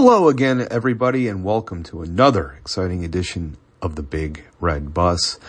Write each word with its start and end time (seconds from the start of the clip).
Hello 0.00 0.28
again, 0.28 0.64
everybody, 0.70 1.26
and 1.26 1.42
welcome 1.42 1.82
to 1.82 2.02
another 2.02 2.54
exciting 2.60 3.04
edition 3.04 3.56
of 3.82 3.96
the 3.96 4.02
Big 4.04 4.44
Red 4.60 4.94
Bus. 4.94 5.40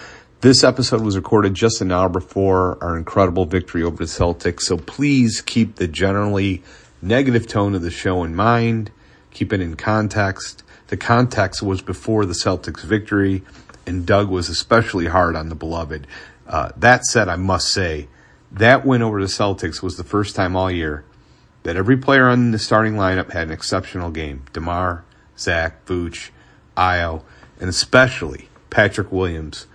This 0.41 0.63
episode 0.63 1.01
was 1.01 1.15
recorded 1.15 1.53
just 1.53 1.81
an 1.81 1.91
hour 1.91 2.09
before 2.09 2.83
our 2.83 2.97
incredible 2.97 3.45
victory 3.45 3.83
over 3.83 3.97
the 3.97 4.05
Celtics, 4.05 4.61
so 4.61 4.75
please 4.77 5.41
keep 5.41 5.75
the 5.75 5.87
generally 5.87 6.63
negative 6.99 7.45
tone 7.45 7.75
of 7.75 7.83
the 7.83 7.91
show 7.91 8.23
in 8.23 8.35
mind. 8.35 8.89
Keep 9.29 9.53
it 9.53 9.61
in 9.61 9.75
context. 9.75 10.63
The 10.87 10.97
context 10.97 11.61
was 11.61 11.83
before 11.83 12.25
the 12.25 12.33
Celtics 12.33 12.83
victory, 12.83 13.43
and 13.85 14.03
Doug 14.03 14.29
was 14.29 14.49
especially 14.49 15.05
hard 15.05 15.35
on 15.35 15.49
the 15.49 15.55
beloved. 15.55 16.07
Uh, 16.47 16.71
that 16.75 17.05
said, 17.05 17.29
I 17.29 17.35
must 17.35 17.71
say, 17.71 18.07
that 18.51 18.83
win 18.83 19.03
over 19.03 19.21
the 19.21 19.27
Celtics 19.27 19.83
was 19.83 19.95
the 19.95 20.03
first 20.03 20.35
time 20.35 20.55
all 20.55 20.71
year 20.71 21.05
that 21.63 21.75
every 21.75 21.97
player 21.97 22.27
on 22.27 22.51
the 22.51 22.59
starting 22.59 22.93
lineup 22.93 23.31
had 23.31 23.47
an 23.47 23.53
exceptional 23.53 24.11
game. 24.11 24.43
DeMar, 24.53 25.03
Zach, 25.37 25.85
Vooch, 25.85 26.29
Ayo, 26.77 27.23
and 27.59 27.69
especially 27.69 28.49
Patrick 28.69 29.11
Williams 29.11 29.67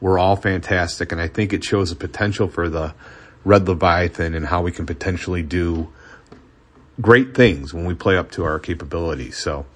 were 0.00 0.18
all 0.18 0.36
fantastic. 0.36 1.12
And 1.12 1.20
I 1.20 1.28
think 1.28 1.52
it 1.52 1.64
shows 1.64 1.90
the 1.90 1.96
potential 1.96 2.48
for 2.48 2.68
the 2.68 2.94
Red 3.44 3.68
Leviathan 3.68 4.34
and 4.34 4.46
how 4.46 4.62
we 4.62 4.72
can 4.72 4.86
potentially 4.86 5.42
do 5.42 5.88
great 7.00 7.34
things 7.34 7.74
when 7.74 7.84
we 7.84 7.94
play 7.94 8.16
up 8.16 8.30
to 8.32 8.44
our 8.44 8.58
capabilities. 8.58 9.36
So 9.38 9.66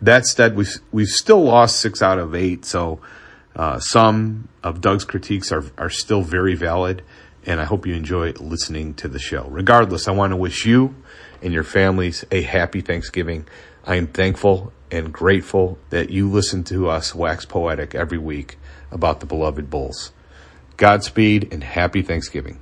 that 0.00 0.26
said, 0.26 0.56
we've, 0.56 0.74
we've 0.92 1.08
still 1.08 1.42
lost 1.42 1.80
six 1.80 2.00
out 2.00 2.18
of 2.18 2.34
eight. 2.34 2.64
So 2.64 3.00
uh, 3.54 3.78
some 3.78 4.48
of 4.62 4.80
Doug's 4.80 5.04
critiques 5.04 5.52
are, 5.52 5.64
are 5.76 5.90
still 5.90 6.22
very 6.22 6.54
valid. 6.54 7.02
And 7.44 7.60
I 7.60 7.64
hope 7.64 7.86
you 7.86 7.94
enjoy 7.94 8.32
listening 8.32 8.94
to 8.94 9.08
the 9.08 9.18
show. 9.18 9.46
Regardless, 9.48 10.08
I 10.08 10.12
want 10.12 10.32
to 10.32 10.36
wish 10.36 10.66
you 10.66 10.94
and 11.42 11.52
your 11.52 11.64
families 11.64 12.24
a 12.30 12.42
happy 12.42 12.80
Thanksgiving. 12.80 13.46
I 13.84 13.96
am 13.96 14.06
thankful 14.06 14.72
and 14.90 15.12
grateful 15.12 15.78
that 15.90 16.10
you 16.10 16.28
listen 16.28 16.64
to 16.64 16.88
us 16.88 17.14
wax 17.14 17.44
poetic 17.44 17.94
every 17.94 18.18
week 18.18 18.58
about 18.90 19.20
the 19.20 19.26
beloved 19.26 19.70
Bulls. 19.70 20.12
Godspeed 20.76 21.52
and 21.52 21.62
happy 21.62 22.02
Thanksgiving. 22.02 22.58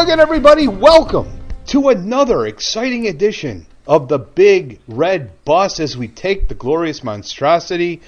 Again, 0.00 0.18
everybody. 0.18 0.66
Welcome 0.66 1.30
to 1.66 1.90
another 1.90 2.46
exciting 2.46 3.06
edition 3.06 3.66
of 3.86 4.08
the 4.08 4.18
Big 4.18 4.80
Red 4.88 5.30
Bus 5.44 5.78
as 5.78 5.94
we 5.94 6.08
take 6.08 6.48
the 6.48 6.54
glorious 6.54 7.04
monstrosity 7.04 8.00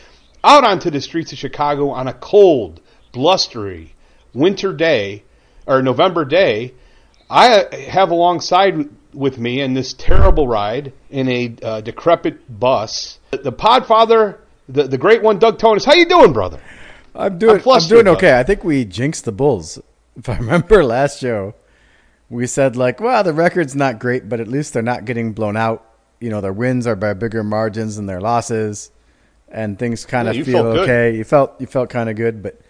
out 0.42 0.64
onto 0.64 0.88
the 0.88 1.02
streets 1.02 1.32
of 1.32 1.38
Chicago 1.38 1.90
on 1.90 2.08
a 2.08 2.14
cold, 2.14 2.80
blustery 3.12 3.94
winter 4.32 4.72
day 4.72 5.22
or 5.66 5.82
November 5.82 6.24
day. 6.24 6.72
I 7.28 7.66
have 7.90 8.10
alongside 8.10 8.88
with 9.12 9.36
me 9.36 9.60
in 9.60 9.74
this 9.74 9.92
terrible 9.92 10.48
ride 10.48 10.94
in 11.10 11.28
a 11.28 11.54
uh, 11.62 11.80
decrepit 11.82 12.58
bus 12.58 13.18
the 13.32 13.52
Podfather, 13.52 14.38
the 14.66 14.84
the 14.84 14.98
great 14.98 15.22
one, 15.22 15.38
Doug 15.38 15.58
Thonus. 15.58 15.84
How 15.84 15.92
you 15.92 16.06
doing, 16.06 16.32
brother? 16.32 16.58
I'm 17.14 17.36
doing. 17.36 17.60
I'm, 17.60 17.70
I'm 17.70 17.86
doing 17.86 18.08
okay. 18.08 18.38
I 18.38 18.44
think 18.44 18.64
we 18.64 18.86
jinxed 18.86 19.26
the 19.26 19.32
Bulls 19.32 19.78
if 20.16 20.28
I 20.28 20.36
remember 20.38 20.84
last 20.84 21.20
show, 21.20 21.54
we 22.32 22.46
said 22.46 22.76
like, 22.76 22.98
well, 23.00 23.22
the 23.22 23.34
record's 23.34 23.76
not 23.76 23.98
great, 23.98 24.28
but 24.28 24.40
at 24.40 24.48
least 24.48 24.72
they're 24.72 24.82
not 24.82 25.04
getting 25.04 25.32
blown 25.32 25.56
out. 25.56 25.86
You 26.18 26.30
know, 26.30 26.40
their 26.40 26.52
wins 26.52 26.86
are 26.86 26.96
by 26.96 27.12
bigger 27.12 27.44
margins 27.44 27.96
than 27.96 28.06
their 28.06 28.20
losses, 28.20 28.90
and 29.48 29.78
things 29.78 30.06
kind 30.06 30.28
of 30.28 30.36
yeah, 30.36 30.44
feel 30.44 30.66
okay. 30.66 31.14
You 31.16 31.24
felt 31.24 31.60
you 31.60 31.66
felt 31.66 31.90
kind 31.90 32.08
of 32.08 32.16
good, 32.16 32.42
but 32.42 32.60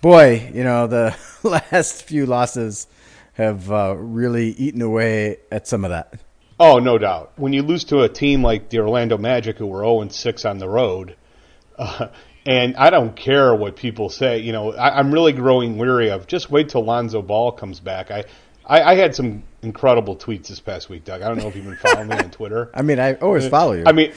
boy, 0.00 0.50
you 0.54 0.64
know, 0.64 0.86
the 0.86 1.16
last 1.42 2.04
few 2.04 2.24
losses 2.24 2.86
have 3.34 3.70
uh, 3.70 3.94
really 3.98 4.50
eaten 4.50 4.80
away 4.80 5.38
at 5.50 5.66
some 5.66 5.84
of 5.84 5.90
that. 5.90 6.14
Oh, 6.58 6.78
no 6.78 6.98
doubt. 6.98 7.32
When 7.36 7.52
you 7.52 7.62
lose 7.62 7.84
to 7.84 8.02
a 8.02 8.08
team 8.08 8.42
like 8.42 8.68
the 8.68 8.78
Orlando 8.78 9.18
Magic, 9.18 9.58
who 9.58 9.66
were 9.66 9.80
0 9.80 10.08
6 10.08 10.44
on 10.44 10.58
the 10.58 10.68
road, 10.68 11.16
uh, 11.76 12.08
and 12.46 12.76
I 12.76 12.90
don't 12.90 13.16
care 13.16 13.54
what 13.54 13.76
people 13.76 14.08
say. 14.08 14.38
You 14.38 14.52
know, 14.52 14.72
I, 14.72 15.00
am 15.00 15.12
really 15.12 15.32
growing 15.32 15.78
weary 15.78 16.10
of 16.10 16.26
just 16.26 16.50
wait 16.50 16.68
till 16.68 16.84
Lonzo 16.84 17.22
Ball 17.22 17.52
comes 17.52 17.80
back. 17.80 18.10
I, 18.10 18.24
I, 18.66 18.82
I, 18.82 18.94
had 18.94 19.14
some 19.14 19.42
incredible 19.62 20.16
tweets 20.16 20.48
this 20.48 20.60
past 20.60 20.88
week, 20.88 21.04
Doug. 21.04 21.22
I 21.22 21.28
don't 21.28 21.38
know 21.38 21.48
if 21.48 21.56
you've 21.56 21.64
been 21.64 21.76
following 21.76 22.08
me 22.08 22.16
on 22.16 22.30
Twitter. 22.30 22.70
I 22.74 22.82
mean, 22.82 22.98
I 22.98 23.14
always 23.14 23.46
follow 23.48 23.72
you. 23.72 23.84
I 23.86 23.92
mean, 23.92 24.12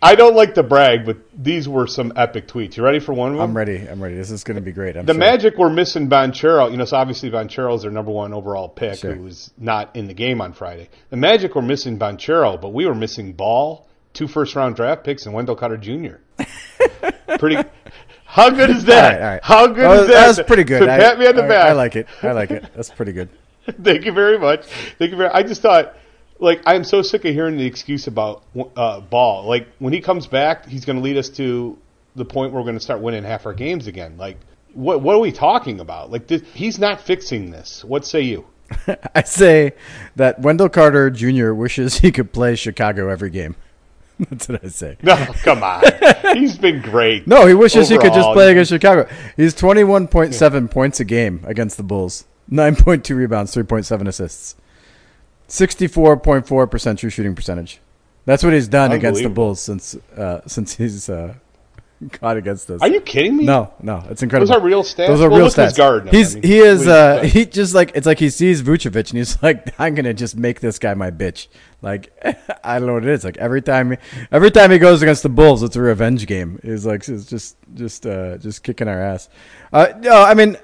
I 0.00 0.14
don't 0.14 0.36
like 0.36 0.54
to 0.54 0.62
brag, 0.62 1.04
but 1.04 1.18
these 1.36 1.68
were 1.68 1.86
some 1.86 2.12
epic 2.14 2.46
tweets. 2.46 2.76
You 2.76 2.84
ready 2.84 3.00
for 3.00 3.12
one 3.12 3.32
of 3.32 3.38
them? 3.38 3.50
I'm 3.50 3.56
ready. 3.56 3.86
I'm 3.88 4.02
ready. 4.02 4.14
This 4.14 4.30
is 4.30 4.44
going 4.44 4.54
to 4.54 4.60
be 4.60 4.72
great. 4.72 4.96
I'm 4.96 5.06
the 5.06 5.12
sure. 5.12 5.20
Magic 5.20 5.58
were 5.58 5.70
missing 5.70 6.08
Banchero. 6.08 6.70
You 6.70 6.76
know, 6.76 6.84
so 6.84 6.96
obviously 6.96 7.30
Banchero 7.30 7.74
is 7.74 7.82
their 7.82 7.90
number 7.90 8.12
one 8.12 8.32
overall 8.32 8.68
pick, 8.68 9.00
sure. 9.00 9.14
who 9.14 9.24
was 9.24 9.50
not 9.58 9.96
in 9.96 10.06
the 10.06 10.14
game 10.14 10.40
on 10.40 10.52
Friday. 10.52 10.88
The 11.10 11.16
Magic 11.16 11.54
were 11.54 11.62
missing 11.62 11.98
Banchero, 11.98 12.60
but 12.60 12.68
we 12.72 12.86
were 12.86 12.94
missing 12.94 13.32
Ball, 13.32 13.88
two 14.14 14.28
first 14.28 14.54
round 14.54 14.76
draft 14.76 15.02
picks, 15.02 15.26
and 15.26 15.34
Wendell 15.34 15.56
Carter 15.56 15.76
Jr. 15.76 16.16
Pretty. 17.38 17.68
How 18.24 18.50
good 18.50 18.70
is 18.70 18.84
that? 18.84 19.04
All 19.04 19.10
right, 19.10 19.22
all 19.22 19.30
right. 19.32 19.40
How 19.42 19.66
good 19.66 19.88
well, 19.88 20.02
is 20.02 20.08
that? 20.08 20.36
That's 20.36 20.46
pretty 20.46 20.64
good. 20.64 20.82
I, 20.82 20.98
pat 20.98 21.18
me 21.18 21.26
on 21.26 21.34
the 21.34 21.42
back. 21.42 21.66
I 21.66 21.72
like 21.72 21.96
it. 21.96 22.06
I 22.22 22.32
like 22.32 22.50
it. 22.50 22.64
That's 22.74 22.90
pretty 22.90 23.12
good. 23.12 23.30
Thank 23.82 24.04
you 24.04 24.12
very 24.12 24.38
much. 24.38 24.66
Thank 24.98 25.10
you 25.10 25.16
very. 25.16 25.30
I 25.30 25.42
just 25.42 25.62
thought, 25.62 25.96
like, 26.38 26.62
I'm 26.66 26.84
so 26.84 27.02
sick 27.02 27.24
of 27.24 27.34
hearing 27.34 27.56
the 27.56 27.66
excuse 27.66 28.06
about 28.06 28.44
uh, 28.76 29.00
Ball. 29.00 29.46
Like, 29.46 29.68
when 29.78 29.92
he 29.92 30.00
comes 30.00 30.26
back, 30.26 30.66
he's 30.66 30.84
going 30.84 30.96
to 30.96 31.02
lead 31.02 31.16
us 31.16 31.28
to 31.30 31.76
the 32.16 32.24
point 32.24 32.52
where 32.52 32.62
we're 32.62 32.66
going 32.66 32.78
to 32.78 32.84
start 32.84 33.00
winning 33.00 33.24
half 33.24 33.46
our 33.46 33.54
games 33.54 33.86
again. 33.86 34.16
Like, 34.16 34.38
what 34.74 35.02
what 35.02 35.16
are 35.16 35.20
we 35.20 35.32
talking 35.32 35.80
about? 35.80 36.10
Like, 36.10 36.26
this, 36.26 36.42
he's 36.54 36.78
not 36.78 37.00
fixing 37.00 37.50
this. 37.50 37.84
What 37.84 38.06
say 38.06 38.22
you? 38.22 38.46
I 39.14 39.22
say 39.22 39.72
that 40.16 40.40
Wendell 40.40 40.68
Carter 40.68 41.10
Jr. 41.10 41.52
wishes 41.52 41.98
he 41.98 42.12
could 42.12 42.32
play 42.32 42.54
Chicago 42.54 43.08
every 43.08 43.30
game. 43.30 43.56
That's 44.30 44.48
what 44.48 44.64
I 44.64 44.68
say. 44.68 44.96
No, 45.02 45.14
come 45.42 45.62
on. 45.62 45.82
He's 46.34 46.58
been 46.58 46.82
great. 46.82 47.26
No, 47.26 47.46
he 47.46 47.54
wishes 47.54 47.90
overall. 47.90 48.04
he 48.04 48.08
could 48.08 48.14
just 48.14 48.32
play 48.32 48.50
against 48.50 48.70
Chicago. 48.70 49.08
He's 49.36 49.54
21.7 49.54 50.70
points 50.70 50.98
a 51.00 51.04
game 51.04 51.44
against 51.46 51.76
the 51.76 51.84
Bulls, 51.84 52.24
9.2 52.50 53.16
rebounds, 53.16 53.54
3.7 53.54 54.08
assists, 54.08 54.56
64.4% 55.48 56.98
true 56.98 57.10
shooting 57.10 57.34
percentage. 57.34 57.80
That's 58.24 58.44
what 58.44 58.52
he's 58.52 58.68
done 58.68 58.92
against 58.92 59.22
the 59.22 59.30
Bulls 59.30 59.60
since 59.60 59.94
uh, 59.94 60.42
since 60.46 60.76
he's 60.76 61.08
uh, 61.08 61.34
God 62.20 62.36
against 62.36 62.70
us. 62.70 62.80
Are 62.82 62.88
you 62.88 63.00
kidding 63.00 63.36
me? 63.36 63.44
No, 63.44 63.72
no, 63.82 64.04
it's 64.10 64.22
incredible. 64.22 64.52
Those 64.52 64.60
are 64.60 64.64
real 64.64 64.82
stats. 64.82 65.06
Those 65.08 65.20
are 65.20 65.30
well, 65.30 65.40
real 65.40 65.48
stats. 65.48 65.76
Garden, 65.76 66.08
he's 66.10 66.36
I 66.36 66.40
mean, 66.40 66.42
he 66.44 66.58
is 66.58 66.86
uh, 66.86 67.22
he 67.22 67.46
just 67.46 67.74
like 67.74 67.92
it's 67.94 68.06
like 68.06 68.18
he 68.18 68.30
sees 68.30 68.62
Vucevic 68.62 69.10
and 69.10 69.18
he's 69.18 69.42
like 69.42 69.74
I'm 69.80 69.94
gonna 69.94 70.14
just 70.14 70.36
make 70.36 70.60
this 70.60 70.78
guy 70.78 70.94
my 70.94 71.10
bitch. 71.10 71.48
Like 71.82 72.12
I 72.64 72.78
don't 72.78 72.86
know 72.86 72.94
what 72.94 73.04
it 73.04 73.10
is. 73.10 73.24
Like 73.24 73.38
every 73.38 73.62
time 73.62 73.96
every 74.30 74.50
time 74.50 74.70
he 74.70 74.78
goes 74.78 75.00
against 75.02 75.22
the 75.22 75.28
Bulls, 75.28 75.62
it's 75.62 75.76
a 75.76 75.80
revenge 75.80 76.26
game. 76.26 76.60
He's 76.62 76.84
like 76.84 77.08
it's 77.08 77.24
just 77.24 77.56
just 77.74 78.06
uh, 78.06 78.36
just 78.38 78.62
kicking 78.62 78.88
our 78.88 79.00
ass. 79.00 79.28
Uh, 79.72 79.88
no, 80.00 80.22
I 80.22 80.34
mean 80.34 80.56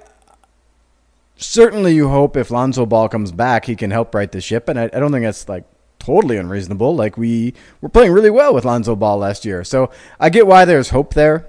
certainly 1.45 1.95
you 1.95 2.09
hope 2.09 2.37
if 2.37 2.51
Lonzo 2.51 2.87
Ball 2.87 3.09
comes 3.09 3.33
back, 3.33 3.67
he 3.67 3.77
can 3.77 3.91
help 3.91 4.15
right 4.15 4.31
the 4.31 4.41
ship, 4.41 4.69
and 4.69 4.79
I, 4.79 4.85
I 4.85 4.99
don't 4.99 5.13
think 5.13 5.25
that's 5.25 5.49
like 5.49 5.65
totally 5.99 6.37
unreasonable. 6.37 6.95
Like 6.95 7.17
we 7.17 7.55
were 7.81 7.89
playing 7.89 8.13
really 8.13 8.31
well 8.31 8.55
with 8.55 8.65
Lonzo 8.65 8.97
Ball 8.97 9.19
last 9.19 9.45
year, 9.45 9.65
so 9.65 9.91
I 10.19 10.31
get 10.31 10.47
why 10.47 10.65
there's 10.65 10.91
hope 10.91 11.15
there. 11.15 11.49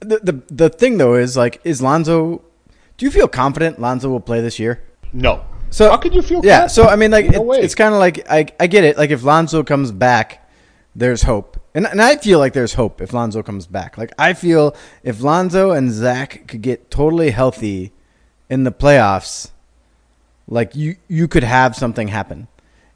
The 0.00 0.18
the 0.18 0.42
the 0.50 0.68
thing 0.68 0.98
though 0.98 1.14
is 1.14 1.36
like, 1.36 1.60
is 1.64 1.80
Lonzo? 1.82 2.42
Do 2.96 3.04
you 3.04 3.10
feel 3.10 3.28
confident 3.28 3.80
Lonzo 3.80 4.08
will 4.08 4.20
play 4.20 4.40
this 4.40 4.58
year? 4.58 4.82
No. 5.12 5.44
So 5.70 5.90
how 5.90 5.96
could 5.96 6.14
you 6.14 6.22
feel? 6.22 6.40
Yeah. 6.44 6.66
So 6.66 6.84
I 6.84 6.96
mean, 6.96 7.10
like 7.10 7.30
no 7.30 7.52
it, 7.52 7.64
it's 7.64 7.74
kind 7.74 7.94
of 7.94 8.00
like 8.00 8.30
I 8.30 8.46
I 8.60 8.66
get 8.66 8.84
it. 8.84 8.96
Like 8.96 9.10
if 9.10 9.22
Lonzo 9.22 9.64
comes 9.64 9.90
back, 9.90 10.48
there's 10.94 11.22
hope, 11.22 11.58
and 11.74 11.86
and 11.86 12.00
I 12.00 12.16
feel 12.16 12.38
like 12.38 12.52
there's 12.52 12.74
hope 12.74 13.00
if 13.00 13.12
Lonzo 13.12 13.42
comes 13.42 13.66
back. 13.66 13.98
Like 13.98 14.12
I 14.18 14.34
feel 14.34 14.76
if 15.02 15.20
Lonzo 15.20 15.72
and 15.72 15.90
Zach 15.90 16.46
could 16.46 16.62
get 16.62 16.90
totally 16.90 17.30
healthy 17.30 17.92
in 18.48 18.64
the 18.64 18.72
playoffs, 18.72 19.50
like 20.46 20.74
you 20.74 20.96
you 21.08 21.28
could 21.28 21.44
have 21.44 21.74
something 21.74 22.08
happen 22.08 22.48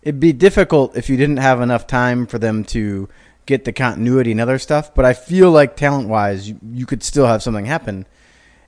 it'd 0.02 0.20
be 0.20 0.32
difficult 0.32 0.96
if 0.96 1.08
you 1.08 1.16
didn't 1.16 1.38
have 1.38 1.60
enough 1.60 1.86
time 1.86 2.26
for 2.26 2.38
them 2.38 2.64
to 2.64 3.08
get 3.46 3.64
the 3.64 3.72
continuity 3.72 4.32
and 4.32 4.40
other 4.40 4.58
stuff. 4.58 4.94
But 4.94 5.04
I 5.04 5.14
feel 5.14 5.50
like 5.50 5.76
talent 5.76 6.08
wise, 6.08 6.48
you, 6.48 6.58
you 6.72 6.86
could 6.86 7.02
still 7.02 7.26
have 7.26 7.42
something 7.42 7.66
happen. 7.66 8.06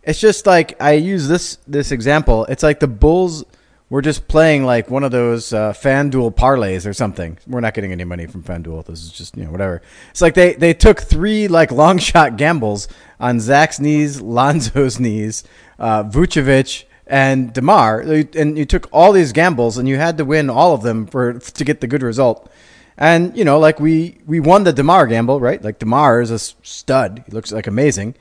It's 0.02 0.20
just 0.20 0.46
like 0.46 0.80
I 0.80 0.92
use 0.92 1.28
this 1.28 1.56
this 1.66 1.92
example. 1.92 2.46
It's 2.46 2.62
like 2.62 2.80
the 2.80 2.88
Bulls 2.88 3.44
were 3.90 4.00
just 4.00 4.28
playing 4.28 4.64
like 4.64 4.88
one 4.88 5.02
of 5.02 5.10
those 5.10 5.52
uh, 5.52 5.72
FanDuel 5.72 6.34
parlays 6.34 6.86
or 6.86 6.94
something. 6.94 7.38
We're 7.46 7.60
not 7.60 7.74
getting 7.74 7.92
any 7.92 8.04
money 8.04 8.26
from 8.26 8.42
FanDuel. 8.42 8.86
This 8.86 9.02
is 9.02 9.10
just 9.10 9.36
you 9.36 9.44
know 9.44 9.50
whatever. 9.50 9.82
It's 10.10 10.22
like 10.22 10.34
they 10.34 10.54
they 10.54 10.72
took 10.72 11.00
three 11.00 11.48
like 11.48 11.70
long 11.70 11.98
shot 12.10 12.36
gambles 12.36 12.88
on 13.18 13.40
Zach's 13.40 13.78
knees, 13.78 14.20
Lonzo's 14.20 14.98
knees, 14.98 15.44
uh, 15.80 16.04
Vucevic, 16.04 16.84
and 17.10 17.52
Demar, 17.52 18.00
and 18.00 18.56
you 18.56 18.64
took 18.64 18.88
all 18.92 19.10
these 19.10 19.32
gambles 19.32 19.76
and 19.76 19.88
you 19.88 19.96
had 19.96 20.16
to 20.18 20.24
win 20.24 20.48
all 20.48 20.72
of 20.72 20.82
them 20.82 21.06
for 21.06 21.34
to 21.34 21.64
get 21.64 21.80
the 21.80 21.88
good 21.88 22.02
result. 22.02 22.48
And 22.96 23.36
you 23.36 23.44
know, 23.44 23.58
like 23.58 23.80
we 23.80 24.18
we 24.26 24.38
won 24.38 24.62
the 24.62 24.72
Demar 24.72 25.08
gamble, 25.08 25.40
right? 25.40 25.62
Like 25.62 25.80
Demar 25.80 26.20
is 26.20 26.30
a 26.30 26.38
stud; 26.38 27.24
he 27.26 27.32
looks 27.32 27.50
like 27.50 27.66
amazing, 27.66 28.14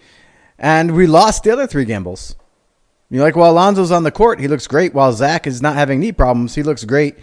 and 0.57 0.95
we 0.95 1.06
lost 1.06 1.44
the 1.44 1.51
other 1.51 1.67
three 1.67 1.85
gambles. 1.85 2.35
You're 3.11 3.23
like, 3.23 3.35
well, 3.35 3.53
Alonzo's 3.53 3.91
on 3.91 4.03
the 4.03 4.11
court, 4.11 4.39
he 4.39 4.47
looks 4.47 4.67
great. 4.67 4.94
While 4.94 5.13
Zach 5.13 5.47
is 5.47 5.61
not 5.61 5.75
having 5.75 6.00
knee 6.00 6.11
problems, 6.11 6.56
he 6.56 6.63
looks 6.63 6.83
great. 6.83 7.15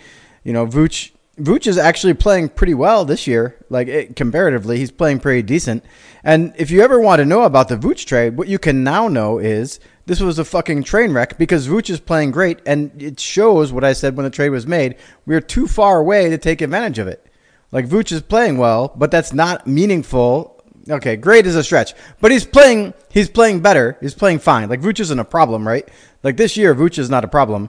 You 0.44 0.52
know, 0.52 0.66
Vooch 0.66 1.10
Vooch 1.38 1.66
is 1.66 1.78
actually 1.78 2.14
playing 2.14 2.50
pretty 2.50 2.74
well 2.74 3.04
this 3.04 3.26
year. 3.26 3.56
Like 3.70 3.88
it, 3.88 4.14
comparatively, 4.14 4.78
he's 4.78 4.92
playing 4.92 5.18
pretty 5.18 5.42
decent. 5.42 5.84
And 6.22 6.54
if 6.56 6.70
you 6.70 6.82
ever 6.82 7.00
want 7.00 7.18
to 7.20 7.24
know 7.24 7.42
about 7.42 7.68
the 7.68 7.76
Vooch 7.76 8.04
trade, 8.04 8.36
what 8.36 8.48
you 8.48 8.58
can 8.58 8.84
now 8.84 9.08
know 9.08 9.38
is 9.38 9.80
this 10.06 10.20
was 10.20 10.38
a 10.38 10.44
fucking 10.44 10.84
train 10.84 11.12
wreck 11.12 11.36
because 11.36 11.68
Vooch 11.68 11.90
is 11.90 12.00
playing 12.00 12.30
great, 12.30 12.60
and 12.64 12.90
it 13.02 13.18
shows 13.18 13.72
what 13.72 13.84
I 13.84 13.92
said 13.92 14.16
when 14.16 14.24
the 14.24 14.30
trade 14.30 14.50
was 14.50 14.66
made. 14.66 14.96
We 15.26 15.34
are 15.34 15.40
too 15.40 15.66
far 15.66 15.98
away 15.98 16.30
to 16.30 16.38
take 16.38 16.60
advantage 16.60 16.98
of 16.98 17.08
it. 17.08 17.26
Like 17.72 17.88
Vooch 17.88 18.12
is 18.12 18.22
playing 18.22 18.58
well, 18.58 18.92
but 18.96 19.10
that's 19.10 19.32
not 19.32 19.66
meaningful. 19.66 20.62
Okay, 20.88 21.16
great 21.16 21.46
is 21.46 21.56
a 21.56 21.64
stretch, 21.64 21.94
but 22.20 22.30
he's 22.30 22.46
playing. 22.46 22.94
He's 23.10 23.28
playing 23.28 23.60
better. 23.60 23.98
He's 24.00 24.14
playing 24.14 24.38
fine. 24.38 24.68
Like 24.68 24.80
Vooch 24.80 25.00
isn't 25.00 25.18
a 25.18 25.24
problem, 25.24 25.66
right? 25.66 25.88
Like 26.22 26.36
this 26.36 26.56
year, 26.56 26.74
Vooch 26.74 26.98
is 26.98 27.10
not 27.10 27.24
a 27.24 27.28
problem, 27.28 27.68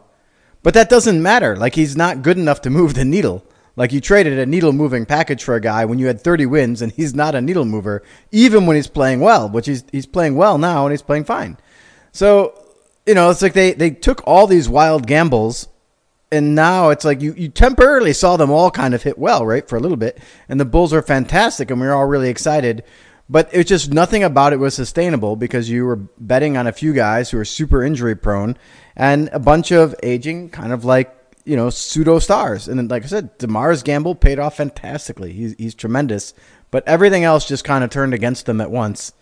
but 0.61 0.75
that 0.75 0.89
doesn't 0.89 1.21
matter. 1.21 1.55
Like 1.55 1.73
he's 1.73 1.97
not 1.97 2.21
good 2.21 2.37
enough 2.37 2.61
to 2.61 2.69
move 2.69 2.93
the 2.93 3.05
needle. 3.05 3.43
Like 3.75 3.93
you 3.93 4.01
traded 4.01 4.37
a 4.37 4.45
needle 4.45 4.73
moving 4.73 5.05
package 5.05 5.43
for 5.43 5.55
a 5.55 5.61
guy 5.61 5.85
when 5.85 5.99
you 5.99 6.07
had 6.07 6.21
30 6.21 6.47
wins 6.47 6.81
and 6.81 6.91
he's 6.91 7.13
not 7.13 7.35
a 7.35 7.41
needle 7.41 7.65
mover, 7.65 8.03
even 8.31 8.65
when 8.65 8.75
he's 8.75 8.87
playing 8.87 9.19
well, 9.19 9.49
which 9.49 9.67
he's, 9.67 9.83
he's 9.91 10.07
playing 10.07 10.35
well 10.35 10.57
now 10.57 10.85
and 10.85 10.91
he's 10.91 11.03
playing 11.03 11.25
fine. 11.25 11.57
So, 12.17 12.59
you 13.05 13.13
know, 13.13 13.29
it's 13.29 13.43
like 13.43 13.53
they, 13.53 13.73
they 13.73 13.91
took 13.91 14.23
all 14.25 14.47
these 14.47 14.67
wild 14.67 15.05
gambles 15.05 15.67
and 16.31 16.55
now 16.55 16.89
it's 16.89 17.05
like 17.05 17.21
you, 17.21 17.35
you 17.37 17.47
temporarily 17.47 18.11
saw 18.11 18.37
them 18.37 18.49
all 18.49 18.71
kind 18.71 18.95
of 18.95 19.03
hit 19.03 19.19
well, 19.19 19.45
right, 19.45 19.69
for 19.69 19.75
a 19.75 19.79
little 19.79 19.97
bit. 19.97 20.17
And 20.49 20.59
the 20.59 20.65
Bulls 20.65 20.93
are 20.93 21.03
fantastic 21.03 21.69
and 21.69 21.79
we 21.79 21.85
are 21.85 21.93
all 21.93 22.07
really 22.07 22.29
excited. 22.29 22.83
But 23.29 23.51
it's 23.51 23.69
just 23.69 23.93
nothing 23.93 24.23
about 24.23 24.51
it 24.51 24.57
was 24.57 24.73
sustainable 24.73 25.35
because 25.35 25.69
you 25.69 25.85
were 25.85 25.97
betting 26.17 26.57
on 26.57 26.65
a 26.65 26.71
few 26.71 26.91
guys 26.91 27.29
who 27.29 27.37
are 27.37 27.45
super 27.45 27.83
injury 27.83 28.15
prone 28.15 28.57
and 28.95 29.29
a 29.31 29.37
bunch 29.37 29.71
of 29.71 29.93
aging, 30.01 30.49
kind 30.49 30.73
of 30.73 30.83
like 30.83 31.13
you 31.45 31.55
know, 31.55 31.69
pseudo 31.69 32.17
stars. 32.17 32.67
And 32.67 32.79
then, 32.79 32.87
like 32.87 33.03
I 33.03 33.07
said, 33.07 33.37
Demar's 33.37 33.83
gamble 33.83 34.15
paid 34.15 34.39
off 34.39 34.57
fantastically. 34.57 35.33
He's, 35.33 35.53
he's 35.59 35.75
tremendous. 35.75 36.33
But 36.71 36.87
everything 36.87 37.25
else 37.25 37.47
just 37.47 37.63
kind 37.63 37.83
of 37.83 37.91
turned 37.91 38.15
against 38.15 38.47
them 38.47 38.59
at 38.59 38.71
once. 38.71 39.13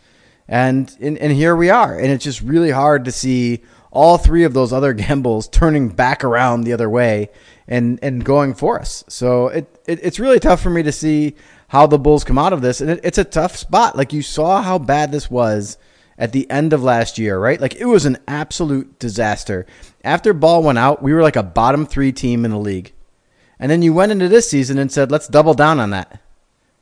And, 0.47 0.95
and, 0.99 1.17
and 1.17 1.31
here 1.31 1.55
we 1.55 1.69
are. 1.69 1.97
And 1.97 2.11
it's 2.11 2.23
just 2.23 2.41
really 2.41 2.71
hard 2.71 3.05
to 3.05 3.11
see 3.11 3.63
all 3.91 4.17
three 4.17 4.43
of 4.43 4.53
those 4.53 4.71
other 4.73 4.93
gambles 4.93 5.47
turning 5.47 5.89
back 5.89 6.23
around 6.23 6.61
the 6.61 6.73
other 6.73 6.89
way 6.89 7.29
and, 7.67 7.99
and 8.01 8.23
going 8.23 8.53
for 8.53 8.79
us. 8.79 9.03
So 9.07 9.47
it, 9.47 9.83
it 9.87 9.99
it's 10.03 10.19
really 10.19 10.39
tough 10.39 10.61
for 10.61 10.69
me 10.69 10.83
to 10.83 10.91
see 10.91 11.35
how 11.69 11.87
the 11.87 11.97
Bulls 11.97 12.23
come 12.23 12.37
out 12.37 12.53
of 12.53 12.61
this. 12.61 12.81
And 12.81 12.91
it, 12.91 12.99
it's 13.03 13.17
a 13.17 13.23
tough 13.23 13.55
spot. 13.55 13.97
Like 13.97 14.13
you 14.13 14.21
saw 14.21 14.61
how 14.61 14.77
bad 14.77 15.11
this 15.11 15.31
was 15.31 15.77
at 16.17 16.31
the 16.31 16.49
end 16.49 16.73
of 16.73 16.83
last 16.83 17.17
year, 17.17 17.37
right? 17.39 17.59
Like 17.59 17.75
it 17.75 17.85
was 17.85 18.05
an 18.05 18.17
absolute 18.27 18.99
disaster. 18.99 19.65
After 20.03 20.33
Ball 20.33 20.63
went 20.63 20.77
out, 20.77 21.01
we 21.01 21.13
were 21.13 21.23
like 21.23 21.35
a 21.35 21.43
bottom 21.43 21.85
three 21.85 22.11
team 22.11 22.45
in 22.45 22.51
the 22.51 22.59
league. 22.59 22.93
And 23.59 23.71
then 23.71 23.81
you 23.81 23.93
went 23.93 24.11
into 24.11 24.27
this 24.27 24.49
season 24.49 24.77
and 24.77 24.91
said, 24.91 25.11
let's 25.11 25.27
double 25.27 25.53
down 25.53 25.79
on 25.79 25.89
that. 25.91 26.21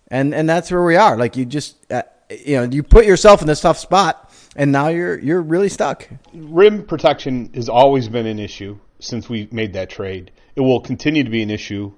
And 0.10 0.34
and 0.36 0.48
that's 0.48 0.70
where 0.70 0.84
we 0.84 0.96
are. 0.96 1.18
Like 1.18 1.36
you 1.38 1.46
just, 1.46 1.92
uh, 1.92 2.04
you 2.46 2.56
know, 2.58 2.64
you 2.64 2.84
put 2.84 3.06
yourself 3.06 3.42
in 3.42 3.48
this 3.48 3.62
tough 3.62 3.78
spot, 3.78 4.32
and 4.56 4.72
now 4.72 4.88
you're 4.90 5.20
you're 5.20 5.42
really 5.42 5.70
stuck. 5.70 6.08
Rim 6.34 6.86
protection 6.86 7.52
has 7.54 7.70
always 7.70 8.08
been 8.08 8.26
an 8.26 8.40
issue 8.40 8.78
since 9.00 9.30
we 9.30 9.48
made 9.52 9.74
that 9.74 9.90
trade. 9.90 10.32
It 10.56 10.62
will 10.62 10.80
continue 10.80 11.24
to 11.24 11.30
be 11.30 11.42
an 11.42 11.50
issue 11.50 11.92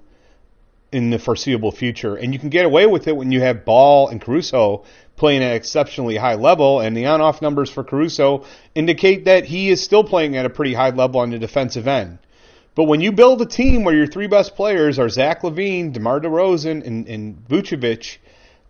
in 0.92 1.10
the 1.10 1.18
foreseeable 1.18 1.72
future. 1.72 2.16
And 2.16 2.32
you 2.32 2.38
can 2.38 2.48
get 2.48 2.64
away 2.64 2.86
with 2.86 3.08
it 3.08 3.16
when 3.16 3.32
you 3.32 3.40
have 3.40 3.64
Ball 3.64 4.08
and 4.08 4.20
Caruso 4.20 4.84
playing 5.16 5.42
at 5.42 5.56
exceptionally 5.56 6.16
high 6.16 6.34
level, 6.34 6.80
and 6.80 6.96
the 6.96 7.06
on-off 7.06 7.42
numbers 7.42 7.70
for 7.70 7.82
Caruso 7.82 8.44
indicate 8.74 9.24
that 9.24 9.44
he 9.44 9.68
is 9.70 9.82
still 9.82 10.04
playing 10.04 10.36
at 10.36 10.46
a 10.46 10.50
pretty 10.50 10.74
high 10.74 10.90
level 10.90 11.20
on 11.20 11.30
the 11.30 11.38
defensive 11.38 11.88
end. 11.88 12.18
But 12.74 12.84
when 12.84 13.00
you 13.00 13.12
build 13.12 13.40
a 13.40 13.46
team 13.46 13.84
where 13.84 13.94
your 13.94 14.06
three 14.06 14.26
best 14.26 14.54
players 14.54 14.98
are 14.98 15.08
Zach 15.08 15.42
LaVine, 15.42 15.92
DeMar 15.92 16.20
DeRozan, 16.20 16.86
and, 16.86 17.08
and 17.08 17.48
Vucevic, 17.48 18.18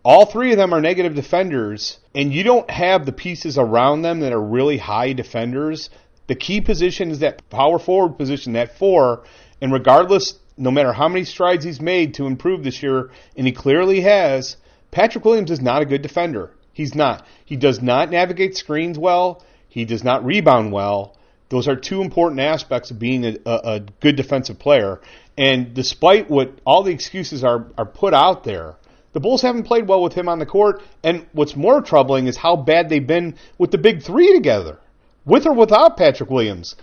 all 0.06 0.24
three 0.24 0.52
of 0.52 0.56
them 0.56 0.72
are 0.72 0.80
negative 0.80 1.16
defenders, 1.16 1.98
and 2.14 2.32
you 2.32 2.44
don't 2.44 2.70
have 2.70 3.04
the 3.04 3.10
pieces 3.10 3.58
around 3.58 4.02
them 4.02 4.20
that 4.20 4.32
are 4.32 4.40
really 4.40 4.78
high 4.78 5.12
defenders. 5.12 5.90
The 6.28 6.36
key 6.36 6.60
position 6.60 7.10
is 7.10 7.18
that 7.18 7.50
power 7.50 7.80
forward 7.80 8.16
position, 8.16 8.52
that 8.52 8.78
four, 8.78 9.24
and 9.60 9.72
regardless, 9.72 10.38
no 10.56 10.70
matter 10.70 10.92
how 10.92 11.08
many 11.08 11.24
strides 11.24 11.64
he's 11.64 11.80
made 11.80 12.14
to 12.14 12.26
improve 12.26 12.62
this 12.62 12.84
year, 12.84 13.10
and 13.36 13.48
he 13.48 13.52
clearly 13.52 14.02
has, 14.02 14.56
Patrick 14.92 15.24
Williams 15.24 15.50
is 15.50 15.60
not 15.60 15.82
a 15.82 15.86
good 15.86 16.02
defender. 16.02 16.52
He's 16.72 16.94
not. 16.94 17.26
He 17.44 17.56
does 17.56 17.82
not 17.82 18.08
navigate 18.08 18.56
screens 18.56 18.96
well. 18.96 19.42
He 19.68 19.84
does 19.84 20.04
not 20.04 20.24
rebound 20.24 20.70
well. 20.70 21.16
Those 21.48 21.66
are 21.66 21.74
two 21.74 22.00
important 22.00 22.38
aspects 22.38 22.92
of 22.92 23.00
being 23.00 23.24
a, 23.24 23.38
a, 23.44 23.54
a 23.74 23.80
good 24.00 24.14
defensive 24.14 24.60
player. 24.60 25.00
And 25.36 25.74
despite 25.74 26.30
what 26.30 26.60
all 26.64 26.84
the 26.84 26.92
excuses 26.92 27.42
are, 27.42 27.66
are 27.76 27.86
put 27.86 28.14
out 28.14 28.44
there, 28.44 28.76
the 29.16 29.20
Bulls 29.20 29.40
haven't 29.40 29.62
played 29.62 29.88
well 29.88 30.02
with 30.02 30.12
him 30.12 30.28
on 30.28 30.40
the 30.40 30.44
court. 30.44 30.82
And 31.02 31.24
what's 31.32 31.56
more 31.56 31.80
troubling 31.80 32.26
is 32.26 32.36
how 32.36 32.54
bad 32.54 32.90
they've 32.90 33.06
been 33.06 33.36
with 33.56 33.70
the 33.70 33.78
big 33.78 34.02
three 34.02 34.34
together, 34.34 34.76
with 35.24 35.46
or 35.46 35.54
without 35.54 35.96
Patrick 35.96 36.28
Williams. 36.28 36.76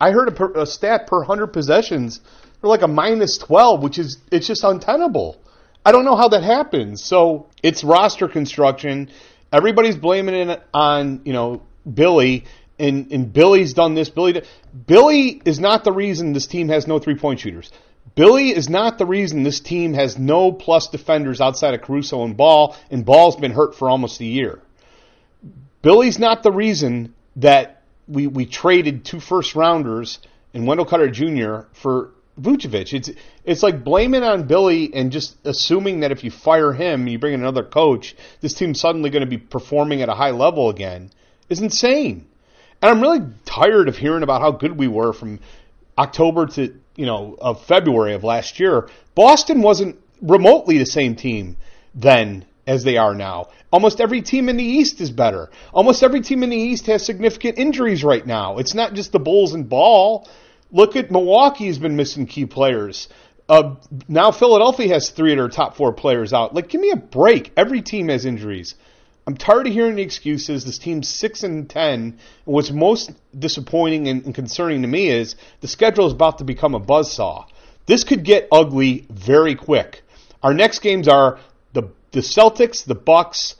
I 0.00 0.12
heard 0.12 0.28
a, 0.28 0.32
per, 0.32 0.50
a 0.52 0.64
stat 0.64 1.06
per 1.06 1.18
100 1.18 1.48
possessions, 1.48 2.22
they're 2.62 2.70
like 2.70 2.80
a 2.80 2.88
minus 2.88 3.36
12, 3.36 3.82
which 3.82 3.98
is 3.98 4.16
it's 4.32 4.46
just 4.46 4.64
untenable. 4.64 5.36
I 5.84 5.92
don't 5.92 6.06
know 6.06 6.16
how 6.16 6.28
that 6.28 6.42
happens. 6.42 7.04
So 7.04 7.48
it's 7.62 7.84
roster 7.84 8.28
construction. 8.28 9.10
Everybody's 9.52 9.96
blaming 9.96 10.36
it 10.36 10.62
on 10.72 11.20
you 11.26 11.34
know 11.34 11.60
Billy, 11.84 12.46
and 12.78 13.12
and 13.12 13.30
Billy's 13.30 13.74
done 13.74 13.94
this. 13.94 14.08
Billy, 14.08 14.40
Billy 14.86 15.42
is 15.44 15.60
not 15.60 15.84
the 15.84 15.92
reason 15.92 16.32
this 16.32 16.46
team 16.46 16.70
has 16.70 16.86
no 16.86 16.98
three 16.98 17.16
point 17.16 17.40
shooters. 17.40 17.70
Billy 18.18 18.48
is 18.48 18.68
not 18.68 18.98
the 18.98 19.06
reason 19.06 19.44
this 19.44 19.60
team 19.60 19.94
has 19.94 20.18
no 20.18 20.50
plus 20.50 20.88
defenders 20.88 21.40
outside 21.40 21.74
of 21.74 21.82
Caruso 21.82 22.24
and 22.24 22.36
Ball, 22.36 22.74
and 22.90 23.04
Ball's 23.04 23.36
been 23.36 23.52
hurt 23.52 23.76
for 23.76 23.88
almost 23.88 24.20
a 24.20 24.24
year. 24.24 24.60
Billy's 25.82 26.18
not 26.18 26.42
the 26.42 26.50
reason 26.50 27.14
that 27.36 27.80
we, 28.08 28.26
we 28.26 28.44
traded 28.44 29.04
two 29.04 29.20
first 29.20 29.54
rounders 29.54 30.18
and 30.52 30.66
Wendell 30.66 30.84
Carter 30.84 31.08
Jr. 31.08 31.68
for 31.72 32.10
Vucevic. 32.40 32.92
It's 32.92 33.10
it's 33.44 33.62
like 33.62 33.84
blaming 33.84 34.24
on 34.24 34.48
Billy 34.48 34.92
and 34.92 35.12
just 35.12 35.36
assuming 35.44 36.00
that 36.00 36.10
if 36.10 36.24
you 36.24 36.32
fire 36.32 36.72
him 36.72 37.02
and 37.02 37.12
you 37.12 37.20
bring 37.20 37.34
in 37.34 37.40
another 37.40 37.62
coach, 37.62 38.16
this 38.40 38.52
team's 38.52 38.80
suddenly 38.80 39.10
going 39.10 39.20
to 39.20 39.30
be 39.30 39.38
performing 39.38 40.02
at 40.02 40.08
a 40.08 40.14
high 40.14 40.32
level 40.32 40.70
again 40.70 41.12
is 41.48 41.60
insane. 41.60 42.26
And 42.82 42.90
I'm 42.90 43.00
really 43.00 43.24
tired 43.44 43.88
of 43.88 43.96
hearing 43.96 44.24
about 44.24 44.40
how 44.40 44.50
good 44.50 44.76
we 44.76 44.88
were 44.88 45.12
from 45.12 45.38
October 45.96 46.46
to 46.46 46.74
you 46.98 47.06
know 47.06 47.36
of 47.40 47.64
February 47.64 48.12
of 48.12 48.24
last 48.24 48.60
year. 48.60 48.88
Boston 49.14 49.62
wasn't 49.62 49.96
remotely 50.20 50.76
the 50.76 50.84
same 50.84 51.14
team 51.14 51.56
then 51.94 52.44
as 52.66 52.84
they 52.84 52.98
are 52.98 53.14
now. 53.14 53.48
Almost 53.72 54.00
every 54.00 54.20
team 54.20 54.48
in 54.48 54.56
the 54.56 54.64
East 54.64 55.00
is 55.00 55.10
better. 55.10 55.48
Almost 55.72 56.02
every 56.02 56.20
team 56.20 56.42
in 56.42 56.50
the 56.50 56.56
East 56.56 56.86
has 56.86 57.04
significant 57.04 57.58
injuries 57.58 58.04
right 58.04 58.26
now. 58.26 58.58
It's 58.58 58.74
not 58.74 58.92
just 58.94 59.12
the 59.12 59.18
Bulls 59.18 59.54
and 59.54 59.68
Ball. 59.68 60.28
Look 60.70 60.96
at 60.96 61.10
Milwaukee's 61.10 61.78
been 61.78 61.96
missing 61.96 62.26
key 62.26 62.44
players. 62.44 63.08
Uh, 63.48 63.76
now 64.08 64.30
Philadelphia 64.30 64.88
has 64.88 65.08
three 65.08 65.32
of 65.32 65.38
their 65.38 65.48
top 65.48 65.76
four 65.76 65.92
players 65.92 66.34
out. 66.34 66.54
Like, 66.54 66.68
give 66.68 66.80
me 66.80 66.90
a 66.90 66.96
break. 66.96 67.52
Every 67.56 67.80
team 67.80 68.08
has 68.08 68.26
injuries. 68.26 68.74
I'm 69.28 69.36
tired 69.36 69.66
of 69.66 69.74
hearing 69.74 69.96
the 69.96 70.02
excuses. 70.02 70.64
This 70.64 70.78
team's 70.78 71.06
six 71.06 71.42
and 71.42 71.68
ten. 71.68 72.00
And 72.00 72.18
what's 72.46 72.70
most 72.70 73.12
disappointing 73.38 74.08
and, 74.08 74.24
and 74.24 74.34
concerning 74.34 74.80
to 74.80 74.88
me 74.88 75.10
is 75.10 75.36
the 75.60 75.68
schedule 75.68 76.06
is 76.06 76.14
about 76.14 76.38
to 76.38 76.44
become 76.44 76.74
a 76.74 76.80
buzzsaw. 76.80 77.44
This 77.84 78.04
could 78.04 78.24
get 78.24 78.48
ugly 78.50 79.04
very 79.10 79.54
quick. 79.54 80.00
Our 80.42 80.54
next 80.54 80.78
games 80.78 81.08
are 81.08 81.38
the 81.74 81.90
the 82.12 82.20
Celtics, 82.20 82.86
the 82.86 82.94
Bucks, 82.94 83.56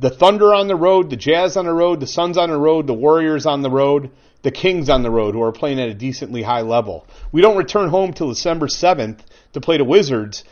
the 0.00 0.10
Thunder 0.10 0.52
on 0.52 0.66
the 0.66 0.74
road, 0.74 1.08
the 1.08 1.16
Jazz 1.16 1.56
on 1.56 1.66
the 1.66 1.72
road, 1.72 2.00
the 2.00 2.08
Suns 2.08 2.36
on 2.36 2.50
the 2.50 2.58
road, 2.58 2.88
the 2.88 2.92
Warriors 2.92 3.46
on 3.46 3.62
the 3.62 3.70
road 3.70 4.10
the 4.42 4.50
Kings 4.50 4.90
on 4.90 5.04
the 5.04 5.10
road, 5.10 5.36
who 5.36 5.42
are 5.42 5.52
playing 5.52 5.78
at 5.78 5.88
a 5.88 5.94
decently 5.94 6.42
high 6.42 6.62
level. 6.62 7.06
We 7.30 7.42
don't 7.42 7.56
return 7.56 7.90
home 7.90 8.12
till 8.12 8.28
December 8.28 8.66
7th 8.66 9.20
to 9.52 9.60
play 9.60 9.76
the 9.76 9.84
Wizards. 9.84 10.42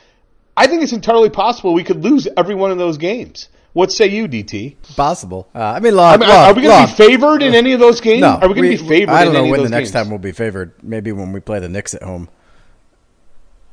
I 0.56 0.68
think 0.68 0.84
it's 0.84 0.92
entirely 0.92 1.28
possible 1.28 1.74
we 1.74 1.82
could 1.82 2.04
lose 2.04 2.28
every 2.36 2.54
one 2.54 2.70
of 2.70 2.78
those 2.78 2.98
games. 2.98 3.48
What 3.72 3.92
say 3.92 4.08
you, 4.08 4.26
DT? 4.26 4.76
Possible. 4.96 5.48
Uh, 5.54 5.60
I 5.60 5.80
mean, 5.80 5.96
I 5.96 6.16
mean 6.16 6.28
are 6.28 6.52
we 6.52 6.62
going 6.62 6.86
to 6.86 6.92
be 6.92 6.96
favored 6.96 7.42
in 7.42 7.54
any 7.54 7.72
of 7.72 7.80
those 7.80 8.00
games? 8.00 8.22
No, 8.22 8.30
are 8.30 8.48
we 8.48 8.54
going 8.54 8.76
to 8.76 8.82
be 8.82 8.88
favored? 8.88 9.12
I 9.12 9.24
don't 9.24 9.34
know 9.34 9.46
when 9.46 9.62
the 9.62 9.68
next 9.68 9.90
games? 9.90 10.04
time 10.04 10.10
we'll 10.10 10.18
be 10.18 10.32
favored. 10.32 10.72
Maybe 10.82 11.12
when 11.12 11.32
we 11.32 11.40
play 11.40 11.60
the 11.60 11.68
Knicks 11.68 11.94
at 11.94 12.02
home. 12.02 12.28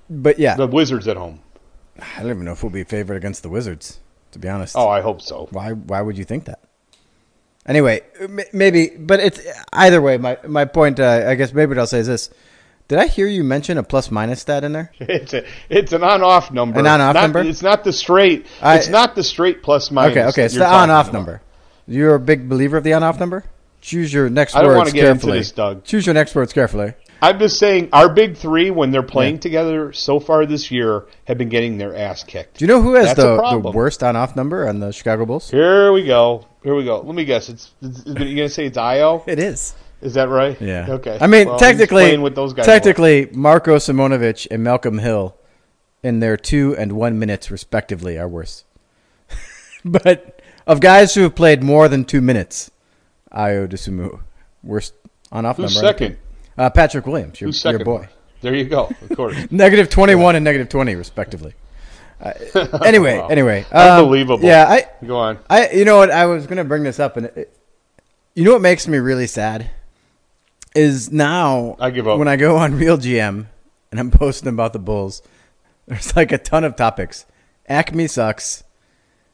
But 0.09 0.37
yeah, 0.39 0.55
the 0.55 0.67
Wizards 0.67 1.07
at 1.07 1.17
home. 1.17 1.41
I 1.99 2.21
don't 2.21 2.29
even 2.29 2.45
know 2.45 2.51
if 2.51 2.63
we'll 2.63 2.69
be 2.69 2.83
favored 2.83 3.15
against 3.15 3.41
the 3.41 3.49
Wizards. 3.49 3.99
To 4.31 4.39
be 4.39 4.49
honest. 4.49 4.75
Oh, 4.75 4.87
I 4.87 5.01
hope 5.01 5.21
so. 5.21 5.47
Why? 5.51 5.71
Why 5.71 6.01
would 6.01 6.17
you 6.17 6.25
think 6.25 6.45
that? 6.45 6.59
Anyway, 7.65 8.01
maybe, 8.53 8.89
but 8.97 9.19
it's 9.19 9.41
either 9.73 10.01
way. 10.01 10.17
My 10.17 10.37
my 10.47 10.65
point, 10.65 10.99
uh, 10.99 11.25
I 11.27 11.35
guess, 11.35 11.53
maybe 11.53 11.69
what 11.69 11.79
I'll 11.79 11.87
say 11.87 11.99
is 11.99 12.07
this: 12.07 12.29
Did 12.87 12.99
I 12.99 13.07
hear 13.07 13.27
you 13.27 13.43
mention 13.43 13.77
a 13.77 13.83
plus 13.83 14.09
minus 14.11 14.41
stat 14.41 14.63
in 14.63 14.71
there? 14.71 14.91
It's 14.99 15.33
a 15.33 15.43
it's 15.69 15.91
an 15.91 16.03
on 16.03 16.21
off 16.23 16.51
number. 16.51 16.79
An 16.79 16.87
on-off 16.87 17.15
number? 17.15 17.41
It's 17.41 17.61
not 17.61 17.83
the 17.83 17.91
straight. 17.93 18.45
I- 18.61 18.77
it's 18.77 18.87
not 18.89 19.15
the 19.15 19.23
straight 19.23 19.61
plus 19.61 19.91
minus. 19.91 20.11
Okay, 20.17 20.25
okay, 20.27 20.43
it's 20.45 20.55
you're 20.55 20.63
the 20.63 20.71
on 20.73 20.89
off 20.89 21.11
number. 21.11 21.41
You're 21.87 22.15
a 22.15 22.19
big 22.19 22.47
believer 22.49 22.77
of 22.77 22.83
the 22.83 22.93
on 22.93 23.03
off 23.03 23.19
number. 23.19 23.43
Choose 23.81 24.11
your 24.11 24.29
next 24.29 24.55
I 24.55 24.61
don't 24.61 24.69
words 24.69 24.77
wanna 24.77 24.91
get 24.91 25.03
into 25.05 25.13
carefully. 25.19 25.37
this, 25.39 25.51
Doug. 25.51 25.83
Choose 25.83 26.05
your 26.05 26.13
next 26.13 26.33
words 26.35 26.51
carefully. 26.53 26.93
I'm 27.21 27.39
just 27.39 27.57
saying, 27.57 27.89
our 27.93 28.09
big 28.09 28.37
three, 28.37 28.69
when 28.69 28.91
they're 28.91 29.01
playing 29.01 29.39
together 29.39 29.91
so 29.91 30.19
far 30.19 30.45
this 30.45 30.69
year, 30.69 31.05
have 31.25 31.37
been 31.37 31.49
getting 31.49 31.77
their 31.79 31.95
ass 31.95 32.23
kicked. 32.23 32.57
Do 32.59 32.65
you 32.65 32.67
know 32.67 32.81
who 32.81 32.93
has 32.93 33.15
the, 33.15 33.37
the 33.61 33.71
worst 33.71 34.03
on 34.03 34.15
off 34.15 34.35
number 34.35 34.67
on 34.67 34.79
the 34.79 34.91
Chicago 34.91 35.25
Bulls? 35.25 35.49
Here 35.49 35.91
we 35.91 36.05
go. 36.05 36.45
Here 36.63 36.75
we 36.75 36.83
go. 36.85 36.99
Let 37.01 37.15
me 37.15 37.25
guess. 37.25 37.49
It's, 37.49 37.71
it's 37.81 38.05
you 38.05 38.13
gonna 38.13 38.49
say 38.49 38.65
it's 38.67 38.77
Ayo? 38.77 39.23
It 39.27 39.39
is. 39.39 39.73
Is 40.01 40.13
that 40.13 40.29
right? 40.29 40.59
Yeah. 40.61 40.85
Okay. 40.89 41.17
I 41.19 41.27
mean, 41.27 41.47
Well, 41.47 41.57
technically, 41.59 42.17
with 42.17 42.35
those 42.35 42.53
guys. 42.53 42.65
technically, 42.65 43.29
Marko 43.31 43.77
Simonovic 43.77 44.47
and 44.51 44.63
Malcolm 44.63 44.99
Hill, 44.99 45.35
in 46.03 46.19
their 46.19 46.37
two 46.37 46.75
and 46.77 46.91
one 46.93 47.17
minutes 47.17 47.49
respectively, 47.49 48.17
are 48.17 48.27
worse. 48.27 48.63
but 49.85 50.39
of 50.67 50.79
guys 50.79 51.15
who 51.15 51.21
have 51.21 51.35
played 51.35 51.63
more 51.63 51.87
than 51.87 52.05
two 52.05 52.21
minutes, 52.21 52.69
Ayo 53.33 53.67
Dosunmu, 53.67 54.19
worst 54.63 54.93
on 55.31 55.45
off 55.45 55.57
Who's 55.57 55.75
number. 55.75 55.87
second? 55.87 56.17
Uh, 56.57 56.69
Patrick 56.69 57.05
Williams, 57.07 57.41
your, 57.41 57.47
Who's 57.49 57.63
your 57.63 57.73
second? 57.73 57.85
boy. 57.85 58.07
There 58.41 58.53
you 58.53 58.65
go. 58.65 58.91
Of 59.09 59.15
course. 59.15 59.35
Negative 59.51 59.89
twenty 59.89 60.13
one 60.15 60.35
and 60.35 60.45
negative 60.45 60.69
twenty 60.69 60.95
respectively. 60.95 61.53
Uh, 62.19 62.33
anyway, 62.83 63.19
Wow. 63.19 63.27
anyway, 63.27 63.63
um, 63.71 63.99
Unbelievable. 63.99 64.43
Yeah, 64.43 64.65
I, 64.67 65.05
go 65.05 65.17
on. 65.17 65.37
I, 65.51 65.69
you 65.69 65.85
know 65.85 65.97
what? 65.97 66.09
I 66.09 66.25
was 66.25 66.47
going 66.47 66.57
to 66.57 66.63
bring 66.63 66.81
this 66.81 66.99
up, 66.99 67.15
and 67.15 67.27
it, 67.27 67.55
you 68.33 68.43
know 68.43 68.53
what 68.53 68.61
makes 68.63 68.87
me 68.87 68.97
really 68.97 69.27
sad 69.27 69.69
is 70.75 71.11
now 71.11 71.75
I 71.79 71.89
give 71.89 72.07
up. 72.07 72.19
when 72.19 72.27
I 72.27 72.35
go 72.35 72.57
on 72.57 72.75
Real 72.75 72.97
GM 72.97 73.47
and 73.91 73.99
I'm 73.99 74.11
posting 74.11 74.49
about 74.49 74.73
the 74.73 74.79
Bulls. 74.79 75.21
There's 75.87 76.15
like 76.15 76.31
a 76.31 76.37
ton 76.37 76.63
of 76.63 76.75
topics. 76.75 77.25
AKME 77.69 78.09
sucks. 78.09 78.63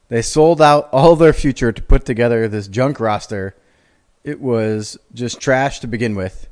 They 0.10 0.22
sold 0.22 0.62
out 0.62 0.90
all 0.92 1.16
their 1.16 1.34
future 1.34 1.72
to 1.72 1.82
put 1.82 2.06
together 2.06 2.48
this 2.48 2.68
junk 2.68 3.00
roster. 3.00 3.56
It 4.24 4.40
was 4.40 4.98
just 5.14 5.40
trash 5.40 5.80
to 5.80 5.88
begin 5.88 6.16
with. 6.16 6.48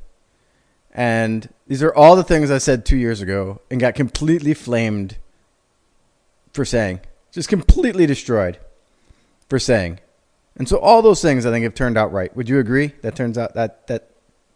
And 0.92 1.48
these 1.66 1.82
are 1.82 1.94
all 1.94 2.16
the 2.16 2.24
things 2.24 2.50
I 2.50 2.58
said 2.58 2.84
two 2.84 2.96
years 2.96 3.20
ago 3.20 3.60
and 3.70 3.80
got 3.80 3.94
completely 3.94 4.52
flamed 4.52 5.16
for 6.52 6.64
saying. 6.64 7.00
Just 7.30 7.48
completely 7.48 8.04
destroyed 8.04 8.58
for 9.48 9.58
saying. 9.58 10.00
And 10.56 10.68
so 10.68 10.78
all 10.78 11.00
those 11.00 11.22
things 11.22 11.46
I 11.46 11.50
think 11.50 11.62
have 11.62 11.74
turned 11.74 11.96
out 11.96 12.12
right. 12.12 12.34
Would 12.36 12.48
you 12.48 12.58
agree? 12.58 12.92
That 13.02 13.16
turns 13.16 13.38
out 13.38 13.54
that 13.54 13.86
that 13.86 14.10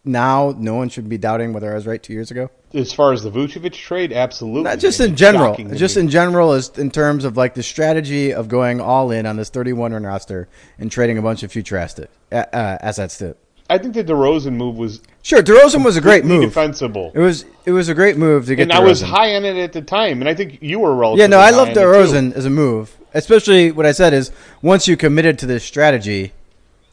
now 0.07 0.55
no 0.57 0.75
one 0.75 0.89
should 0.89 1.09
be 1.09 1.17
doubting 1.17 1.53
whether 1.53 1.71
I 1.71 1.75
was 1.75 1.85
right 1.85 2.01
two 2.01 2.13
years 2.13 2.31
ago. 2.31 2.49
As 2.73 2.91
far 2.91 3.13
as 3.13 3.23
the 3.23 3.31
Vucevic 3.31 3.73
trade, 3.73 4.11
absolutely. 4.11 4.63
Not 4.63 4.79
just 4.79 4.99
in 4.99 5.15
general, 5.15 5.55
just 5.75 5.95
in 5.97 6.09
general, 6.09 6.53
is 6.53 6.69
in 6.77 6.91
terms 6.91 7.23
of 7.25 7.37
like 7.37 7.53
the 7.53 7.63
strategy 7.63 8.33
of 8.33 8.47
going 8.49 8.81
all 8.81 9.11
in 9.11 9.25
on 9.25 9.37
this 9.37 9.49
31 9.49 9.93
run 9.93 10.03
roster 10.03 10.47
and 10.77 10.91
trading 10.91 11.17
a 11.17 11.21
bunch 11.21 11.43
of 11.43 11.51
future 11.51 11.77
asset, 11.77 12.09
uh, 12.31 12.43
uh, 12.53 12.77
assets 12.81 13.17
to. 13.19 13.35
I 13.69 13.77
think 13.77 13.93
the 13.95 14.03
DeRozan 14.03 14.53
move 14.53 14.77
was 14.77 15.01
Sure, 15.23 15.41
DeRozan 15.43 15.83
was 15.83 15.97
a 15.97 16.01
great 16.01 16.23
move. 16.23 16.41
defensible. 16.41 17.11
It 17.13 17.19
was 17.19 17.45
it 17.65 17.71
was 17.71 17.89
a 17.89 17.93
great 17.93 18.15
move 18.17 18.45
to 18.45 18.55
get. 18.55 18.63
and 18.63 18.71
I 18.73 18.79
was 18.79 19.01
high 19.01 19.35
on 19.35 19.43
it 19.43 19.57
at 19.57 19.73
the 19.73 19.81
time, 19.81 20.21
and 20.21 20.29
I 20.29 20.33
think 20.33 20.59
you 20.61 20.79
were 20.79 20.95
relatively 20.95 21.21
Yeah, 21.23 21.27
no, 21.27 21.39
I 21.39 21.49
love 21.49 21.67
on 21.67 21.71
it, 21.71 21.73
too. 21.73 21.79
DeRozan 21.81 22.33
as 22.33 22.45
a 22.45 22.49
move. 22.49 22.97
Especially 23.13 23.71
what 23.71 23.85
I 23.85 23.91
said 23.93 24.13
is 24.13 24.31
once 24.61 24.87
you 24.87 24.95
committed 24.95 25.39
to 25.39 25.45
this 25.45 25.63
strategy, 25.63 26.31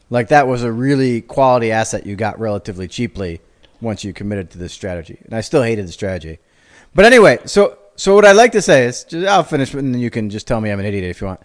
like 0.09 0.29
that 0.29 0.47
was 0.47 0.63
a 0.63 0.71
really 0.71 1.21
quality 1.21 1.71
asset 1.71 2.05
you 2.05 2.15
got 2.15 2.39
relatively 2.39 2.87
cheaply 2.87 3.41
once 3.81 4.03
you 4.03 4.13
committed 4.13 4.49
to 4.51 4.57
this 4.57 4.73
strategy. 4.73 5.19
And 5.25 5.33
I 5.33 5.41
still 5.41 5.63
hated 5.63 5.87
the 5.87 5.91
strategy. 5.91 6.39
But 6.93 7.05
anyway, 7.05 7.39
so 7.45 7.77
so 7.95 8.13
what 8.15 8.25
I'd 8.25 8.33
like 8.35 8.51
to 8.53 8.61
say 8.61 8.85
is 8.85 9.03
just, 9.03 9.27
I'll 9.27 9.43
finish 9.43 9.73
and 9.73 9.93
then 9.93 10.01
you 10.01 10.09
can 10.09 10.29
just 10.29 10.47
tell 10.47 10.59
me 10.61 10.69
I'm 10.71 10.79
an 10.79 10.85
idiot 10.85 11.03
if 11.03 11.21
you 11.21 11.27
want. 11.27 11.39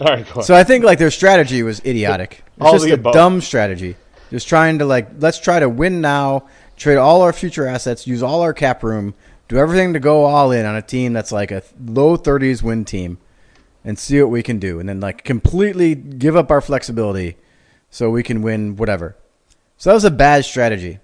All 0.00 0.06
right, 0.08 0.26
go 0.26 0.40
on. 0.40 0.42
So 0.42 0.54
I 0.54 0.64
think 0.64 0.84
like 0.84 0.98
their 0.98 1.10
strategy 1.10 1.62
was 1.62 1.80
idiotic. 1.84 2.44
It's 2.56 2.66
All 2.66 2.72
just 2.72 2.84
the 2.84 2.92
a 2.92 2.94
above. 2.94 3.14
dumb 3.14 3.40
strategy. 3.40 3.96
Just 4.30 4.46
trying 4.48 4.78
to 4.78 4.84
like 4.84 5.08
let's 5.18 5.38
try 5.38 5.58
to 5.58 5.68
win 5.68 6.00
now, 6.00 6.46
trade 6.76 6.96
all 6.96 7.22
our 7.22 7.32
future 7.32 7.66
assets, 7.66 8.06
use 8.06 8.22
all 8.22 8.42
our 8.42 8.52
cap 8.52 8.82
room, 8.82 9.14
do 9.48 9.56
everything 9.56 9.94
to 9.94 10.00
go 10.00 10.24
all 10.24 10.52
in 10.52 10.66
on 10.66 10.76
a 10.76 10.82
team 10.82 11.12
that's 11.12 11.32
like 11.32 11.50
a 11.50 11.62
low 11.84 12.16
30s 12.16 12.62
win 12.62 12.84
team 12.84 13.18
and 13.84 13.98
see 13.98 14.20
what 14.20 14.30
we 14.30 14.42
can 14.42 14.58
do 14.58 14.78
and 14.78 14.88
then 14.88 15.00
like 15.00 15.24
completely 15.24 15.94
give 15.94 16.36
up 16.36 16.50
our 16.50 16.60
flexibility 16.60 17.36
so 17.90 18.10
we 18.10 18.22
can 18.22 18.42
win 18.42 18.76
whatever. 18.76 19.16
So 19.76 19.90
that 19.90 19.94
was 19.94 20.04
a 20.04 20.10
bad 20.10 20.44
strategy. 20.44 20.98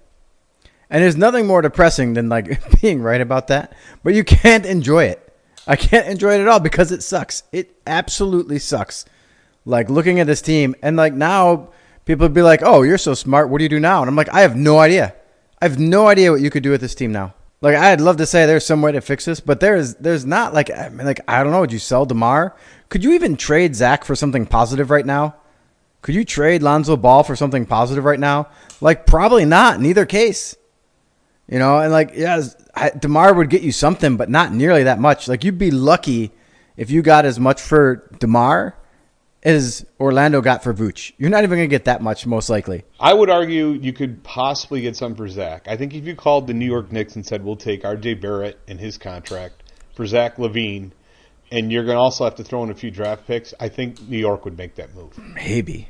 And 0.89 1.03
there's 1.03 1.17
nothing 1.17 1.47
more 1.47 1.61
depressing 1.61 2.13
than 2.13 2.29
like 2.29 2.61
being 2.81 3.01
right 3.01 3.21
about 3.21 3.47
that, 3.47 3.73
but 4.03 4.13
you 4.13 4.23
can't 4.23 4.65
enjoy 4.65 5.05
it. 5.05 5.21
I 5.67 5.75
can't 5.75 6.07
enjoy 6.07 6.35
it 6.35 6.41
at 6.41 6.47
all 6.47 6.59
because 6.59 6.91
it 6.91 7.01
sucks. 7.01 7.43
It 7.51 7.75
absolutely 7.87 8.59
sucks. 8.59 9.05
Like 9.65 9.89
looking 9.89 10.19
at 10.19 10.27
this 10.27 10.41
team 10.41 10.75
and 10.83 10.95
like 10.95 11.13
now 11.13 11.69
people 12.05 12.25
would 12.25 12.35
be 12.35 12.43
like, 12.43 12.61
"Oh, 12.63 12.83
you're 12.83 12.99
so 12.99 13.15
smart. 13.15 13.49
What 13.49 13.57
do 13.57 13.63
you 13.63 13.69
do 13.69 13.79
now?" 13.79 14.01
And 14.01 14.09
I'm 14.09 14.15
like, 14.15 14.31
"I 14.31 14.41
have 14.41 14.55
no 14.55 14.77
idea. 14.77 15.15
I 15.59 15.65
have 15.65 15.79
no 15.79 16.07
idea 16.07 16.31
what 16.31 16.41
you 16.41 16.51
could 16.51 16.61
do 16.61 16.69
with 16.69 16.81
this 16.81 16.93
team 16.93 17.11
now." 17.11 17.33
Like 17.61 17.75
I'd 17.75 17.99
love 17.99 18.17
to 18.17 18.27
say 18.27 18.45
there's 18.45 18.65
some 18.65 18.83
way 18.83 18.91
to 18.91 19.01
fix 19.01 19.25
this, 19.25 19.39
but 19.39 19.59
there's 19.59 19.95
there's 19.95 20.23
not 20.23 20.53
like 20.53 20.69
I 20.69 20.89
mean, 20.89 21.07
like 21.07 21.21
I 21.27 21.41
don't 21.41 21.51
know. 21.51 21.61
Would 21.61 21.73
you 21.73 21.79
sell 21.79 22.05
Demar? 22.05 22.55
Could 22.89 23.03
you 23.03 23.13
even 23.13 23.35
trade 23.35 23.75
Zach 23.75 24.03
for 24.03 24.15
something 24.15 24.45
positive 24.45 24.91
right 24.91 25.05
now? 25.05 25.35
Could 26.05 26.13
you 26.13 26.23
trade 26.23 26.61
Lonzo 26.61 26.95
Ball 26.97 27.23
for 27.23 27.35
something 27.35 27.65
positive 27.65 28.05
right 28.05 28.19
now? 28.19 28.49
Like 28.79 29.07
probably 29.07 29.43
not 29.43 29.79
in 29.79 29.87
either 29.87 30.05
case. 30.05 30.55
You 31.49 31.57
know, 31.57 31.79
and 31.79 31.91
like 31.91 32.11
yeah, 32.13 32.43
Demar 32.99 33.33
would 33.33 33.49
get 33.49 33.63
you 33.63 33.71
something, 33.71 34.15
but 34.15 34.29
not 34.29 34.53
nearly 34.53 34.83
that 34.83 34.99
much. 34.99 35.27
Like 35.27 35.43
you'd 35.43 35.57
be 35.57 35.71
lucky 35.71 36.31
if 36.77 36.91
you 36.91 37.01
got 37.01 37.25
as 37.25 37.39
much 37.39 37.59
for 37.59 38.07
Demar 38.19 38.77
as 39.41 39.83
Orlando 39.99 40.41
got 40.41 40.61
for 40.61 40.75
Vooch. 40.75 41.11
You're 41.17 41.31
not 41.31 41.41
even 41.41 41.57
gonna 41.57 41.65
get 41.65 41.85
that 41.85 42.03
much, 42.03 42.27
most 42.27 42.51
likely. 42.51 42.83
I 42.99 43.15
would 43.15 43.31
argue 43.31 43.69
you 43.69 43.91
could 43.91 44.23
possibly 44.23 44.81
get 44.81 44.95
some 44.95 45.15
for 45.15 45.27
Zach. 45.27 45.67
I 45.67 45.75
think 45.75 45.95
if 45.95 46.05
you 46.05 46.15
called 46.15 46.45
the 46.45 46.53
New 46.53 46.67
York 46.67 46.91
Knicks 46.91 47.15
and 47.15 47.25
said 47.25 47.43
we'll 47.43 47.55
take 47.55 47.83
R.J. 47.83 48.13
Barrett 48.15 48.59
and 48.67 48.79
his 48.79 48.99
contract 48.99 49.63
for 49.95 50.05
Zach 50.05 50.35
LaVine, 50.37 50.91
and 51.49 51.71
you're 51.71 51.83
going 51.83 51.95
to 51.95 52.01
also 52.01 52.25
have 52.25 52.35
to 52.35 52.43
throw 52.43 52.63
in 52.63 52.69
a 52.69 52.75
few 52.75 52.91
draft 52.91 53.25
picks, 53.25 53.55
I 53.59 53.69
think 53.69 54.07
New 54.07 54.19
York 54.19 54.45
would 54.45 54.57
make 54.57 54.75
that 54.75 54.93
move. 54.93 55.17
Maybe. 55.17 55.89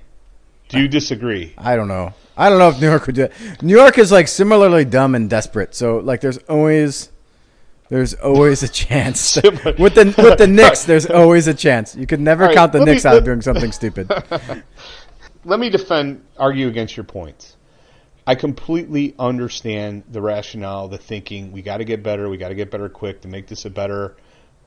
Do 0.69 0.79
you 0.79 0.88
disagree? 0.88 1.53
I 1.57 1.75
don't 1.75 1.88
know. 1.88 2.13
I 2.38 2.50
don't 2.50 2.60
know 2.60 2.69
if 2.69 2.81
New 2.81 2.88
York 2.89 3.05
would 3.05 3.15
do 3.15 3.24
it. 3.24 3.34
New 3.62 3.75
York 3.75 3.98
is 3.98 4.12
like 4.12 4.27
similarly 4.27 4.84
dumb 4.86 5.15
and 5.15 5.29
desperate. 5.29 5.74
So 5.75 5.98
like, 5.98 6.22
there's 6.22 6.38
always, 6.50 7.12
there's 7.89 8.13
always 8.15 8.63
a 8.63 8.67
chance 8.67 9.36
with 9.43 9.95
the 9.95 10.13
with 10.17 10.38
the 10.38 10.48
Knicks. 10.48 10.84
There's 10.86 11.05
always 11.05 11.48
a 11.48 11.53
chance. 11.53 11.95
You 11.95 12.07
could 12.07 12.19
never 12.19 12.45
right, 12.45 12.55
count 12.55 12.72
the 12.72 12.79
let 12.79 12.86
me- 12.86 12.91
Knicks 12.93 13.05
out 13.05 13.12
let- 13.13 13.19
of 13.19 13.25
doing 13.25 13.41
something 13.41 13.72
stupid. 13.72 14.12
Let 15.48 15.60
me 15.60 15.69
defend, 15.69 16.25
argue 16.38 16.67
against 16.67 16.98
your 16.98 17.03
points. 17.03 17.55
I 18.25 18.34
completely 18.34 19.13
understand 19.19 20.01
the 20.12 20.19
rationale, 20.19 20.88
the 20.88 20.98
thinking. 20.98 21.51
We 21.51 21.62
got 21.62 21.77
to 21.77 21.86
get 21.86 22.01
better. 22.01 22.27
We 22.29 22.38
got 22.38 22.50
to 22.50 22.55
get 22.55 22.72
better 22.72 22.89
quick 22.89 23.22
to 23.22 23.27
make 23.27 23.45
this 23.45 23.65
a 23.65 23.69
better, 23.69 24.15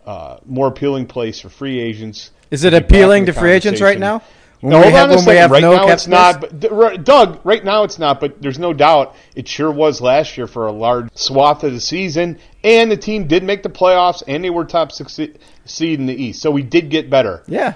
uh, 0.06 0.36
more 0.46 0.68
appealing 0.68 1.06
place 1.06 1.40
for 1.40 1.48
free 1.48 1.80
agents. 1.80 2.30
Is 2.52 2.62
it 2.62 2.74
appealing 2.74 3.26
to 3.26 3.32
free 3.32 3.50
agents 3.50 3.80
right 3.80 3.98
now? 3.98 4.22
When 4.60 4.70
No, 4.72 4.78
we 4.78 4.84
hold 4.84 4.94
have, 4.94 5.10
on 5.10 5.14
a 5.16 5.18
second. 5.18 5.36
have 5.36 5.50
right 5.52 5.62
no 5.62 5.72
now 5.76 5.88
it's 5.88 6.06
not. 6.08 6.40
But 6.40 7.04
Doug, 7.04 7.40
right 7.44 7.64
now 7.64 7.84
it's 7.84 7.98
not. 7.98 8.20
But 8.20 8.42
there's 8.42 8.58
no 8.58 8.72
doubt 8.72 9.14
it 9.36 9.46
sure 9.46 9.70
was 9.70 10.00
last 10.00 10.36
year 10.36 10.46
for 10.46 10.66
a 10.66 10.72
large 10.72 11.08
swath 11.14 11.62
of 11.64 11.72
the 11.72 11.80
season. 11.80 12.38
And 12.64 12.90
the 12.90 12.96
team 12.96 13.28
did 13.28 13.44
make 13.44 13.62
the 13.62 13.68
playoffs, 13.68 14.22
and 14.26 14.42
they 14.42 14.50
were 14.50 14.64
top 14.64 14.90
six 14.92 15.18
seed 15.64 16.00
in 16.00 16.06
the 16.06 16.14
East. 16.14 16.42
So 16.42 16.50
we 16.50 16.62
did 16.62 16.90
get 16.90 17.08
better. 17.08 17.42
Yeah. 17.46 17.74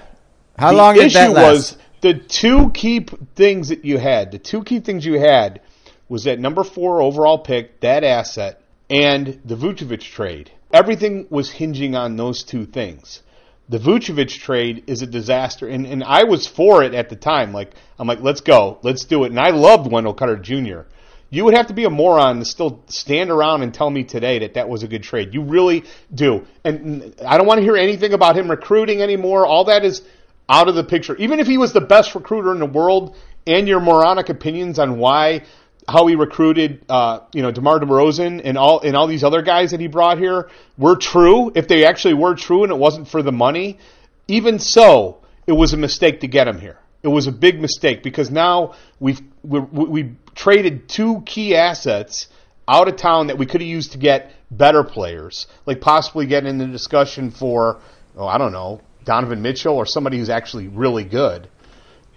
How 0.57 0.71
the 0.71 0.77
long 0.77 0.95
did 0.95 1.05
issue 1.05 1.13
that 1.19 1.31
last? 1.31 1.51
was 1.51 1.77
the 2.01 2.13
two 2.15 2.69
key 2.71 3.05
things 3.35 3.69
that 3.69 3.85
you 3.85 3.97
had. 3.97 4.31
The 4.31 4.39
two 4.39 4.63
key 4.63 4.79
things 4.81 5.05
you 5.05 5.19
had 5.19 5.61
was 6.09 6.25
that 6.25 6.39
number 6.39 6.63
four 6.65 7.01
overall 7.01 7.39
pick, 7.39 7.79
that 7.79 8.03
asset, 8.03 8.61
and 8.89 9.39
the 9.45 9.55
Vucevic 9.55 10.01
trade. 10.01 10.51
Everything 10.71 11.27
was 11.29 11.49
hinging 11.51 11.95
on 11.95 12.17
those 12.17 12.43
two 12.43 12.65
things. 12.65 13.21
The 13.69 13.77
Vucevic 13.77 14.39
trade 14.39 14.83
is 14.87 15.01
a 15.01 15.07
disaster, 15.07 15.67
and, 15.67 15.85
and 15.85 16.03
I 16.03 16.25
was 16.25 16.45
for 16.45 16.83
it 16.83 16.93
at 16.93 17.09
the 17.09 17.15
time. 17.15 17.53
Like 17.53 17.71
I'm 17.97 18.07
like, 18.07 18.21
let's 18.21 18.41
go, 18.41 18.79
let's 18.83 19.05
do 19.05 19.23
it. 19.23 19.31
And 19.31 19.39
I 19.39 19.51
loved 19.51 19.91
Wendell 19.91 20.13
Carter 20.13 20.37
Jr. 20.37 20.81
You 21.29 21.45
would 21.45 21.55
have 21.55 21.67
to 21.67 21.73
be 21.73 21.85
a 21.85 21.89
moron 21.89 22.39
to 22.39 22.45
still 22.45 22.83
stand 22.87 23.31
around 23.31 23.63
and 23.63 23.73
tell 23.73 23.89
me 23.89 24.03
today 24.03 24.39
that 24.39 24.53
that 24.53 24.69
was 24.69 24.83
a 24.83 24.87
good 24.87 25.01
trade. 25.01 25.33
You 25.33 25.43
really 25.43 25.83
do. 26.13 26.45
And 26.63 27.15
I 27.25 27.37
don't 27.37 27.47
want 27.47 27.57
to 27.59 27.63
hear 27.63 27.75
anything 27.75 28.13
about 28.13 28.37
him 28.37 28.51
recruiting 28.51 29.01
anymore. 29.01 29.47
All 29.47 29.65
that 29.65 29.83
is 29.83 30.03
out 30.47 30.67
of 30.67 30.75
the 30.75 30.83
picture. 30.83 31.15
Even 31.15 31.39
if 31.39 31.47
he 31.47 31.57
was 31.57 31.73
the 31.73 31.81
best 31.81 32.13
recruiter 32.13 32.51
in 32.51 32.59
the 32.59 32.67
world, 32.67 33.15
and 33.45 33.67
your 33.67 33.79
moronic 33.79 34.29
opinions 34.29 34.79
on 34.79 34.97
why 34.97 35.43
how 35.87 36.07
he 36.07 36.15
recruited, 36.15 36.85
uh, 36.89 37.19
you 37.33 37.41
know, 37.41 37.51
DeMar 37.51 37.79
DeRozan 37.79 38.41
and 38.43 38.57
all 38.57 38.79
and 38.79 38.95
all 38.95 39.07
these 39.07 39.23
other 39.23 39.41
guys 39.41 39.71
that 39.71 39.79
he 39.79 39.87
brought 39.87 40.17
here 40.17 40.49
were 40.77 40.95
true. 40.95 41.51
If 41.55 41.67
they 41.67 41.85
actually 41.85 42.13
were 42.13 42.35
true, 42.35 42.63
and 42.63 42.71
it 42.71 42.77
wasn't 42.77 43.07
for 43.07 43.21
the 43.21 43.31
money, 43.31 43.79
even 44.27 44.59
so, 44.59 45.23
it 45.45 45.51
was 45.51 45.73
a 45.73 45.77
mistake 45.77 46.21
to 46.21 46.27
get 46.27 46.47
him 46.47 46.59
here. 46.59 46.77
It 47.01 47.09
was 47.09 47.27
a 47.27 47.31
big 47.31 47.59
mistake 47.59 48.01
because 48.01 48.31
now 48.31 48.75
we've 48.99 49.21
we 49.43 49.59
we 49.59 50.15
traded 50.35 50.87
two 50.87 51.21
key 51.25 51.55
assets 51.55 52.27
out 52.67 52.87
of 52.87 52.95
town 52.95 53.27
that 53.27 53.37
we 53.37 53.45
could 53.45 53.61
have 53.61 53.69
used 53.69 53.91
to 53.91 53.97
get 53.97 54.31
better 54.49 54.83
players, 54.83 55.47
like 55.65 55.81
possibly 55.81 56.25
getting 56.25 56.49
in 56.49 56.57
the 56.57 56.67
discussion 56.67 57.31
for, 57.31 57.81
oh, 58.15 58.25
I 58.25 58.37
don't 58.37 58.53
know, 58.53 58.81
Donovan 59.03 59.41
Mitchell 59.41 59.75
or 59.75 59.85
somebody 59.85 60.17
who's 60.17 60.29
actually 60.29 60.67
really 60.67 61.03
good. 61.03 61.49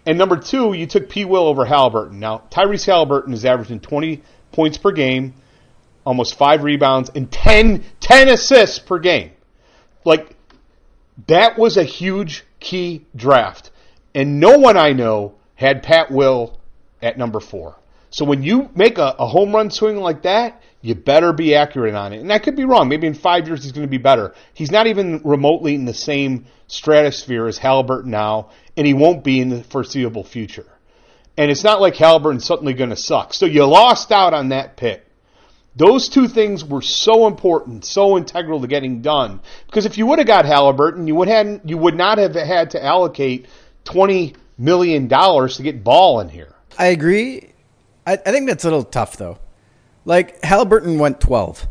And 0.06 0.16
number 0.16 0.36
two, 0.36 0.72
you 0.72 0.86
took 0.86 1.08
P. 1.08 1.24
Will 1.24 1.48
over 1.48 1.66
Haliburton. 1.66 2.12
Now, 2.12 2.44
Tyrese 2.50 2.86
Haliburton 2.86 3.34
is 3.34 3.44
averaging 3.44 3.80
20 3.80 4.22
points 4.52 4.78
per 4.78 4.92
game, 4.92 5.34
almost 6.04 6.38
five 6.38 6.62
rebounds, 6.62 7.10
and 7.14 7.30
10, 7.30 7.84
10 7.98 8.28
assists 8.28 8.78
per 8.78 9.00
game. 9.00 9.32
Like, 10.04 10.36
that 11.26 11.58
was 11.58 11.76
a 11.76 11.82
huge 11.82 12.44
key 12.60 13.04
draft. 13.16 13.72
And 14.14 14.38
no 14.38 14.58
one 14.58 14.76
I 14.76 14.92
know 14.92 15.34
had 15.56 15.82
Pat 15.82 16.12
Will 16.12 16.58
at 17.02 17.18
number 17.18 17.40
four. 17.40 17.76
So 18.10 18.24
when 18.24 18.42
you 18.42 18.70
make 18.74 18.98
a, 18.98 19.14
a, 19.18 19.26
home 19.26 19.54
run 19.54 19.70
swing 19.70 19.96
like 19.96 20.22
that, 20.22 20.62
you 20.80 20.94
better 20.94 21.32
be 21.32 21.54
accurate 21.54 21.94
on 21.94 22.12
it. 22.12 22.20
And 22.20 22.32
I 22.32 22.38
could 22.38 22.56
be 22.56 22.64
wrong. 22.64 22.88
Maybe 22.88 23.06
in 23.06 23.14
five 23.14 23.46
years 23.46 23.62
he's 23.62 23.72
going 23.72 23.86
to 23.86 23.90
be 23.90 23.98
better. 23.98 24.34
He's 24.54 24.70
not 24.70 24.86
even 24.86 25.20
remotely 25.24 25.74
in 25.74 25.84
the 25.84 25.94
same 25.94 26.46
stratosphere 26.68 27.46
as 27.46 27.58
Haliburton 27.58 28.06
now, 28.06 28.50
and 28.76 28.86
he 28.86 28.94
won't 28.94 29.24
be 29.24 29.40
in 29.40 29.48
the 29.48 29.64
foreseeable 29.64 30.24
future. 30.24 30.66
And 31.36 31.50
it's 31.50 31.64
not 31.64 31.80
like 31.80 31.94
Haliburton's 31.94 32.44
suddenly 32.44 32.72
going 32.72 32.90
to 32.90 32.96
suck. 32.96 33.34
So 33.34 33.46
you 33.46 33.64
lost 33.66 34.12
out 34.12 34.32
on 34.32 34.50
that 34.50 34.76
pick. 34.76 35.02
Those 35.74 36.08
two 36.08 36.26
things 36.26 36.64
were 36.64 36.80
so 36.80 37.26
important, 37.26 37.84
so 37.84 38.16
integral 38.16 38.62
to 38.62 38.66
getting 38.66 39.02
done. 39.02 39.40
Because 39.66 39.84
if 39.84 39.98
you 39.98 40.06
would 40.06 40.18
have 40.18 40.26
got 40.26 40.46
Haliburton, 40.46 41.06
you 41.06 41.14
would 41.16 41.28
have 41.28 41.60
you 41.64 41.76
would 41.76 41.94
not 41.94 42.16
have 42.16 42.34
had 42.34 42.70
to 42.70 42.82
allocate 42.82 43.46
twenty 43.84 44.34
million 44.56 45.06
dollars 45.06 45.58
to 45.58 45.62
get 45.62 45.84
Ball 45.84 46.20
in 46.20 46.30
here. 46.30 46.54
I 46.78 46.86
agree. 46.86 47.50
I, 48.06 48.12
I 48.12 48.32
think 48.32 48.48
that's 48.48 48.64
a 48.64 48.68
little 48.68 48.84
tough 48.84 49.16
though. 49.16 49.38
Like 50.04 50.40
Haliburton 50.42 50.98
went 50.98 51.20
twelve. 51.20 51.66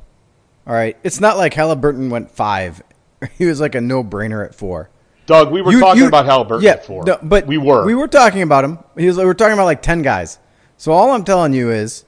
All 0.67 0.73
right, 0.73 0.97
it's 1.03 1.19
not 1.19 1.37
like 1.37 1.53
Haliburton 1.53 2.09
went 2.09 2.31
five. 2.31 2.81
He 3.37 3.45
was 3.45 3.59
like 3.59 3.73
a 3.73 3.81
no 3.81 4.03
brainer 4.03 4.45
at 4.45 4.53
four. 4.53 4.89
Doug, 5.25 5.51
we 5.51 5.61
were 5.61 5.71
you, 5.71 5.79
talking 5.79 6.03
you, 6.03 6.07
about 6.07 6.25
Haliburton 6.25 6.61
yeah, 6.61 6.71
at 6.71 6.85
four. 6.85 7.03
No, 7.05 7.17
but 7.23 7.47
we 7.47 7.57
were. 7.57 7.83
We 7.85 7.95
were 7.95 8.07
talking 8.07 8.43
about 8.43 8.63
him. 8.63 8.77
He 8.95 9.07
was. 9.07 9.17
We 9.17 9.25
were 9.25 9.33
talking 9.33 9.53
about 9.53 9.65
like 9.65 9.81
ten 9.81 10.01
guys. 10.01 10.37
So 10.77 10.91
all 10.91 11.11
I'm 11.11 11.23
telling 11.23 11.53
you 11.53 11.71
is, 11.71 12.05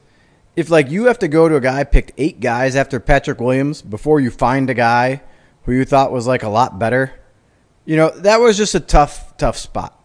if 0.56 0.70
like 0.70 0.92
you 0.92 1.06
have 1.06 1.18
to 1.20 1.28
go 1.28 1.50
to 1.50 1.56
a 1.56 1.62
guy 1.62 1.84
picked 1.86 2.12
eight 2.18 2.40
guys 2.40 2.76
after 2.76 3.00
Patrick 3.00 3.40
Williams 3.40 3.82
before 3.82 4.20
you 4.20 4.30
find 4.30 4.70
a 4.70 4.74
guy 4.74 5.22
who 5.64 5.72
you 5.72 5.86
thought 5.86 6.12
was 6.12 6.28
like 6.28 6.44
a 6.44 6.50
lot 6.50 6.78
better, 6.78 7.14
you 7.86 7.96
know 7.96 8.10
that 8.10 8.40
was 8.40 8.58
just 8.58 8.76
a 8.76 8.80
tough, 8.80 9.36
tough 9.38 9.58
spot. 9.58 10.00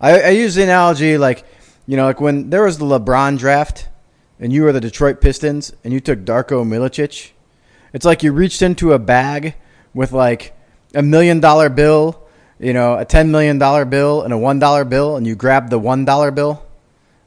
I, 0.00 0.20
I 0.20 0.28
use 0.30 0.54
the 0.54 0.64
analogy 0.64 1.16
like 1.18 1.44
you 1.86 1.96
know, 1.96 2.04
like 2.04 2.20
when 2.20 2.50
there 2.50 2.64
was 2.64 2.78
the 2.78 2.84
LeBron 2.84 3.38
draft 3.38 3.88
and 4.38 4.52
you 4.52 4.62
were 4.62 4.72
the 4.72 4.80
Detroit 4.80 5.20
Pistons 5.20 5.72
and 5.82 5.92
you 5.92 6.00
took 6.00 6.20
Darko 6.20 6.64
Milicic, 6.64 7.32
it's 7.92 8.04
like 8.04 8.22
you 8.22 8.32
reached 8.32 8.62
into 8.62 8.92
a 8.92 8.98
bag 8.98 9.54
with 9.94 10.12
like 10.12 10.56
a 10.94 11.02
million 11.02 11.40
dollar 11.40 11.68
bill, 11.68 12.22
you 12.58 12.72
know, 12.72 12.94
a 12.94 13.04
$10 13.04 13.28
million 13.28 13.58
bill 13.58 14.22
and 14.22 14.32
a 14.32 14.36
$1 14.36 14.88
bill 14.88 15.16
and 15.16 15.26
you 15.26 15.34
grabbed 15.34 15.70
the 15.70 15.80
$1 15.80 16.34
bill. 16.34 16.64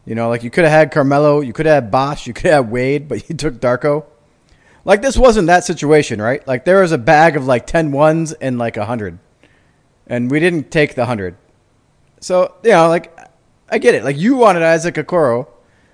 You 0.06 0.16
know, 0.16 0.30
like 0.30 0.44
you 0.44 0.52
could 0.52 0.64
have 0.64 0.74
had 0.74 0.92
Carmelo, 0.92 1.42
you 1.42 1.52
could 1.52 1.66
have 1.66 1.84
had 1.84 1.92
Bosh, 1.92 2.28
you 2.28 2.34
could 2.34 2.46
have 2.46 2.66
had 2.66 2.72
Wade, 2.72 3.08
but 3.08 3.28
you 3.28 3.36
took 3.38 3.56
Darko. 3.56 4.06
Like 4.86 5.02
this 5.02 5.18
wasn't 5.18 5.48
that 5.48 5.64
situation, 5.64 6.22
right? 6.22 6.48
Like 6.48 6.64
there 6.64 6.82
was 6.82 6.92
a 6.92 6.98
bag 6.98 7.36
of 7.36 7.46
like 7.46 7.66
10 7.66 7.92
ones 7.92 8.34
and 8.34 8.58
like 8.58 8.78
a 8.78 8.82
100. 8.82 9.18
And 10.08 10.30
we 10.30 10.40
didn't 10.40 10.70
take 10.70 10.94
the 10.94 11.02
100. 11.02 11.36
So, 12.20 12.54
you 12.64 12.72
know, 12.72 12.88
like 12.88 13.18
I 13.70 13.78
get 13.78 13.96
it. 13.96 14.04
Like 14.04 14.18
you 14.18 14.36
wanted 14.36 14.64
Isaac 14.64 14.96
Okoro, 14.96 15.48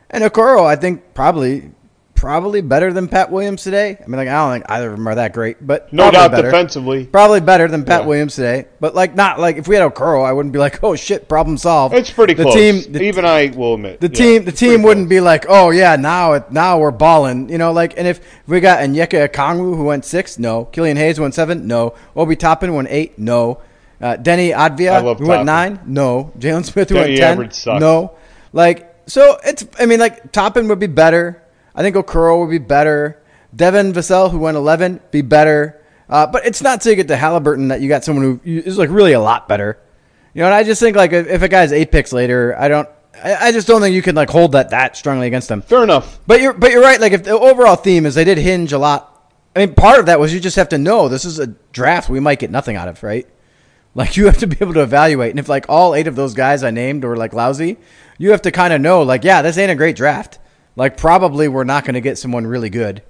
and 0.10 0.24
Okoro, 0.24 0.66
I 0.66 0.76
think 0.76 1.14
probably 1.14 1.72
probably 2.22 2.62
better 2.62 2.94
than 2.94 3.08
Pat 3.08 3.32
Williams 3.32 3.64
today. 3.64 3.98
I 4.00 4.08
mean, 4.08 4.18
like 4.18 4.28
I 4.28 4.34
don't 4.34 4.54
think 4.54 4.66
either 4.70 4.92
of 4.92 4.98
them 4.98 5.08
are 5.08 5.16
that 5.16 5.34
great, 5.34 5.66
but 5.66 5.92
no 5.92 6.12
doubt 6.12 6.30
better. 6.30 6.52
defensively, 6.52 7.06
probably 7.06 7.40
better 7.40 7.68
than 7.68 7.84
Pat 7.84 8.02
yeah. 8.02 8.08
Williams 8.08 8.36
today. 8.36 8.66
But 8.80 8.94
like 8.94 9.16
not 9.16 9.40
like 9.40 9.58
if 9.58 9.68
we 9.68 9.76
had 9.76 9.92
Okoro, 9.92 10.24
I 10.24 10.32
wouldn't 10.32 10.54
be 10.54 10.60
like, 10.60 10.84
oh 10.84 10.96
shit, 10.96 11.28
problem 11.28 11.58
solved. 11.58 11.96
It's 11.96 12.12
pretty 12.12 12.36
the 12.36 12.44
close. 12.44 12.54
Team, 12.54 12.94
the, 12.94 13.02
Even 13.02 13.26
I 13.26 13.48
will 13.56 13.74
admit 13.74 14.00
the 14.02 14.08
yeah, 14.08 14.14
team 14.14 14.46
the 14.46 14.52
team 14.52 14.84
wouldn't 14.84 15.08
close. 15.08 15.18
be 15.18 15.20
like, 15.20 15.46
oh 15.50 15.72
yeah, 15.72 15.96
now 15.96 16.34
it, 16.34 16.52
now 16.52 16.78
we're 16.78 16.92
balling. 16.92 17.50
You 17.50 17.58
know, 17.58 17.72
like 17.72 17.98
and 17.98 18.08
if, 18.08 18.22
we 18.48 18.60
got 18.60 18.82
Onyeka 18.82 19.30
Okongwu 19.30 19.76
who 19.76 19.86
went 19.86 20.06
six, 20.06 20.38
no. 20.38 20.66
Killian 20.66 20.98
Hayes 20.98 21.20
went 21.20 21.34
seven, 21.34 21.66
no. 21.66 21.96
Obi 22.16 22.36
Toppin 22.36 22.76
went 22.76 22.90
eight, 22.92 23.18
no. 23.18 23.62
Uh, 24.02 24.18
Deni 24.18 24.54
Avdija, 24.54 25.18
who 25.18 25.28
went 25.28 25.46
nine, 25.46 25.80
no. 25.86 26.32
Jalen 26.40 26.66
Smith, 26.66 26.90
who 26.90 26.96
went 26.96 27.18
ten, 27.18 27.80
no. 27.80 28.18
Like, 28.52 29.04
so 29.08 29.38
it's, 29.44 29.66
I 29.80 29.86
mean, 29.86 30.00
like, 30.00 30.32
Toppin 30.32 30.68
would 30.70 30.80
be 30.80 30.88
better. 30.88 31.44
I 31.76 31.82
think 31.84 31.96
Okoro 31.96 32.40
would 32.42 32.50
be 32.50 32.58
better. 32.58 33.22
Devin 33.56 33.94
Vassell, 33.94 34.32
who 34.32 34.40
went 34.40 34.58
11, 34.58 35.02
be 35.12 35.22
better. 35.22 35.82
Uh, 36.10 36.28
but 36.28 36.46
it's 36.46 36.62
not 36.62 36.82
to 36.82 36.96
get 36.96 37.08
to 37.10 37.16
Haliburton 37.16 37.70
that 37.70 37.82
you 37.82 37.88
got 37.88 38.04
someone 38.04 38.40
who 38.44 38.52
is, 38.60 38.78
like, 38.78 38.90
really 38.90 39.14
a 39.14 39.20
lot 39.20 39.48
better. 39.48 39.78
You 40.34 40.42
know, 40.42 40.48
and 40.48 40.56
I 40.56 40.64
just 40.64 40.82
think, 40.82 40.96
like, 40.96 41.12
if, 41.12 41.28
if 41.28 41.42
a 41.42 41.48
guy's 41.48 41.72
eight 41.72 41.92
picks 41.92 42.12
later, 42.12 42.56
I 42.58 42.68
don't, 42.68 42.90
I, 43.24 43.52
just 43.52 43.68
don't 43.68 43.82
think 43.82 43.94
you 43.94 44.02
can, 44.02 44.16
like, 44.16 44.30
hold 44.30 44.54
that 44.54 44.72
that 44.72 44.98
strongly 44.98 45.28
against 45.28 45.48
them. 45.48 45.62
Fair 45.62 45.84
enough. 45.84 46.20
But 46.26 46.42
you're, 46.42 46.54
but 46.54 46.72
you're 46.72 46.82
right. 46.82 47.00
Like, 47.00 47.14
if 47.14 47.24
the 47.24 47.38
overall 47.38 47.76
theme 47.76 48.06
is 48.06 48.16
they 48.16 48.24
did 48.24 48.38
hinge 48.38 48.74
a 48.74 48.78
lot. 48.80 49.08
I 49.56 49.60
mean, 49.60 49.76
part 49.76 50.00
of 50.00 50.06
that 50.08 50.20
was 50.20 50.34
you 50.34 50.40
just 50.40 50.56
have 50.56 50.70
to 50.70 50.78
know 50.78 51.08
this 51.10 51.26
is 51.26 51.40
a 51.40 51.48
draft 51.48 52.10
we 52.10 52.22
might 52.22 52.40
get 52.40 52.52
nothing 52.52 52.78
out 52.78 52.88
of, 52.88 53.04
right? 53.04 53.28
Like 53.94 54.16
you 54.16 54.26
have 54.26 54.38
to 54.38 54.48
be 54.48 54.58
able 54.62 54.74
to 54.76 54.84
evaluate. 54.84 55.32
And 55.32 55.40
if 55.40 55.50
like 55.50 55.66
all 55.68 55.94
eight 55.94 56.08
of 56.08 56.16
those 56.16 56.34
guys 56.34 56.64
I 56.64 56.72
named 56.72 57.04
were 57.04 57.18
like 57.18 57.34
lousy, 57.34 57.78
you 58.18 58.32
have 58.32 58.42
to 58.44 58.52
kind 58.52 58.74
of 58.74 58.82
know 58.82 59.02
like, 59.02 59.24
yeah, 59.24 59.42
this 59.42 59.58
ain't 59.58 59.72
a 59.72 59.76
great 59.76 59.96
draft. 59.96 60.40
Like 60.76 60.98
probably 60.98 61.48
we're 61.48 61.66
not 61.66 61.84
going 61.84 61.96
to 61.96 62.02
get 62.02 62.18
someone 62.18 62.48
really 62.48 62.70
good. 62.70 63.04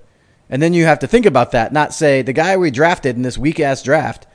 And 0.50 0.62
then 0.62 0.74
you 0.74 0.86
have 0.86 1.00
to 1.00 1.08
think 1.08 1.26
about 1.26 1.52
that, 1.52 1.72
not 1.72 1.94
say 1.94 2.22
the 2.22 2.34
guy 2.34 2.58
we 2.58 2.72
drafted 2.72 3.16
in 3.16 3.22
this 3.22 3.38
weak 3.38 3.60
ass 3.60 3.84
draft, 3.84 4.28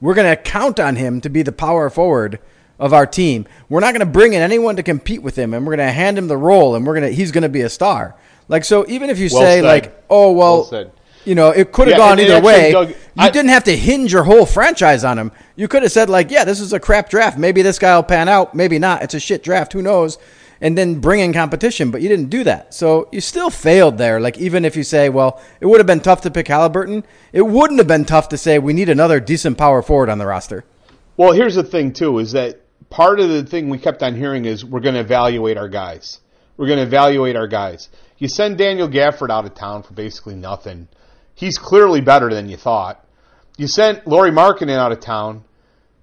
we're 0.00 0.14
going 0.14 0.34
to 0.34 0.42
count 0.42 0.80
on 0.80 0.96
him 0.96 1.20
to 1.20 1.28
be 1.28 1.42
the 1.42 1.52
power 1.52 1.90
forward 1.90 2.40
of 2.78 2.94
our 2.94 3.06
team. 3.06 3.46
We're 3.68 3.80
not 3.80 3.92
going 3.92 4.00
to 4.00 4.06
bring 4.06 4.32
in 4.32 4.40
anyone 4.40 4.76
to 4.76 4.82
compete 4.82 5.22
with 5.22 5.36
him 5.36 5.52
and 5.52 5.66
we're 5.66 5.76
going 5.76 5.86
to 5.86 5.92
hand 5.92 6.16
him 6.16 6.28
the 6.28 6.36
role 6.36 6.74
and 6.74 6.86
we're 6.86 6.98
going 6.98 7.10
to 7.10 7.14
he's 7.14 7.30
going 7.30 7.42
to 7.42 7.48
be 7.50 7.60
a 7.60 7.68
star. 7.68 8.16
Like 8.48 8.64
so 8.64 8.86
even 8.88 9.10
if 9.10 9.18
you 9.18 9.28
well 9.30 9.42
say 9.42 9.58
said. 9.58 9.64
like, 9.64 10.04
"Oh, 10.08 10.32
well, 10.32 10.68
well 10.70 10.92
you 11.24 11.34
know, 11.34 11.50
it 11.50 11.72
could 11.72 11.88
have 11.88 11.98
yeah, 11.98 12.08
gone 12.08 12.20
either 12.20 12.34
actually, 12.34 12.46
way. 12.46 12.72
Doug, 12.72 12.88
you 12.90 12.96
I, 13.18 13.30
didn't 13.30 13.50
have 13.50 13.64
to 13.64 13.76
hinge 13.76 14.12
your 14.12 14.24
whole 14.24 14.46
franchise 14.46 15.04
on 15.04 15.18
him. 15.18 15.32
You 15.56 15.68
could 15.68 15.82
have 15.82 15.92
said 15.92 16.08
like, 16.08 16.30
"Yeah, 16.30 16.44
this 16.44 16.60
is 16.60 16.72
a 16.72 16.80
crap 16.80 17.10
draft. 17.10 17.38
Maybe 17.38 17.62
this 17.62 17.78
guy 17.78 17.94
will 17.94 18.02
pan 18.02 18.28
out. 18.28 18.54
Maybe 18.54 18.78
not. 18.78 19.02
It's 19.02 19.14
a 19.14 19.20
shit 19.20 19.42
draft. 19.42 19.72
Who 19.72 19.82
knows?" 19.82 20.18
And 20.62 20.76
then 20.76 21.00
bring 21.00 21.20
in 21.20 21.32
competition, 21.32 21.90
but 21.90 22.02
you 22.02 22.08
didn't 22.08 22.28
do 22.28 22.44
that. 22.44 22.74
So 22.74 23.08
you 23.12 23.22
still 23.22 23.48
failed 23.48 23.96
there. 23.96 24.20
Like 24.20 24.38
even 24.38 24.64
if 24.64 24.76
you 24.76 24.82
say, 24.82 25.08
"Well, 25.08 25.40
it 25.60 25.66
would 25.66 25.78
have 25.78 25.86
been 25.86 26.00
tough 26.00 26.22
to 26.22 26.30
pick 26.30 26.46
Haliburton," 26.46 27.04
it 27.32 27.42
wouldn't 27.42 27.78
have 27.78 27.88
been 27.88 28.04
tough 28.04 28.28
to 28.30 28.38
say 28.38 28.58
we 28.58 28.72
need 28.72 28.88
another 28.88 29.20
decent 29.20 29.58
power 29.58 29.82
forward 29.82 30.08
on 30.08 30.18
the 30.18 30.26
roster. 30.26 30.64
Well, 31.16 31.32
here's 31.32 31.54
the 31.54 31.64
thing 31.64 31.92
too: 31.92 32.18
is 32.18 32.32
that 32.32 32.60
part 32.88 33.20
of 33.20 33.28
the 33.28 33.44
thing 33.44 33.68
we 33.68 33.78
kept 33.78 34.02
on 34.02 34.14
hearing 34.14 34.46
is 34.46 34.64
we're 34.64 34.80
going 34.80 34.94
to 34.94 35.00
evaluate 35.00 35.56
our 35.56 35.68
guys. 35.68 36.20
We're 36.56 36.66
going 36.66 36.78
to 36.78 36.84
evaluate 36.84 37.36
our 37.36 37.46
guys. 37.46 37.88
You 38.18 38.28
send 38.28 38.58
Daniel 38.58 38.88
Gafford 38.88 39.30
out 39.30 39.46
of 39.46 39.54
town 39.54 39.82
for 39.82 39.94
basically 39.94 40.34
nothing 40.34 40.88
He's 41.40 41.56
clearly 41.56 42.02
better 42.02 42.28
than 42.28 42.50
you 42.50 42.58
thought. 42.58 43.02
You 43.56 43.66
sent 43.66 44.06
Lauri 44.06 44.30
Markkanen 44.30 44.76
out 44.76 44.92
of 44.92 45.00
town. 45.00 45.42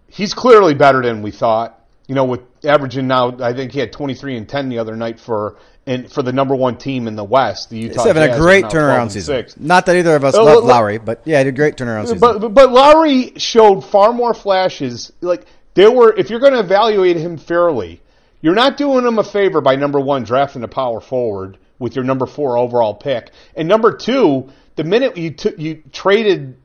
He's 0.10 0.34
clearly 0.34 0.74
better 0.74 1.04
than 1.04 1.22
we 1.22 1.30
thought. 1.30 1.80
You 2.08 2.16
know, 2.16 2.26
with 2.26 2.42
averaging 2.64 3.06
now, 3.06 3.38
I 3.40 3.54
think 3.54 3.72
he 3.72 3.80
had 3.80 3.92
23 3.92 4.36
and 4.36 4.50
10 4.50 4.70
the 4.70 4.80
other 4.80 4.96
night 4.96 5.20
for 5.20 5.58
and 5.86 6.12
for 6.12 6.24
the 6.24 6.34
number 6.34 6.56
one 6.56 6.80
team 6.80 7.08
in 7.08 7.16
the 7.16 7.24
West, 7.24 7.70
the 7.70 7.78
Utah. 7.78 7.94
He's 7.94 8.08
having 8.08 8.24
Jazz 8.24 8.36
a 8.36 8.40
great 8.40 8.66
turnaround 8.66 9.12
season. 9.12 9.46
Not 9.60 9.86
that 9.86 9.96
either 9.96 10.16
of 10.16 10.24
us 10.24 10.34
uh, 10.34 10.44
love 10.44 10.64
Lauri, 10.64 10.98
but 10.98 11.22
yeah, 11.24 11.42
a 11.42 11.52
great 11.52 11.78
turnaround 11.78 12.04
season. 12.04 12.18
But 12.18 12.40
but 12.56 12.72
Lauri 12.72 13.34
showed 13.38 13.82
far 13.82 14.14
more 14.14 14.34
flashes. 14.34 15.12
Like 15.22 15.46
there 15.76 15.92
were, 15.92 16.14
if 16.18 16.32
you're 16.32 16.40
going 16.40 16.54
to 16.54 16.60
evaluate 16.60 17.16
him 17.16 17.38
fairly, 17.38 18.02
you're 18.42 18.56
not 18.56 18.78
doing 18.78 19.06
him 19.06 19.20
a 19.20 19.24
favor 19.24 19.62
by 19.62 19.76
number 19.76 20.00
one 20.00 20.24
drafting 20.24 20.64
a 20.64 20.68
power 20.68 21.00
forward 21.00 21.60
with 21.78 21.96
your 21.96 22.04
number 22.04 22.26
four 22.26 22.58
overall 22.58 22.96
pick, 22.96 23.30
and 23.56 23.68
number 23.68 23.96
two, 23.96 24.50
the 24.78 24.84
minute 24.84 25.18
you 25.18 25.32
took 25.32 25.60
you 25.60 25.84
traded, 25.92 26.56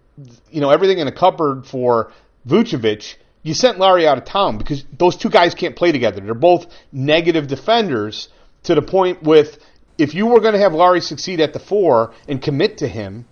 you 0.50 0.60
know, 0.60 0.70
everything 0.70 0.98
in 0.98 1.08
a 1.08 1.12
cupboard 1.12 1.66
for 1.66 2.12
Vucevic, 2.46 3.16
you 3.42 3.54
sent 3.54 3.78
Larry 3.78 4.06
out 4.06 4.18
of 4.18 4.24
town 4.24 4.58
because 4.58 4.84
those 4.96 5.16
two 5.16 5.30
guys 5.30 5.54
can't 5.54 5.74
play 5.74 5.90
together. 5.90 6.20
They're 6.20 6.34
both 6.34 6.66
negative 6.92 7.48
defenders 7.48 8.28
to 8.64 8.74
the 8.76 8.82
point 8.82 9.22
with 9.22 9.58
if 9.98 10.14
you 10.14 10.26
were 10.26 10.40
going 10.40 10.54
to 10.54 10.60
have 10.60 10.72
Larry 10.72 11.00
succeed 11.00 11.40
at 11.40 11.52
the 11.52 11.58
four 11.58 12.12
and 12.28 12.40
commit 12.40 12.78
to 12.78 12.88
him, 12.88 13.26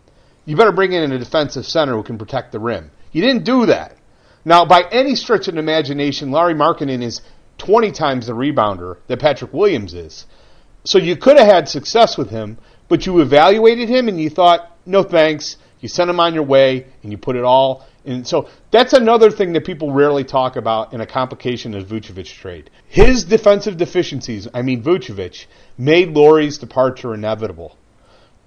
you 0.45 0.57
better 0.57 0.73
bring 0.73 0.93
in 0.93 1.13
a 1.13 1.19
defensive 1.19 1.67
center 1.67 1.95
who 1.95 2.03
can 2.03 2.19
protect 2.19 2.53
the 2.53 2.59
rim. 2.59 2.91
You 3.13 3.23
didn't 3.23 3.45
do 3.45 3.67
that. 3.67 3.97
Now, 4.45 4.65
by 4.65 4.85
any 4.91 5.15
stretch 5.15 5.49
of 5.49 5.57
imagination, 5.57 6.31
Lauri 6.31 6.55
Markkanen 6.55 7.03
is 7.03 7.21
20 7.59 7.93
times 7.93 8.27
the 8.27 8.33
rebounder 8.33 8.97
that 9.07 9.21
Patrick 9.21 9.53
Williams 9.53 9.95
is. 9.95 10.27
So 10.85 10.99
you 10.99 11.17
could 11.17 11.37
have 11.37 11.47
had 11.47 11.69
success 11.69 12.17
with 12.17 12.31
him, 12.31 12.59
but 12.89 13.05
you 13.05 13.21
evaluated 13.21 13.89
him 13.89 14.09
and 14.09 14.21
you 14.21 14.31
thought, 14.31 14.70
no 14.87 15.03
thanks. 15.03 15.57
You 15.81 15.89
send 15.89 16.11
them 16.11 16.21
on 16.21 16.35
your 16.35 16.43
way 16.43 16.87
and 17.03 17.11
you 17.11 17.19
put 17.19 17.37
it 17.37 17.45
all 17.45 17.87
And 18.05 18.27
so 18.27 18.49
that's 18.71 18.93
another 18.93 19.31
thing 19.31 19.53
that 19.53 19.65
people 19.65 19.93
rarely 19.93 20.25
talk 20.25 20.57
about 20.57 20.93
in 20.93 21.01
a 21.01 21.07
complication 21.07 21.75
of 21.75 21.87
Vucevic 21.87 22.27
trade. 22.27 22.71
His 22.89 23.25
defensive 23.25 23.77
deficiencies, 23.77 24.49
I 24.55 24.63
mean 24.63 24.83
Vucevic, 24.83 25.47
made 25.77 26.11
Lauri's 26.11 26.59
departure 26.59 27.15
inevitable. 27.15 27.77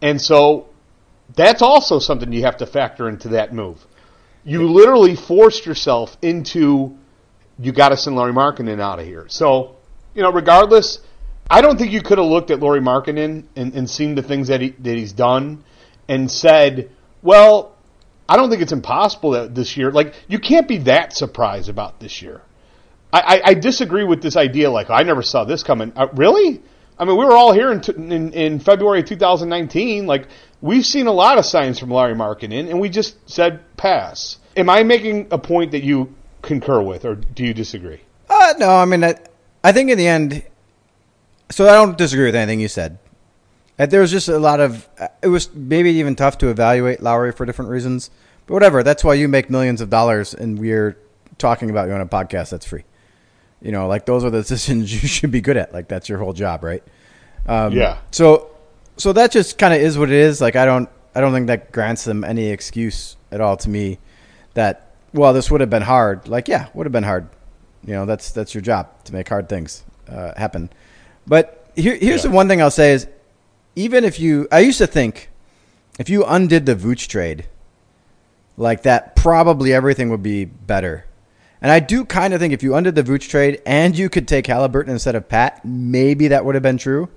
And 0.02 0.19
so 0.19 0.67
that's 1.36 1.62
also 1.62 2.00
something 2.00 2.32
you 2.34 2.43
have 2.43 2.58
to 2.58 2.65
factor 2.65 3.08
into 3.08 3.30
that 3.30 3.54
move. 3.54 3.86
You 4.43 4.69
literally 4.69 5.15
forced 5.15 5.65
yourself 5.65 6.17
into 6.22 6.98
you 7.60 7.72
got 7.72 7.89
to 7.89 7.98
send 7.98 8.15
Lauri 8.15 8.34
Markkanen 8.34 8.82
out 8.82 9.00
of 9.00 9.06
here. 9.06 9.26
So, 9.30 9.76
you 10.15 10.24
know, 10.24 10.32
regardless, 10.32 11.00
I 11.50 11.62
don't 11.62 11.78
think 11.78 11.91
you 11.91 12.02
could 12.02 12.17
have 12.17 12.28
looked 12.28 12.50
at 12.50 12.60
Lauri 12.60 12.82
Markkanen 12.82 13.46
and, 13.56 13.74
and 13.74 13.89
seen 13.89 14.15
the 14.15 14.24
things 14.24 14.48
that 14.48 14.62
he 14.62 14.69
that 14.80 14.98
he's 14.98 15.13
done 15.13 15.63
and 16.08 16.30
said, 16.30 16.89
well, 17.22 17.76
I 18.28 18.38
don't 18.38 18.50
think 18.50 18.62
it's 18.62 18.72
impossible 18.72 19.32
that 19.32 19.56
this 19.56 19.78
year, 19.78 19.92
like, 19.92 20.13
you 20.28 20.39
can't 20.39 20.68
be 20.68 20.78
that 20.80 21.13
surprised 21.13 21.70
about 21.70 22.00
this 22.00 22.22
year. 22.22 22.42
I, 23.12 23.20
I, 23.20 23.42
I 23.46 23.54
disagree 23.54 24.04
with 24.04 24.22
this 24.22 24.36
idea, 24.36 24.72
like, 24.72 24.89
I 24.89 25.04
never 25.04 25.22
saw 25.22 25.44
this 25.44 25.63
coming. 25.63 25.94
Uh, 25.96 26.08
really? 26.13 26.62
I 26.98 27.06
mean, 27.06 27.18
we 27.18 27.26
were 27.26 27.36
all 27.36 27.54
here 27.54 27.72
in, 27.72 27.82
in, 28.12 28.34
in 28.34 28.60
February 28.60 29.04
2019. 29.04 30.06
Like, 30.06 30.28
we've 30.62 30.86
seen 30.86 31.08
a 31.08 31.12
lot 31.12 31.38
of 31.38 31.46
signs 31.46 31.80
from 31.80 31.92
Larry 31.92 32.16
Markkanen, 32.16 32.70
and 32.70 32.80
we 32.80 32.89
just 32.89 33.30
said 33.30 33.62
pass. 33.78 34.38
Am 34.56 34.70
I 34.70 34.84
making 34.84 35.28
a 35.32 35.38
point 35.38 35.72
that 35.72 35.84
you 35.84 36.16
concur 36.42 36.82
with, 36.82 37.06
or 37.06 37.16
do 37.16 37.44
you 37.44 37.54
disagree? 37.54 38.02
Uh, 38.30 38.54
no, 38.58 38.70
I 38.70 38.86
mean, 38.86 39.04
I, 39.04 39.16
I 39.63 39.72
think 39.72 39.89
in 39.89 39.98
the 39.98 40.08
end, 40.08 40.44
so 41.50 41.68
I 41.68 41.74
don't 41.74 41.98
disagree 41.98 42.26
with 42.26 42.36
anything 42.36 42.60
you 42.60 42.68
said. 42.68 43.00
Uh, 43.84 43.86
there 43.86 44.00
was 44.00 44.12
just 44.12 44.30
a 44.30 44.39
lot 44.39 44.62
of. 44.62 44.88
Uh, 44.98 45.10
it 45.22 45.28
was 45.28 45.54
maybe 45.54 45.91
even 45.91 46.15
tough 46.15 46.38
to 46.38 46.48
evaluate 46.48 47.02
Lauri 47.02 47.34
for 47.34 47.46
different 47.46 47.69
reasons, 47.69 48.10
but 48.48 48.54
whatever. 48.54 48.82
That's 48.82 49.04
why 49.04 49.15
you 49.15 49.28
make 49.28 49.50
millions 49.50 49.82
of 49.82 49.89
dollars, 49.89 50.34
and 50.34 50.58
we're 50.58 50.98
talking 51.38 51.69
about 51.69 51.89
you 51.89 51.93
on 51.93 52.00
a 52.00 52.06
podcast 52.06 52.52
that's 52.52 52.65
free. 52.65 52.86
You 53.62 53.74
know, 53.74 53.88
like 53.88 54.06
those 54.06 54.24
are 54.24 54.30
the 54.30 54.41
decisions 54.48 54.93
you 54.93 55.06
should 55.10 55.32
be 55.32 55.41
good 55.41 55.58
at. 55.58 55.74
Like 55.74 55.89
that's 55.89 56.08
your 56.08 56.17
whole 56.17 56.32
job, 56.32 56.63
right? 56.63 56.82
Um, 57.46 57.74
yeah. 57.74 57.98
So, 58.12 58.52
so 58.96 59.12
that 59.12 59.32
just 59.32 59.58
kind 59.58 59.74
of 59.74 59.82
is 59.82 59.98
what 59.98 60.10
it 60.10 60.15
is. 60.15 60.39
Like 60.39 60.56
I 60.56 60.63
don't, 60.63 60.88
I 61.13 61.19
don't 61.19 61.34
think 61.34 61.48
that 61.48 61.74
grants 61.74 62.06
them 62.06 62.24
any 62.24 62.52
excuse 62.52 63.17
at 63.32 63.41
all 63.41 63.58
to 63.58 63.69
me 63.69 64.00
that 64.54 64.96
well, 65.13 65.34
this 65.34 65.52
would 65.52 65.60
have 65.60 65.69
been 65.69 65.82
hard. 65.82 66.30
Like 66.30 66.48
yeah, 66.48 66.69
would 66.74 66.86
have 66.86 66.93
been 66.93 67.04
hard. 67.04 67.28
You 67.86 67.96
know, 67.96 68.06
that's 68.06 68.32
that's 68.32 68.54
your 68.54 68.62
job 68.62 69.04
to 69.04 69.13
make 69.13 69.28
hard 69.28 69.50
things 69.50 69.84
uh, 70.08 70.32
happen. 70.38 70.69
But 71.28 71.69
here, 71.76 71.96
here's 71.96 72.24
yeah. 72.24 72.30
the 72.30 72.36
one 72.36 72.48
thing 72.48 72.62
I'll 72.62 72.72
say 72.72 72.93
is 72.93 73.08
even 73.75 74.03
if 74.03 74.19
you, 74.19 74.47
I 74.51 74.59
used 74.59 74.77
to 74.77 74.88
think 74.88 75.29
if 75.99 76.09
you 76.09 76.23
undid 76.25 76.65
the 76.65 76.75
Vooch 76.75 77.07
trade, 77.07 77.47
like 78.57 78.83
that, 78.83 79.15
probably 79.15 79.73
everything 79.73 80.09
would 80.09 80.23
be 80.23 80.45
better. 80.45 81.05
And 81.62 81.71
I 81.71 81.79
do 81.79 82.03
kind 82.03 82.33
of 82.33 82.39
think 82.39 82.53
if 82.53 82.62
you 82.62 82.75
undid 82.75 82.95
the 82.95 83.03
Vooch 83.03 83.29
trade 83.29 83.62
and 83.65 83.97
you 83.97 84.09
could 84.09 84.27
take 84.27 84.45
Haliburton 84.45 84.89
instead 84.89 85.15
of 85.15 85.29
Pat, 85.29 85.63
maybe 85.63 86.27
that 86.27 86.43
would 86.43 86.55
have 86.55 86.63
been 86.63 86.77
true. 86.77 87.09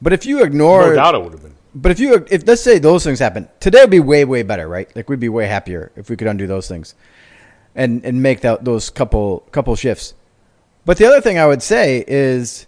But 0.00 0.12
if 0.12 0.24
you 0.24 0.42
ignore, 0.42 0.88
no 0.88 0.94
doubt 0.94 1.14
it 1.14 1.22
would 1.22 1.32
have 1.32 1.42
been. 1.42 1.54
But 1.74 1.92
if 1.92 1.98
you, 1.98 2.24
if 2.30 2.46
let's 2.46 2.62
say 2.62 2.78
those 2.78 3.04
things 3.04 3.18
happen 3.18 3.48
today, 3.60 3.80
would 3.80 3.90
be 3.90 4.00
way, 4.00 4.24
way 4.24 4.42
better, 4.42 4.68
right? 4.68 4.94
Like 4.94 5.10
we'd 5.10 5.20
be 5.20 5.28
way 5.28 5.46
happier 5.46 5.90
if 5.96 6.08
we 6.08 6.16
could 6.16 6.28
undo 6.28 6.46
those 6.46 6.68
things, 6.68 6.94
and 7.74 8.04
and 8.04 8.22
make 8.22 8.40
that 8.42 8.64
those 8.64 8.88
couple 8.88 9.40
couple 9.52 9.74
shifts. 9.74 10.14
But 10.84 10.96
the 10.98 11.06
other 11.06 11.20
thing 11.20 11.38
I 11.38 11.46
would 11.46 11.62
say 11.62 12.04
is, 12.06 12.66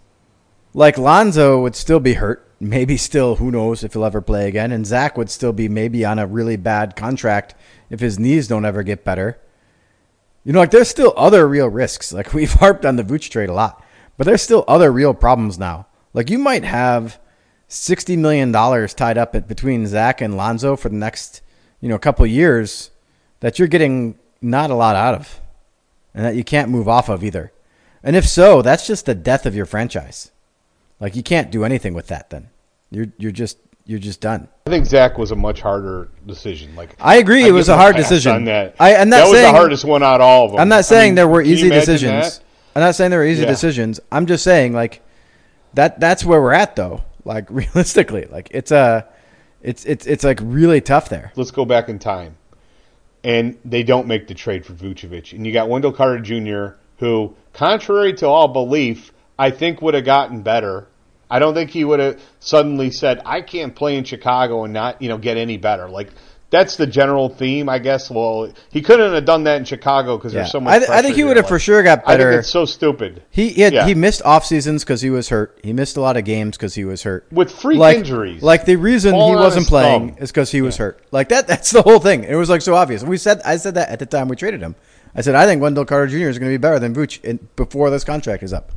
like 0.73 0.97
Lonzo 0.97 1.61
would 1.61 1.75
still 1.75 1.99
be 1.99 2.15
hurt 2.15 2.48
maybe 2.59 2.97
still, 2.97 3.35
who 3.35 3.51
knows 3.51 3.83
if 3.83 3.93
he'll 3.93 4.05
ever 4.05 4.21
play 4.21 4.47
again. 4.47 4.71
And 4.71 4.85
Zach 4.85 5.17
would 5.17 5.29
still 5.29 5.53
be 5.53 5.69
maybe 5.69 6.03
on 6.05 6.19
a 6.19 6.27
really 6.27 6.57
bad 6.57 6.95
contract 6.95 7.55
if 7.89 7.99
his 7.99 8.19
knees 8.19 8.47
don't 8.47 8.65
ever 8.65 8.83
get 8.83 9.03
better. 9.03 9.39
You 10.43 10.53
know, 10.53 10.59
like 10.59 10.71
there's 10.71 10.89
still 10.89 11.13
other 11.15 11.47
real 11.47 11.69
risks. 11.69 12.11
Like 12.11 12.33
we've 12.33 12.53
harped 12.53 12.85
on 12.85 12.95
the 12.95 13.03
Vooch 13.03 13.29
trade 13.29 13.49
a 13.49 13.53
lot, 13.53 13.83
but 14.17 14.25
there's 14.25 14.41
still 14.41 14.65
other 14.67 14.91
real 14.91 15.13
problems 15.13 15.57
now. 15.57 15.87
Like 16.13 16.29
you 16.29 16.39
might 16.39 16.63
have 16.63 17.19
sixty 17.67 18.17
million 18.17 18.51
dollars 18.51 18.93
tied 18.93 19.17
up 19.17 19.47
between 19.47 19.85
Zach 19.85 20.21
and 20.21 20.35
Lonzo 20.35 20.75
for 20.75 20.89
the 20.89 20.95
next, 20.95 21.41
you 21.81 21.89
know, 21.89 21.99
couple 21.99 22.25
years 22.25 22.89
that 23.41 23.59
you're 23.59 23.67
getting 23.67 24.17
not 24.41 24.71
a 24.71 24.75
lot 24.75 24.95
out 24.95 25.13
of, 25.13 25.39
and 26.13 26.25
that 26.25 26.35
you 26.35 26.43
can't 26.43 26.71
move 26.71 26.87
off 26.87 27.09
of 27.09 27.23
either. 27.23 27.53
And 28.01 28.15
if 28.15 28.27
so, 28.27 28.61
that's 28.61 28.87
just 28.87 29.05
the 29.05 29.15
death 29.15 29.45
of 29.45 29.55
your 29.55 29.65
franchise. 29.65 30.31
Like 30.99 31.15
you 31.15 31.23
can't 31.23 31.51
do 31.51 31.63
anything 31.63 31.93
with 31.93 32.07
that. 32.07 32.29
Then 32.29 32.49
you're 32.91 33.07
you're 33.17 33.31
just 33.31 33.57
you're 33.85 33.99
just 33.99 34.21
done. 34.21 34.47
I 34.67 34.69
think 34.69 34.85
Zach 34.85 35.17
was 35.17 35.31
a 35.31 35.35
much 35.35 35.61
harder 35.61 36.09
decision. 36.25 36.75
Like 36.75 36.95
I 36.99 37.17
agree, 37.17 37.45
I 37.45 37.47
it 37.47 37.51
was 37.51 37.69
a 37.69 37.75
hard 37.75 37.95
decision. 37.95 38.33
On 38.33 38.45
that. 38.45 38.75
I 38.79 38.93
am 38.93 39.09
not 39.09 39.17
that 39.17 39.23
saying, 39.23 39.33
was 39.33 39.41
the 39.41 39.57
hardest 39.57 39.85
one 39.85 40.03
out 40.03 40.21
of 40.21 40.27
all 40.27 40.45
of 40.45 40.51
them. 40.51 40.59
I'm 40.59 40.69
not 40.69 40.85
saying 40.85 41.01
I 41.01 41.05
mean, 41.07 41.15
there 41.15 41.27
were 41.27 41.41
easy 41.41 41.69
decisions. 41.69 42.37
That? 42.37 42.43
I'm 42.75 42.81
not 42.81 42.95
saying 42.95 43.11
there 43.11 43.19
were 43.19 43.25
easy 43.25 43.41
yeah. 43.43 43.49
decisions. 43.49 43.99
I'm 44.11 44.25
just 44.25 44.43
saying 44.43 44.73
like 44.73 45.01
that. 45.73 45.99
That's 45.99 46.23
where 46.23 46.41
we're 46.41 46.53
at 46.53 46.75
though. 46.75 47.03
Like 47.25 47.47
realistically, 47.49 48.25
like 48.25 48.49
it's 48.51 48.71
a, 48.71 49.07
it's 49.61 49.85
it's 49.85 50.05
it's 50.05 50.23
like 50.23 50.39
really 50.43 50.81
tough 50.81 51.09
there. 51.09 51.31
Let's 51.35 51.51
go 51.51 51.65
back 51.65 51.89
in 51.89 51.99
time, 51.99 52.37
and 53.23 53.57
they 53.65 53.83
don't 53.83 54.07
make 54.07 54.27
the 54.27 54.35
trade 54.35 54.65
for 54.65 54.73
Vucevic, 54.73 55.33
and 55.33 55.45
you 55.47 55.53
got 55.53 55.67
Wendell 55.67 55.93
Carter 55.93 56.19
Jr., 56.19 56.75
who, 56.97 57.35
contrary 57.53 58.13
to 58.13 58.27
all 58.27 58.47
belief, 58.47 59.11
I 59.39 59.49
think 59.49 59.81
would 59.81 59.95
have 59.95 60.05
gotten 60.05 60.43
better 60.43 60.87
I 61.29 61.39
don't 61.39 61.53
think 61.53 61.69
he 61.69 61.83
would 61.83 61.99
have 61.99 62.19
suddenly 62.39 62.91
said, 62.91 63.21
"I 63.25 63.41
can't 63.41 63.75
play 63.75 63.97
in 63.97 64.03
Chicago 64.03 64.63
and 64.63 64.73
not, 64.73 65.01
you 65.01 65.09
know, 65.09 65.17
get 65.17 65.37
any 65.37 65.57
better." 65.57 65.87
Like 65.87 66.09
that's 66.49 66.77
the 66.77 66.87
general 66.87 67.29
theme, 67.29 67.69
I 67.69 67.77
guess. 67.77 68.09
Well, 68.09 68.51
he 68.71 68.81
couldn't 68.81 69.13
have 69.13 69.25
done 69.25 69.43
that 69.43 69.57
in 69.57 69.65
Chicago 69.65 70.17
because 70.17 70.33
yeah. 70.33 70.39
there's 70.39 70.51
so 70.51 70.59
much. 70.59 70.73
I, 70.73 70.79
th- 70.79 70.89
I 70.89 71.01
think 71.03 71.15
he 71.15 71.23
would 71.23 71.37
have 71.37 71.45
like, 71.45 71.49
for 71.49 71.59
sure 71.59 71.83
got 71.83 72.03
better. 72.03 72.29
I 72.29 72.31
think 72.31 72.39
it's 72.39 72.49
so 72.49 72.65
stupid. 72.65 73.21
He 73.29 73.49
he, 73.49 73.61
had, 73.61 73.73
yeah. 73.73 73.85
he 73.85 73.93
missed 73.93 74.23
off 74.23 74.43
seasons 74.43 74.83
because 74.83 75.01
he 75.01 75.11
was 75.11 75.29
hurt. 75.29 75.59
He 75.61 75.71
missed 75.71 75.97
a 75.97 76.01
lot 76.01 76.17
of 76.17 76.25
games 76.25 76.57
because 76.57 76.73
he 76.73 76.83
was 76.83 77.03
hurt 77.03 77.27
with 77.31 77.51
freak 77.51 77.77
like, 77.77 77.97
injuries. 77.97 78.41
Like 78.41 78.65
the 78.65 78.77
reason 78.77 79.13
he 79.13 79.35
wasn't 79.35 79.67
playing 79.67 80.15
thumb. 80.15 80.23
is 80.23 80.31
because 80.31 80.49
he 80.49 80.63
was 80.63 80.77
yeah. 80.77 80.85
hurt. 80.85 81.03
Like 81.11 81.29
that. 81.29 81.47
That's 81.47 81.69
the 81.69 81.83
whole 81.83 81.99
thing. 81.99 82.23
It 82.23 82.35
was 82.35 82.49
like 82.49 82.63
so 82.63 82.73
obvious. 82.73 83.03
We 83.03 83.17
said 83.17 83.41
I 83.45 83.57
said 83.57 83.75
that 83.75 83.89
at 83.89 83.99
the 83.99 84.07
time 84.07 84.29
we 84.29 84.35
traded 84.35 84.61
him. 84.61 84.75
I 85.13 85.21
said 85.21 85.35
I 85.35 85.45
think 85.45 85.61
Wendell 85.61 85.85
Carter 85.85 86.07
Jr. 86.07 86.29
is 86.29 86.39
going 86.39 86.51
to 86.51 86.57
be 86.57 86.61
better 86.61 86.79
than 86.79 86.95
Vooch 86.95 87.23
in, 87.23 87.47
before 87.55 87.91
this 87.91 88.03
contract 88.03 88.41
is 88.41 88.53
up. 88.53 88.71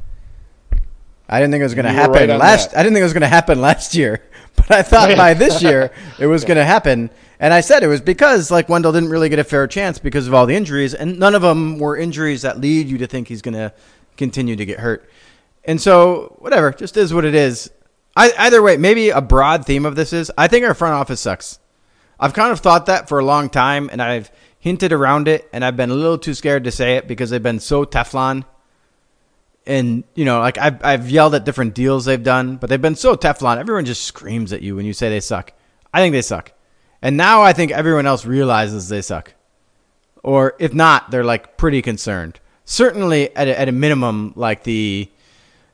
I 1.32 1.40
didn't 1.40 1.52
think 1.52 1.62
it 1.62 1.64
was 1.64 1.74
going 1.74 1.86
to 1.86 1.92
happen 1.92 2.28
right 2.28 2.38
last. 2.38 2.72
That. 2.72 2.80
I 2.80 2.82
didn't 2.82 2.94
think 2.94 3.00
it 3.00 3.04
was 3.04 3.14
going 3.14 3.22
to 3.22 3.28
happen 3.28 3.58
last 3.58 3.94
year, 3.94 4.22
but 4.56 4.70
I 4.70 4.82
thought 4.82 5.16
by 5.16 5.32
this 5.32 5.62
year 5.62 5.90
it 6.18 6.26
was 6.26 6.44
going 6.44 6.58
to 6.58 6.64
happen. 6.64 7.08
And 7.40 7.54
I 7.54 7.62
said 7.62 7.82
it 7.82 7.86
was 7.86 8.02
because 8.02 8.50
like 8.50 8.68
Wendell 8.68 8.92
didn't 8.92 9.08
really 9.08 9.30
get 9.30 9.38
a 9.38 9.44
fair 9.44 9.66
chance 9.66 9.98
because 9.98 10.28
of 10.28 10.34
all 10.34 10.44
the 10.44 10.54
injuries, 10.54 10.92
and 10.92 11.18
none 11.18 11.34
of 11.34 11.40
them 11.40 11.78
were 11.78 11.96
injuries 11.96 12.42
that 12.42 12.60
lead 12.60 12.86
you 12.86 12.98
to 12.98 13.06
think 13.06 13.28
he's 13.28 13.40
going 13.40 13.54
to 13.54 13.72
continue 14.18 14.56
to 14.56 14.66
get 14.66 14.80
hurt. 14.80 15.08
And 15.64 15.80
so 15.80 16.36
whatever, 16.38 16.70
just 16.70 16.98
is 16.98 17.14
what 17.14 17.24
it 17.24 17.34
is. 17.34 17.70
I, 18.14 18.32
either 18.36 18.60
way, 18.60 18.76
maybe 18.76 19.08
a 19.08 19.22
broad 19.22 19.64
theme 19.64 19.86
of 19.86 19.96
this 19.96 20.12
is 20.12 20.30
I 20.36 20.48
think 20.48 20.66
our 20.66 20.74
front 20.74 20.94
office 20.94 21.20
sucks. 21.20 21.58
I've 22.20 22.34
kind 22.34 22.52
of 22.52 22.60
thought 22.60 22.86
that 22.86 23.08
for 23.08 23.18
a 23.18 23.24
long 23.24 23.48
time, 23.48 23.88
and 23.90 24.02
I've 24.02 24.30
hinted 24.58 24.92
around 24.92 25.28
it, 25.28 25.48
and 25.50 25.64
I've 25.64 25.78
been 25.78 25.90
a 25.90 25.94
little 25.94 26.18
too 26.18 26.34
scared 26.34 26.64
to 26.64 26.70
say 26.70 26.96
it 26.96 27.08
because 27.08 27.30
they've 27.30 27.42
been 27.42 27.58
so 27.58 27.86
Teflon 27.86 28.44
and 29.66 30.04
you 30.14 30.24
know, 30.24 30.40
like 30.40 30.58
I've 30.58 30.84
I've 30.84 31.10
yelled 31.10 31.34
at 31.34 31.44
different 31.44 31.74
deals 31.74 32.04
they've 32.04 32.22
done, 32.22 32.56
but 32.56 32.70
they've 32.70 32.80
been 32.80 32.94
so 32.94 33.14
Teflon. 33.16 33.58
Everyone 33.58 33.84
just 33.84 34.04
screams 34.04 34.52
at 34.52 34.62
you 34.62 34.76
when 34.76 34.86
you 34.86 34.92
say 34.92 35.08
they 35.08 35.20
suck. 35.20 35.52
I 35.92 36.00
think 36.00 36.12
they 36.12 36.22
suck, 36.22 36.52
and 37.00 37.16
now 37.16 37.42
I 37.42 37.52
think 37.52 37.70
everyone 37.70 38.06
else 38.06 38.24
realizes 38.24 38.88
they 38.88 39.02
suck, 39.02 39.34
or 40.22 40.54
if 40.58 40.74
not, 40.74 41.10
they're 41.10 41.24
like 41.24 41.56
pretty 41.56 41.82
concerned. 41.82 42.40
Certainly, 42.64 43.34
at 43.36 43.48
a, 43.48 43.58
at 43.58 43.68
a 43.68 43.72
minimum, 43.72 44.32
like 44.36 44.62
the 44.62 45.10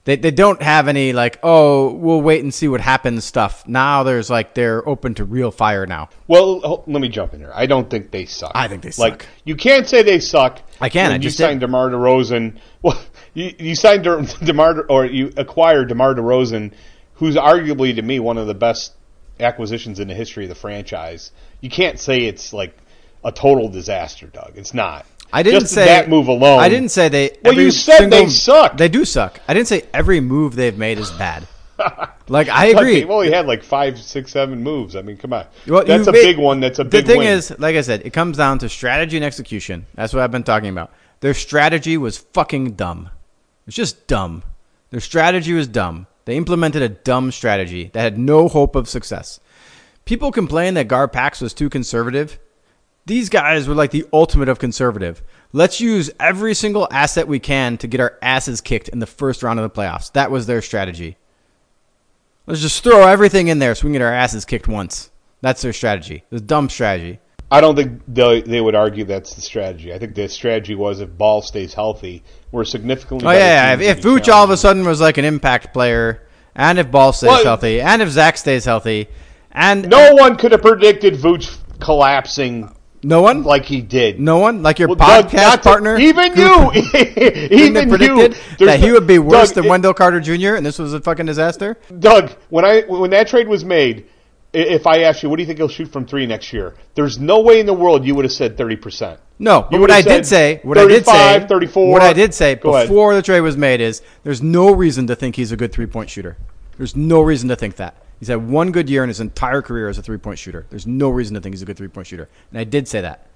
they 0.09 0.17
they 0.17 0.31
don't 0.31 0.63
have 0.63 0.89
any 0.89 1.13
like 1.13 1.39
oh 1.43 1.93
we'll 1.93 2.23
wait 2.23 2.43
and 2.43 2.53
see 2.55 2.67
what 2.67 2.81
happens 2.81 3.27
stuff. 3.27 3.69
Now 3.69 4.05
there's 4.05 4.31
like 4.31 4.55
they're 4.55 4.89
open 4.89 5.13
to 5.17 5.25
real 5.25 5.51
fire 5.51 5.85
now. 5.87 6.09
Well, 6.27 6.83
let 6.87 7.03
me 7.03 7.11
jump 7.11 7.35
in 7.35 7.41
here. 7.41 7.53
I 7.55 7.67
don't 7.67 7.91
think 7.91 8.11
they 8.11 8.25
suck. 8.25 8.53
I 8.55 8.69
think 8.69 8.83
they 8.83 8.91
suck. 8.91 9.11
Like 9.11 9.27
you 9.45 9.55
can't 9.55 9.87
say 9.87 10.03
they 10.03 10.19
suck. 10.19 10.63
I 10.81 10.89
can. 10.89 11.13
I 11.13 11.19
just 11.19 11.39
you 11.39 11.45
signed 11.45 11.61
DeMar 11.61 11.91
DeRozan. 11.91 12.59
Well, 12.81 12.97
you 13.39 13.55
you 13.59 13.75
signed 13.75 14.05
De- 14.05 14.23
DeMar 14.45 14.85
or 14.89 15.07
you 15.07 15.33
acquired 15.37 15.89
DeMar 15.89 16.15
DeRozan, 16.15 16.73
who's 17.15 17.37
arguably 17.37 17.95
to 17.95 18.03
me 18.03 18.19
one 18.19 18.39
of 18.39 18.47
the 18.47 18.55
best 18.55 18.93
acquisitions 19.41 20.01
in 20.01 20.09
the 20.09 20.15
history 20.15 20.45
of 20.45 20.49
the 20.49 20.55
franchise. 20.55 21.31
You 21.61 21.71
can't 21.71 21.99
say 21.99 22.19
it's 22.19 22.53
like 22.53 22.77
a 23.25 23.33
total 23.33 23.69
disaster, 23.69 24.27
Doug. 24.27 24.53
It's 24.57 24.75
not. 24.75 25.07
I 25.33 25.43
didn't 25.43 25.61
Just 25.61 25.75
say 25.75 25.85
that 25.85 26.09
move 26.09 26.29
alone. 26.29 26.61
I 26.61 26.69
didn't 26.69 26.91
say 26.91 27.09
they. 27.09 27.37
Well, 27.45 27.55
you 27.55 27.71
said 27.71 27.99
single, 27.99 28.19
they 28.19 28.29
suck. 28.29 28.77
They 28.77 28.89
do 28.89 29.05
suck. 29.05 29.41
I 29.47 29.55
didn't 29.55 29.69
say 29.69 29.85
every 29.93 30.21
move 30.21 30.55
they've 30.55 30.77
made 30.77 30.99
is 30.99 31.11
bad. 31.13 31.47
like 32.29 32.49
I 32.49 32.67
agree. 32.67 33.05
Well, 33.05 33.21
he 33.21 33.31
had 33.31 33.47
like 33.47 33.63
five, 33.63 33.99
six, 33.99 34.33
seven 34.33 34.63
moves. 34.63 34.97
I 34.97 35.03
mean, 35.03 35.17
come 35.17 35.33
on. 35.33 35.47
Well, 35.67 35.85
that's 35.85 36.07
a 36.07 36.13
made, 36.13 36.23
big 36.23 36.39
one. 36.39 36.61
That's 36.61 36.79
a 36.79 36.85
big. 36.85 37.05
The 37.05 37.13
thing 37.13 37.19
win. 37.21 37.29
is, 37.29 37.57
like 37.59 37.77
I 37.77 37.83
said, 37.83 38.03
it 38.05 38.13
comes 38.13 38.37
down 38.37 38.59
to 38.61 38.69
strategy 38.69 39.17
and 39.17 39.25
execution. 39.25 39.87
That's 39.95 40.13
what 40.13 40.23
I've 40.23 40.33
been 40.33 40.45
talking 40.45 40.71
about. 40.71 40.93
Their 41.21 41.35
strategy 41.35 41.99
was 41.99 42.19
fucking 42.19 42.73
dumb. 42.73 43.11
It's 43.69 43.77
just 43.77 44.09
dumb. 44.09 44.43
Their 44.91 44.99
strategy 44.99 45.53
was 45.53 45.69
dumb. 45.69 46.09
They 46.25 46.37
implemented 46.37 46.83
a 46.83 46.89
dumb 46.89 47.31
strategy 47.31 47.91
that 47.93 48.03
had 48.03 48.19
no 48.19 48.49
hope 48.49 48.75
of 48.75 48.89
success. 48.89 49.39
People 50.05 50.33
complain 50.33 50.75
that 50.75 50.89
GarPax 50.89 51.41
was 51.41 51.55
too 51.55 51.71
conservative 51.71 52.41
these 53.09 53.31
guys 53.31 53.67
were 53.67 53.75
like 53.75 53.91
the 53.91 54.07
ultimate 54.13 54.51
of 54.51 54.59
conservative. 54.59 55.23
Let's 55.53 55.81
use 55.81 56.11
every 56.21 56.55
single 56.55 56.87
asset 56.93 57.27
we 57.27 57.39
can 57.39 57.79
to 57.79 57.87
get 57.87 58.01
our 58.01 58.19
asses 58.21 58.61
kicked 58.61 58.89
in 58.89 58.99
the 58.99 59.07
first 59.07 59.43
round 59.43 59.59
of 59.59 59.63
the 59.63 59.81
playoffs. 59.81 60.13
That 60.13 60.31
was 60.31 60.47
their 60.47 60.61
strategy. 60.61 61.17
Let's 62.47 62.61
just 62.61 62.85
throw 62.85 63.09
everything 63.09 63.49
in 63.49 63.59
there 63.59 63.75
so 63.75 63.85
we 63.85 63.89
can 63.89 63.95
get 63.95 64.03
our 64.03 64.13
asses 64.13 64.45
kicked 64.45 64.69
once. 64.69 65.11
That's 65.41 65.63
their 65.63 65.73
strategy. 65.73 66.25
The 66.31 66.41
dumb 66.41 66.69
strategy. 66.69 67.19
I 67.51 67.61
don't 67.61 67.77
think 67.77 68.03
they, 68.07 68.43
they 68.43 68.61
would 68.61 68.75
argue 68.75 69.05
that's 69.05 69.35
the 69.35 69.41
strategy. 69.41 69.93
I 69.93 69.99
think 69.99 70.15
the 70.15 70.29
strategy 70.29 70.75
was 70.75 71.01
if 71.01 71.17
Ball 71.17 71.41
stays 71.41 71.73
healthy, 71.73 72.23
we're 72.53 72.65
significantly. 72.65 73.27
Oh 73.27 73.31
yeah, 73.31 73.39
yeah. 73.39 73.75
if, 73.75 73.99
if 73.99 74.05
Vooch 74.05 74.31
all 74.31 74.45
of 74.45 74.51
a 74.51 74.57
sudden 74.57 74.85
was 74.85 75.01
like 75.01 75.17
an 75.17 75.25
impact 75.25 75.73
player, 75.73 76.27
and 76.55 76.79
if 76.79 76.91
Ball 76.91 77.13
stays 77.13 77.29
well, 77.29 77.45
healthy, 77.45 77.81
and 77.81 78.03
if 78.03 78.11
Zach 78.11 78.37
stays 78.37 78.65
healthy, 78.65 79.09
and 79.53 79.89
no 79.89 80.15
one 80.15 80.37
could 80.37 80.53
have 80.53 80.63
predicted 80.63 81.15
Vooch 81.15 81.57
collapsing 81.81 82.75
no 83.03 83.23
one 83.23 83.45
like 83.45 83.65
he 83.65 83.81
did. 83.81 84.19
No 84.19 84.39
one 84.39 84.63
like 84.63 84.79
your 84.79 84.89
well, 84.89 84.97
podcast 84.97 85.31
Doug, 85.31 85.63
partner. 85.63 85.97
To, 85.97 86.03
even 86.03 86.37
you, 86.37 86.73
even 87.51 87.89
predicted 87.89 88.37
you, 88.59 88.67
that 88.67 88.81
he 88.81 88.91
would 88.91 89.07
be 89.07 89.19
worse 89.19 89.49
Doug, 89.49 89.55
than 89.55 89.65
it, 89.67 89.69
Wendell 89.69 89.95
Carter 89.95 90.21
Jr. 90.21 90.57
and 90.57 90.67
this 90.67 90.79
was 90.79 90.93
a 90.93 91.01
fucking 91.01 91.27
disaster. 91.27 91.79
Doug, 91.99 92.31
when 92.49 92.65
I 92.65 92.83
when 92.83 93.11
that 93.11 93.29
trade 93.29 93.49
was 93.49 93.65
made, 93.65 94.09
if 94.53 94.87
I 94.87 95.03
asked 95.03 95.23
you, 95.23 95.29
what 95.29 95.37
do 95.37 95.43
you 95.43 95.47
think 95.47 95.59
he'll 95.59 95.69
shoot 95.69 95.89
from 95.89 96.07
three 96.07 96.27
next 96.27 96.53
year? 96.53 96.75
There's 96.95 97.19
no 97.19 97.41
way 97.41 97.61
in 97.61 97.67
the 97.67 97.75
world 97.75 98.05
you 98.05 98.15
would 98.15 98.25
have 98.25 98.33
said 98.33 98.57
thirty 98.57 98.77
percent. 98.77 99.21
No, 99.39 99.67
but 99.71 99.81
what 99.81 99.91
I 99.91 100.03
did 100.03 100.27
say, 100.27 100.61
what 100.65 100.79
I 100.79 100.87
did 100.87 101.07
say, 101.07 101.47
34. 101.47 101.93
What 101.93 102.03
I 102.03 102.13
did 102.13 102.35
say 102.35 102.57
before 102.57 103.15
the 103.15 103.23
trade 103.23 103.41
was 103.41 103.57
made 103.57 103.81
is 103.81 104.03
there's 104.25 104.43
no 104.43 104.73
reason 104.75 105.07
to 105.07 105.15
think 105.15 105.37
he's 105.37 105.53
a 105.53 105.57
good 105.57 105.73
three 105.73 105.87
point 105.87 106.11
shooter. 106.11 106.37
There's 106.77 106.97
no 106.97 107.21
reason 107.21 107.49
to 107.49 107.57
think 107.57 107.77
that. 107.77 108.03
He's 108.19 108.29
had 108.29 108.49
one 108.49 108.73
good 108.73 108.91
year 108.91 109.05
in 109.05 109.09
his 109.09 109.21
entire 109.21 109.63
career 109.63 109.89
as 109.89 109.99
a 109.99 110.03
three 110.03 110.19
point 110.19 110.39
shooter. 110.39 110.67
There's 110.71 110.87
no 110.87 111.09
reason 111.11 111.35
to 111.35 111.41
think 111.41 111.55
he's 111.55 111.63
a 111.63 111.67
good 111.67 111.77
three 111.77 111.89
point 111.89 112.07
shooter, 112.09 112.29
and 112.51 112.59
I 112.59 112.65
did 112.65 112.89
say 112.89 113.01
that. 113.03 113.27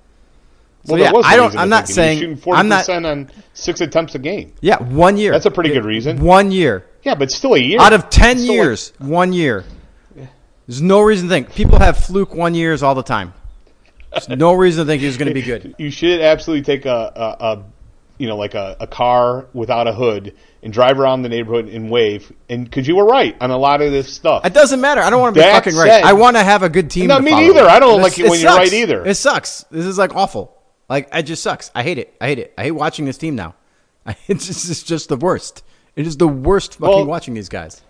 So 0.84 0.94
well, 0.94 1.02
yeah, 1.02 1.12
I 1.24 1.36
don't. 1.36 1.56
I'm 1.56 1.68
not 1.68 1.88
saying 1.88 2.18
shooting 2.18 2.36
40% 2.36 2.56
I'm 2.56 2.68
not 2.68 2.88
on 2.88 3.30
six 3.54 3.80
attempts 3.80 4.16
a 4.16 4.18
game. 4.18 4.52
Yeah, 4.60 4.82
one 4.82 5.16
year. 5.16 5.30
That's 5.30 5.46
a 5.46 5.50
pretty 5.50 5.70
good 5.70 5.84
reason. 5.84 6.20
One 6.20 6.50
year. 6.50 6.84
Yeah, 7.04 7.14
but 7.14 7.30
still 7.30 7.54
a 7.54 7.58
year. 7.58 7.80
Out 7.80 7.92
of 7.92 8.10
ten 8.10 8.38
years, 8.40 8.92
like, 8.98 9.08
one 9.08 9.32
year. 9.32 9.64
There's 10.66 10.82
no 10.82 11.00
reason 11.00 11.28
to 11.28 11.34
think 11.34 11.54
people 11.54 11.78
have 11.78 11.98
fluke 11.98 12.34
one 12.34 12.54
years 12.54 12.82
all 12.82 12.94
the 12.94 13.02
time. 13.02 13.34
There's 14.10 14.28
no 14.28 14.52
reason 14.52 14.84
to 14.84 14.90
think 14.90 15.02
he's 15.02 15.16
going 15.16 15.28
to 15.28 15.34
be 15.34 15.42
good. 15.52 15.74
You 15.78 15.90
should 15.90 16.20
absolutely 16.20 16.64
take 16.64 16.84
a, 16.84 17.12
a, 17.14 17.44
a 17.44 17.64
you 18.18 18.28
know, 18.28 18.36
like 18.36 18.54
a, 18.54 18.76
a, 18.78 18.86
car 18.86 19.46
without 19.52 19.88
a 19.88 19.92
hood 19.92 20.36
and 20.62 20.72
drive 20.72 21.00
around 21.00 21.22
the 21.22 21.28
neighborhood 21.28 21.68
and 21.68 21.90
wave. 21.90 22.32
And 22.48 22.64
because 22.64 22.86
you 22.86 22.94
were 22.94 23.06
right 23.06 23.36
on 23.40 23.50
a 23.50 23.56
lot 23.56 23.82
of 23.82 23.90
this 23.90 24.12
stuff. 24.12 24.44
It 24.44 24.54
doesn't 24.54 24.80
matter. 24.80 25.00
I 25.00 25.10
don't 25.10 25.20
want 25.20 25.34
to 25.34 25.40
be 25.40 25.44
that 25.44 25.54
fucking 25.54 25.72
said, 25.72 25.88
right. 25.88 26.04
I 26.04 26.12
want 26.12 26.36
to 26.36 26.44
have 26.44 26.62
a 26.62 26.68
good 26.68 26.90
team. 26.90 27.08
No, 27.08 27.18
me 27.18 27.32
neither. 27.32 27.62
I 27.62 27.80
don't 27.80 28.00
like 28.00 28.18
it 28.18 28.30
when 28.30 28.38
you're 28.38 28.54
right 28.54 28.72
either. 28.72 29.04
It 29.04 29.16
sucks. 29.16 29.64
This 29.70 29.86
is 29.86 29.98
like 29.98 30.14
awful. 30.14 30.56
Like 30.88 31.08
it 31.12 31.24
just 31.24 31.42
sucks. 31.42 31.70
I 31.74 31.82
hate 31.82 31.98
it. 31.98 32.14
I 32.20 32.28
hate 32.28 32.38
it. 32.38 32.54
I 32.56 32.64
hate 32.64 32.72
watching 32.72 33.06
this 33.06 33.18
team 33.18 33.34
now. 33.34 33.54
It's 34.28 34.46
just, 34.46 34.70
it's 34.70 34.82
just 34.82 35.08
the 35.08 35.16
worst. 35.16 35.64
It 35.96 36.06
is 36.06 36.16
the 36.16 36.28
worst 36.28 36.74
fucking 36.74 36.88
well, 36.88 37.04
watching 37.04 37.34
these 37.34 37.48
guys. 37.48 37.80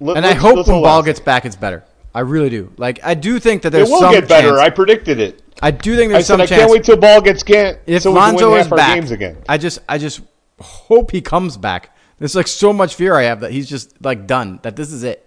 Let, 0.00 0.16
and 0.16 0.26
I 0.26 0.34
hope 0.34 0.66
when 0.66 0.82
Ball 0.82 1.02
gets 1.02 1.20
back, 1.20 1.44
it's 1.44 1.56
better. 1.56 1.84
I 2.14 2.20
really 2.20 2.50
do. 2.50 2.72
Like 2.76 3.00
I 3.04 3.14
do 3.14 3.38
think 3.38 3.62
that 3.62 3.70
there's. 3.70 3.88
It 3.88 3.92
will 3.92 4.00
some 4.00 4.12
get 4.12 4.28
better. 4.28 4.48
Chance. 4.48 4.60
I 4.60 4.70
predicted 4.70 5.20
it. 5.20 5.42
I 5.62 5.70
do 5.70 5.96
think 5.96 6.12
there's 6.12 6.24
I 6.24 6.26
some 6.26 6.40
said, 6.40 6.48
chance. 6.48 6.60
I 6.60 6.64
can't 6.64 6.72
wait 6.72 6.84
till 6.84 6.96
Ball 6.96 7.20
gets 7.20 7.42
get. 7.42 7.82
If 7.86 8.02
so 8.02 8.12
Lonzo 8.12 8.54
is 8.56 8.68
back, 8.68 8.94
games 8.94 9.10
again. 9.10 9.38
I 9.48 9.58
just, 9.58 9.78
I 9.88 9.98
just 9.98 10.20
hope 10.60 11.10
he 11.10 11.20
comes 11.20 11.56
back. 11.56 11.96
There's 12.18 12.34
like 12.34 12.46
so 12.46 12.72
much 12.72 12.94
fear 12.94 13.14
I 13.14 13.24
have 13.24 13.40
that 13.40 13.52
he's 13.52 13.68
just 13.68 14.02
like 14.02 14.26
done. 14.26 14.60
That 14.62 14.76
this 14.76 14.92
is 14.92 15.02
it. 15.02 15.22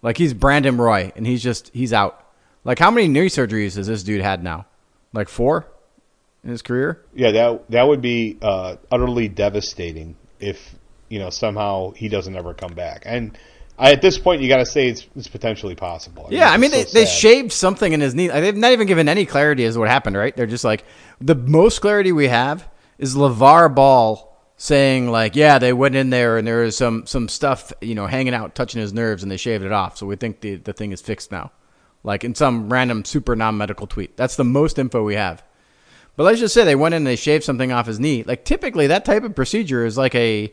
Like 0.00 0.16
he's 0.16 0.34
Brandon 0.34 0.76
Roy, 0.76 1.12
and 1.16 1.26
he's 1.26 1.42
just 1.42 1.70
he's 1.74 1.92
out. 1.92 2.26
Like 2.64 2.78
how 2.78 2.90
many 2.90 3.08
knee 3.08 3.26
surgeries 3.26 3.76
has 3.76 3.86
this 3.86 4.02
dude 4.02 4.22
had 4.22 4.42
now? 4.42 4.66
Like 5.12 5.28
four 5.28 5.66
in 6.42 6.50
his 6.50 6.62
career. 6.62 7.04
Yeah, 7.14 7.32
that 7.32 7.70
that 7.70 7.86
would 7.86 8.00
be 8.00 8.38
uh, 8.40 8.76
utterly 8.90 9.28
devastating 9.28 10.16
if 10.40 10.74
you 11.08 11.18
know 11.18 11.30
somehow 11.30 11.90
he 11.90 12.08
doesn't 12.08 12.34
ever 12.34 12.54
come 12.54 12.72
back. 12.72 13.02
And 13.04 13.36
I, 13.82 13.90
at 13.90 14.00
this 14.00 14.16
point, 14.16 14.40
you 14.40 14.48
got 14.48 14.58
to 14.58 14.66
say 14.66 14.86
it's, 14.86 15.08
it's, 15.16 15.26
potentially 15.26 15.74
possible. 15.74 16.28
I 16.30 16.34
yeah, 16.34 16.50
I 16.50 16.56
mean, 16.56 16.70
they, 16.70 16.84
so 16.84 16.96
they 16.96 17.04
shaved 17.04 17.50
something 17.50 17.92
in 17.92 18.00
his 18.00 18.14
knee. 18.14 18.28
They've 18.28 18.56
not 18.56 18.70
even 18.70 18.86
given 18.86 19.08
any 19.08 19.26
clarity 19.26 19.64
as 19.64 19.74
to 19.74 19.80
what 19.80 19.88
happened, 19.88 20.16
right? 20.16 20.36
They're 20.36 20.46
just 20.46 20.62
like, 20.62 20.84
the 21.20 21.34
most 21.34 21.80
clarity 21.80 22.12
we 22.12 22.28
have 22.28 22.68
is 22.98 23.16
LeVar 23.16 23.74
Ball 23.74 24.38
saying, 24.56 25.10
like, 25.10 25.34
yeah, 25.34 25.58
they 25.58 25.72
went 25.72 25.96
in 25.96 26.10
there 26.10 26.38
and 26.38 26.46
there 26.46 26.62
was 26.62 26.76
some, 26.76 27.06
some 27.06 27.28
stuff, 27.28 27.72
you 27.80 27.96
know, 27.96 28.06
hanging 28.06 28.34
out, 28.34 28.54
touching 28.54 28.80
his 28.80 28.92
nerves, 28.92 29.24
and 29.24 29.32
they 29.32 29.36
shaved 29.36 29.64
it 29.64 29.72
off. 29.72 29.98
So 29.98 30.06
we 30.06 30.14
think 30.14 30.42
the, 30.42 30.54
the 30.54 30.72
thing 30.72 30.92
is 30.92 31.00
fixed 31.00 31.32
now. 31.32 31.50
Like 32.04 32.22
in 32.22 32.36
some 32.36 32.72
random 32.72 33.04
super 33.04 33.34
non 33.34 33.56
medical 33.56 33.88
tweet. 33.88 34.16
That's 34.16 34.36
the 34.36 34.44
most 34.44 34.78
info 34.78 35.02
we 35.02 35.16
have. 35.16 35.42
But 36.14 36.22
let's 36.22 36.38
just 36.38 36.54
say 36.54 36.64
they 36.64 36.76
went 36.76 36.94
in 36.94 36.98
and 36.98 37.06
they 37.06 37.16
shaved 37.16 37.42
something 37.42 37.72
off 37.72 37.86
his 37.86 37.98
knee. 37.98 38.22
Like 38.22 38.44
typically 38.44 38.86
that 38.86 39.04
type 39.04 39.24
of 39.24 39.34
procedure 39.34 39.84
is 39.84 39.98
like 39.98 40.14
a 40.14 40.52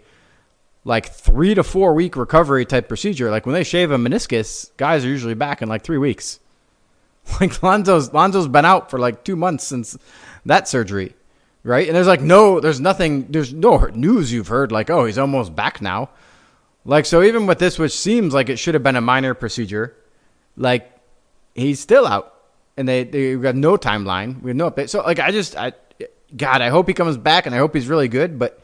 like 0.83 1.07
three 1.07 1.53
to 1.55 1.63
four 1.63 1.93
week 1.93 2.15
recovery 2.15 2.65
type 2.65 2.87
procedure. 2.87 3.29
Like 3.29 3.45
when 3.45 3.53
they 3.53 3.63
shave 3.63 3.91
a 3.91 3.97
meniscus, 3.97 4.71
guys 4.77 5.05
are 5.05 5.09
usually 5.09 5.33
back 5.33 5.61
in 5.61 5.69
like 5.69 5.83
three 5.83 5.97
weeks. 5.97 6.39
Like 7.39 7.61
Lonzo's 7.61 8.11
Lonzo's 8.11 8.47
been 8.47 8.65
out 8.65 8.89
for 8.89 8.97
like 8.97 9.23
two 9.23 9.35
months 9.35 9.63
since 9.63 9.95
that 10.47 10.67
surgery, 10.67 11.13
right? 11.63 11.85
And 11.85 11.95
there's 11.95 12.07
like 12.07 12.21
no, 12.21 12.59
there's 12.59 12.79
nothing, 12.79 13.27
there's 13.29 13.53
no 13.53 13.77
news 13.93 14.33
you've 14.33 14.47
heard 14.47 14.71
like, 14.71 14.89
oh, 14.89 15.05
he's 15.05 15.19
almost 15.19 15.55
back 15.55 15.79
now. 15.79 16.09
Like 16.85 17.05
so, 17.05 17.21
even 17.21 17.45
with 17.45 17.59
this, 17.59 17.77
which 17.77 17.91
seems 17.91 18.33
like 18.33 18.49
it 18.49 18.57
should 18.57 18.73
have 18.73 18.81
been 18.81 18.95
a 18.95 19.01
minor 19.01 19.35
procedure, 19.35 19.95
like 20.57 20.91
he's 21.53 21.79
still 21.79 22.07
out, 22.07 22.33
and 22.77 22.87
they 22.87 23.03
they 23.03 23.35
got 23.35 23.55
no 23.55 23.77
timeline. 23.77 24.41
We 24.41 24.49
have 24.49 24.57
no 24.57 24.71
update. 24.71 24.89
So 24.89 25.01
like, 25.01 25.19
I 25.19 25.31
just, 25.31 25.55
I, 25.55 25.73
God, 26.35 26.61
I 26.61 26.69
hope 26.69 26.87
he 26.87 26.93
comes 26.93 27.17
back, 27.17 27.45
and 27.45 27.53
I 27.53 27.59
hope 27.59 27.75
he's 27.75 27.87
really 27.87 28.07
good, 28.07 28.39
but 28.39 28.58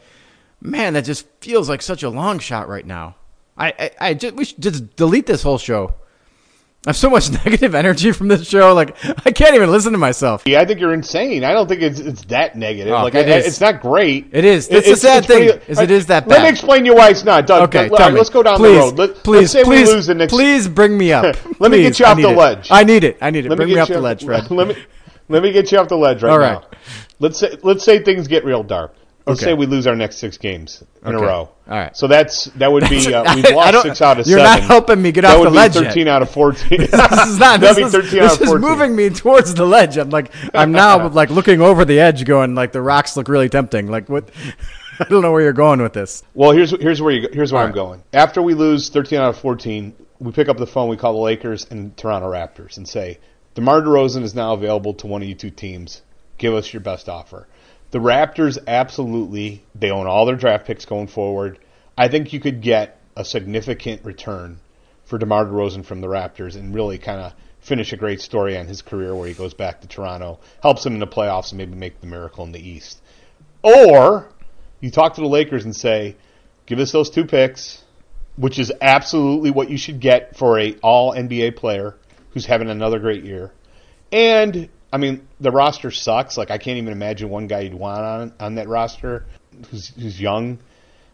man, 0.60 0.94
that 0.94 1.04
just 1.04 1.26
feels 1.40 1.68
like 1.68 1.82
such 1.82 2.02
a 2.02 2.10
long 2.10 2.38
shot 2.38 2.68
right 2.68 2.86
now. 2.86 3.16
I, 3.56 3.72
I, 3.78 3.90
I 4.00 4.14
just, 4.14 4.34
we 4.34 4.44
should 4.44 4.62
just 4.62 4.96
delete 4.96 5.26
this 5.26 5.42
whole 5.42 5.58
show. 5.58 5.94
I 6.86 6.90
have 6.90 6.96
so 6.96 7.10
much 7.10 7.30
negative 7.44 7.74
energy 7.74 8.12
from 8.12 8.28
this 8.28 8.48
show. 8.48 8.72
Like 8.72 8.96
I 9.26 9.32
can't 9.32 9.56
even 9.56 9.72
listen 9.72 9.90
to 9.92 9.98
myself. 9.98 10.44
Yeah, 10.46 10.60
I 10.60 10.64
think 10.64 10.78
you're 10.78 10.94
insane. 10.94 11.42
I 11.42 11.52
don't 11.52 11.66
think 11.66 11.82
it's 11.82 11.98
it's 11.98 12.24
that 12.26 12.54
negative. 12.54 12.92
Oh, 12.92 13.02
like 13.02 13.14
it 13.14 13.28
I, 13.28 13.38
it's 13.38 13.60
not 13.60 13.80
great. 13.80 14.28
It 14.30 14.44
is. 14.44 14.68
It's, 14.68 14.88
the 14.88 14.96
sad 14.96 15.24
thing. 15.24 15.50
Pretty, 15.50 15.72
is 15.72 15.80
it 15.80 15.90
is 15.90 16.06
that 16.06 16.28
bad. 16.28 16.34
Let 16.36 16.42
me 16.44 16.48
explain 16.48 16.86
you 16.86 16.94
why 16.94 17.10
it's 17.10 17.24
not. 17.24 17.48
Doug, 17.48 17.68
okay, 17.68 17.88
Doug, 17.88 17.98
tell 17.98 18.10
me. 18.12 18.18
let's 18.18 18.30
go 18.30 18.44
down 18.44 18.58
please, 18.58 18.74
the 18.74 18.78
road. 18.78 18.98
Let, 18.98 19.24
please, 19.24 19.54
let's 19.54 19.68
please, 19.68 19.88
we 19.88 19.94
lose 19.94 20.06
the 20.06 20.14
next. 20.14 20.32
Please 20.32 20.68
bring 20.68 20.96
me 20.96 21.12
up. 21.12 21.24
let 21.24 21.42
please, 21.56 21.70
me 21.70 21.82
get 21.82 21.98
you 21.98 22.06
off 22.06 22.16
the 22.18 22.28
it. 22.28 22.36
ledge. 22.36 22.68
I 22.70 22.84
need 22.84 23.02
it. 23.02 23.18
I 23.20 23.30
need 23.30 23.46
it. 23.46 23.48
Let 23.48 23.56
bring 23.56 23.68
me, 23.68 23.74
me 23.74 23.80
off 23.80 23.88
the 23.88 24.00
ledge, 24.00 24.24
Fred. 24.24 24.48
Let 24.48 24.68
me 24.68 24.76
let 25.28 25.42
me 25.42 25.50
get 25.50 25.72
you 25.72 25.78
off 25.78 25.88
the 25.88 25.96
ledge 25.96 26.22
right, 26.22 26.30
All 26.30 26.38
right. 26.38 26.62
now. 26.62 26.78
Let's 27.18 27.38
say 27.40 27.56
let's 27.64 27.82
say 27.82 28.04
things 28.04 28.28
get 28.28 28.44
real 28.44 28.62
dark. 28.62 28.94
Let's 29.26 29.42
okay. 29.42 29.50
say 29.50 29.54
we 29.54 29.66
lose 29.66 29.88
our 29.88 29.96
next 29.96 30.18
six 30.18 30.38
games 30.38 30.84
in 31.04 31.16
okay. 31.16 31.24
a 31.24 31.26
row. 31.26 31.38
All 31.38 31.50
right. 31.66 31.96
So 31.96 32.06
that's 32.06 32.44
that 32.44 32.70
would 32.70 32.88
be 32.88 33.12
uh, 33.12 33.34
we've 33.34 33.44
lost 33.52 33.82
six 33.82 34.00
out 34.00 34.20
of 34.20 34.26
you're 34.28 34.38
seven. 34.38 34.52
You're 34.52 34.60
not 34.60 34.68
helping 34.68 35.02
me 35.02 35.10
get 35.10 35.22
that 35.22 35.36
off 35.36 35.42
the 35.42 35.50
ledge. 35.50 35.74
Thirteen 35.74 36.06
yet. 36.06 36.14
out 36.14 36.22
of 36.22 36.30
fourteen. 36.30 36.78
this 36.90 37.26
is 37.26 37.38
not. 37.40 37.58
This 37.58 37.76
be 37.76 37.84
thirteen 37.86 38.22
is, 38.22 38.30
out 38.30 38.40
of 38.40 38.46
fourteen. 38.46 38.60
This 38.60 38.70
is 38.70 38.78
moving 38.78 38.94
me 38.94 39.10
towards 39.10 39.52
the 39.54 39.66
ledge. 39.66 39.96
I'm 39.96 40.10
like 40.10 40.32
I'm 40.54 40.70
now 40.70 41.08
like 41.12 41.30
looking 41.30 41.60
over 41.60 41.84
the 41.84 41.98
edge, 41.98 42.24
going 42.24 42.54
like 42.54 42.70
the 42.70 42.80
rocks 42.80 43.16
look 43.16 43.28
really 43.28 43.48
tempting. 43.48 43.88
Like 43.88 44.08
what? 44.08 44.30
I 45.00 45.04
don't 45.04 45.22
know 45.22 45.32
where 45.32 45.42
you're 45.42 45.52
going 45.52 45.82
with 45.82 45.92
this. 45.92 46.22
Well, 46.34 46.52
here's 46.52 46.70
here's 46.80 47.02
where 47.02 47.12
you 47.12 47.28
here's 47.32 47.52
where 47.52 47.62
All 47.62 47.66
I'm 47.66 47.72
right. 47.72 47.76
going. 47.76 48.02
After 48.12 48.40
we 48.40 48.54
lose 48.54 48.90
13 48.90 49.18
out 49.18 49.30
of 49.30 49.38
14, 49.38 49.92
we 50.20 50.30
pick 50.30 50.48
up 50.48 50.56
the 50.56 50.68
phone. 50.68 50.88
We 50.88 50.96
call 50.96 51.14
the 51.14 51.18
Lakers 51.18 51.66
and 51.68 51.96
Toronto 51.96 52.30
Raptors 52.30 52.76
and 52.76 52.88
say, 52.88 53.18
DeMar 53.56 53.82
DeRozan 53.82 54.22
is 54.22 54.36
now 54.36 54.54
available 54.54 54.94
to 54.94 55.08
one 55.08 55.20
of 55.20 55.28
you 55.28 55.34
two 55.34 55.50
teams. 55.50 56.02
Give 56.38 56.54
us 56.54 56.72
your 56.72 56.80
best 56.80 57.08
offer. 57.08 57.48
The 57.90 57.98
Raptors 57.98 58.58
absolutely 58.66 59.62
they 59.74 59.90
own 59.90 60.06
all 60.06 60.26
their 60.26 60.36
draft 60.36 60.66
picks 60.66 60.84
going 60.84 61.06
forward. 61.06 61.58
I 61.96 62.08
think 62.08 62.32
you 62.32 62.40
could 62.40 62.60
get 62.60 63.00
a 63.16 63.24
significant 63.24 64.04
return 64.04 64.58
for 65.04 65.18
DeMar 65.18 65.46
DeRozan 65.46 65.84
from 65.84 66.00
the 66.00 66.08
Raptors 66.08 66.56
and 66.56 66.74
really 66.74 66.98
kind 66.98 67.20
of 67.20 67.32
finish 67.60 67.92
a 67.92 67.96
great 67.96 68.20
story 68.20 68.56
on 68.56 68.66
his 68.66 68.82
career 68.82 69.14
where 69.14 69.28
he 69.28 69.34
goes 69.34 69.54
back 69.54 69.80
to 69.80 69.88
Toronto, 69.88 70.38
helps 70.62 70.84
him 70.84 70.94
in 70.94 71.00
the 71.00 71.06
playoffs 71.06 71.50
and 71.50 71.58
maybe 71.58 71.74
make 71.74 72.00
the 72.00 72.06
miracle 72.06 72.44
in 72.44 72.52
the 72.52 72.68
East. 72.68 73.00
Or 73.62 74.28
you 74.80 74.90
talk 74.90 75.14
to 75.14 75.20
the 75.20 75.28
Lakers 75.28 75.64
and 75.64 75.74
say, 75.74 76.16
"Give 76.66 76.78
us 76.78 76.92
those 76.92 77.10
two 77.10 77.24
picks." 77.24 77.82
Which 78.36 78.58
is 78.58 78.70
absolutely 78.82 79.50
what 79.50 79.70
you 79.70 79.78
should 79.78 79.98
get 79.98 80.36
for 80.36 80.58
a 80.58 80.74
all 80.82 81.14
NBA 81.14 81.56
player 81.56 81.96
who's 82.30 82.44
having 82.44 82.68
another 82.68 82.98
great 82.98 83.24
year. 83.24 83.52
And 84.12 84.68
I 84.92 84.98
mean, 84.98 85.26
the 85.40 85.50
roster 85.50 85.90
sucks. 85.90 86.36
Like 86.36 86.50
I 86.50 86.58
can't 86.58 86.78
even 86.78 86.92
imagine 86.92 87.28
one 87.28 87.46
guy 87.46 87.60
you'd 87.60 87.74
want 87.74 88.00
on 88.00 88.32
on 88.40 88.54
that 88.56 88.68
roster 88.68 89.24
who's 89.70 89.88
who's 89.88 90.20
young. 90.20 90.58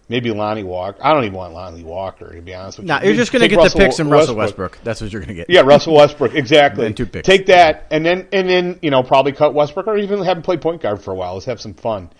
Maybe 0.08 0.30
Lonnie 0.30 0.64
Walker. 0.64 0.98
I 1.02 1.14
don't 1.14 1.24
even 1.24 1.36
want 1.36 1.54
Lonnie 1.54 1.84
Walker 1.84 2.34
to 2.34 2.42
be 2.42 2.54
honest 2.54 2.78
with 2.78 2.86
nah, 2.86 2.96
you. 2.96 3.00
No, 3.00 3.06
you're 3.08 3.16
just 3.16 3.32
going 3.32 3.40
to 3.40 3.48
get 3.48 3.56
Russell, 3.56 3.78
the 3.78 3.86
picks 3.86 3.96
from 3.96 4.10
Russell 4.10 4.34
Westbrook. 4.34 4.72
Westbrook. 4.72 4.84
That's 4.84 5.00
what 5.00 5.10
you're 5.10 5.22
going 5.22 5.28
to 5.28 5.34
get. 5.34 5.48
Yeah, 5.48 5.60
Russell 5.60 5.94
Westbrook. 5.94 6.34
Exactly. 6.34 6.86
and 6.86 6.96
two 6.96 7.06
picks. 7.06 7.26
Take 7.26 7.46
that, 7.46 7.86
and 7.90 8.04
then 8.04 8.28
and 8.32 8.48
then 8.48 8.78
you 8.82 8.90
know 8.90 9.02
probably 9.02 9.32
cut 9.32 9.54
Westbrook, 9.54 9.86
or 9.86 9.96
even 9.96 10.22
have 10.24 10.36
him 10.36 10.42
play 10.42 10.58
point 10.58 10.82
guard 10.82 11.02
for 11.02 11.12
a 11.12 11.14
while. 11.14 11.34
Let's 11.34 11.46
have 11.46 11.60
some 11.60 11.74
fun. 11.74 12.10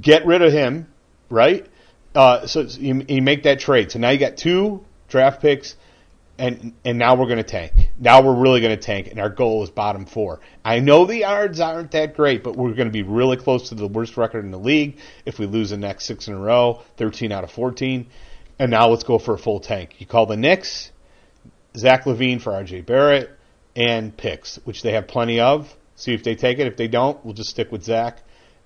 Get 0.00 0.24
rid 0.24 0.42
of 0.42 0.52
him, 0.52 0.86
right? 1.30 1.66
Uh, 2.14 2.46
so 2.46 2.60
you, 2.60 3.04
you 3.08 3.22
make 3.22 3.44
that 3.44 3.58
trade. 3.58 3.90
So 3.90 3.98
now 3.98 4.10
you 4.10 4.18
got 4.18 4.36
two 4.36 4.84
draft 5.08 5.42
picks, 5.42 5.74
and 6.38 6.74
and 6.84 6.98
now 6.98 7.16
we're 7.16 7.26
going 7.26 7.38
to 7.38 7.42
tank 7.42 7.81
Now 8.02 8.20
we're 8.20 8.34
really 8.34 8.60
going 8.60 8.76
to 8.76 8.82
tank, 8.82 9.06
and 9.06 9.20
our 9.20 9.28
goal 9.28 9.62
is 9.62 9.70
bottom 9.70 10.06
four. 10.06 10.40
I 10.64 10.80
know 10.80 11.06
the 11.06 11.24
odds 11.24 11.60
aren't 11.60 11.92
that 11.92 12.16
great, 12.16 12.42
but 12.42 12.56
we're 12.56 12.72
going 12.72 12.88
to 12.88 12.92
be 12.92 13.04
really 13.04 13.36
close 13.36 13.68
to 13.68 13.76
the 13.76 13.86
worst 13.86 14.16
record 14.16 14.44
in 14.44 14.50
the 14.50 14.58
league 14.58 14.98
if 15.24 15.38
we 15.38 15.46
lose 15.46 15.70
the 15.70 15.76
next 15.76 16.06
six 16.06 16.26
in 16.26 16.34
a 16.34 16.38
row, 16.38 16.82
13 16.96 17.30
out 17.30 17.44
of 17.44 17.52
14. 17.52 18.08
And 18.58 18.72
now 18.72 18.88
let's 18.88 19.04
go 19.04 19.20
for 19.20 19.34
a 19.34 19.38
full 19.38 19.60
tank. 19.60 20.00
You 20.00 20.06
call 20.06 20.26
the 20.26 20.36
Knicks, 20.36 20.90
Zach 21.76 22.02
LaVine 22.02 22.40
for 22.40 22.50
RJ 22.50 22.84
Barrett, 22.84 23.30
and 23.76 24.16
picks, 24.16 24.56
which 24.64 24.82
they 24.82 24.94
have 24.94 25.06
plenty 25.06 25.38
of. 25.38 25.72
See 25.94 26.12
if 26.12 26.24
they 26.24 26.34
take 26.34 26.58
it. 26.58 26.66
If 26.66 26.76
they 26.76 26.88
don't, 26.88 27.24
we'll 27.24 27.34
just 27.34 27.50
stick 27.50 27.70
with 27.70 27.84
Zach. 27.84 28.18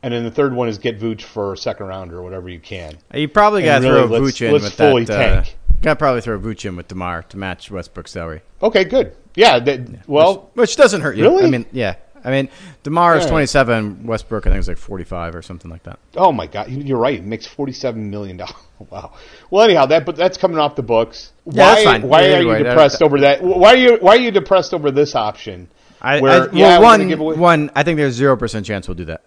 And 0.02 0.14
then 0.14 0.24
the 0.24 0.30
third 0.30 0.54
one 0.54 0.68
is 0.68 0.78
get 0.78 0.98
Vooch 0.98 1.22
for 1.22 1.52
a 1.52 1.58
second 1.58 1.88
rounder 1.88 2.16
or 2.16 2.22
whatever 2.22 2.48
you 2.48 2.60
can. 2.60 2.96
You 3.12 3.28
probably 3.28 3.64
got 3.64 3.80
to 3.80 3.90
really, 3.90 4.08
throw 4.08 4.20
Vooch 4.20 4.46
in 4.46 4.52
with 4.94 5.06
that. 5.08 5.10
Uh, 5.10 5.44
got 5.82 5.92
to 5.92 5.96
probably 5.96 6.22
throw 6.22 6.38
Vooch 6.38 6.64
in 6.64 6.74
with 6.74 6.88
Demar 6.88 7.22
to 7.24 7.36
match 7.36 7.70
Westbrook's 7.70 8.12
salary. 8.12 8.40
Okay, 8.62 8.84
good. 8.84 9.14
Yeah. 9.36 9.60
That. 9.60 10.08
Well, 10.08 10.50
which, 10.54 10.70
which, 10.70 10.76
doesn't 10.76 11.00
hurt 11.02 11.16
you. 11.16 11.24
Really? 11.24 11.44
I 11.44 11.50
mean, 11.50 11.66
yeah. 11.70 11.94
I 12.26 12.30
mean, 12.30 12.48
Demar 12.82 13.16
is 13.16 13.24
right. 13.24 13.30
27. 13.30 14.04
Westbrook, 14.04 14.48
I 14.48 14.50
think, 14.50 14.58
is 14.58 14.66
like 14.66 14.78
45 14.78 15.36
or 15.36 15.42
something 15.42 15.70
like 15.70 15.84
that. 15.84 16.00
Oh 16.16 16.32
my 16.32 16.48
God, 16.48 16.68
you're 16.68 16.98
right. 16.98 17.20
It 17.20 17.24
makes 17.24 17.46
47 17.46 18.10
million 18.10 18.36
dollars. 18.38 18.56
wow. 18.90 19.12
Well, 19.48 19.64
anyhow, 19.64 19.86
that 19.86 20.04
but 20.04 20.16
that's 20.16 20.36
coming 20.36 20.58
off 20.58 20.74
the 20.74 20.82
books. 20.82 21.32
Why? 21.44 21.54
Yeah, 21.54 21.74
that's 21.74 21.84
fine. 21.84 22.02
Why 22.02 22.32
are 22.32 22.42
you 22.42 22.64
depressed 22.64 23.00
over 23.00 23.20
that? 23.20 23.44
Why 23.44 23.74
are 23.74 23.76
you 23.76 23.98
Why 24.00 24.16
are 24.16 24.20
you 24.20 24.32
depressed 24.32 24.74
over 24.74 24.90
this 24.90 25.14
option? 25.14 25.68
I, 26.00 26.20
where, 26.20 26.32
I 26.32 26.46
well, 26.46 26.54
yeah, 26.54 26.78
one, 26.78 27.38
one, 27.38 27.70
I 27.74 27.82
think 27.82 27.96
there's 27.96 28.14
zero 28.14 28.36
percent 28.36 28.66
chance 28.66 28.88
we'll 28.88 28.96
do 28.96 29.06
that. 29.06 29.24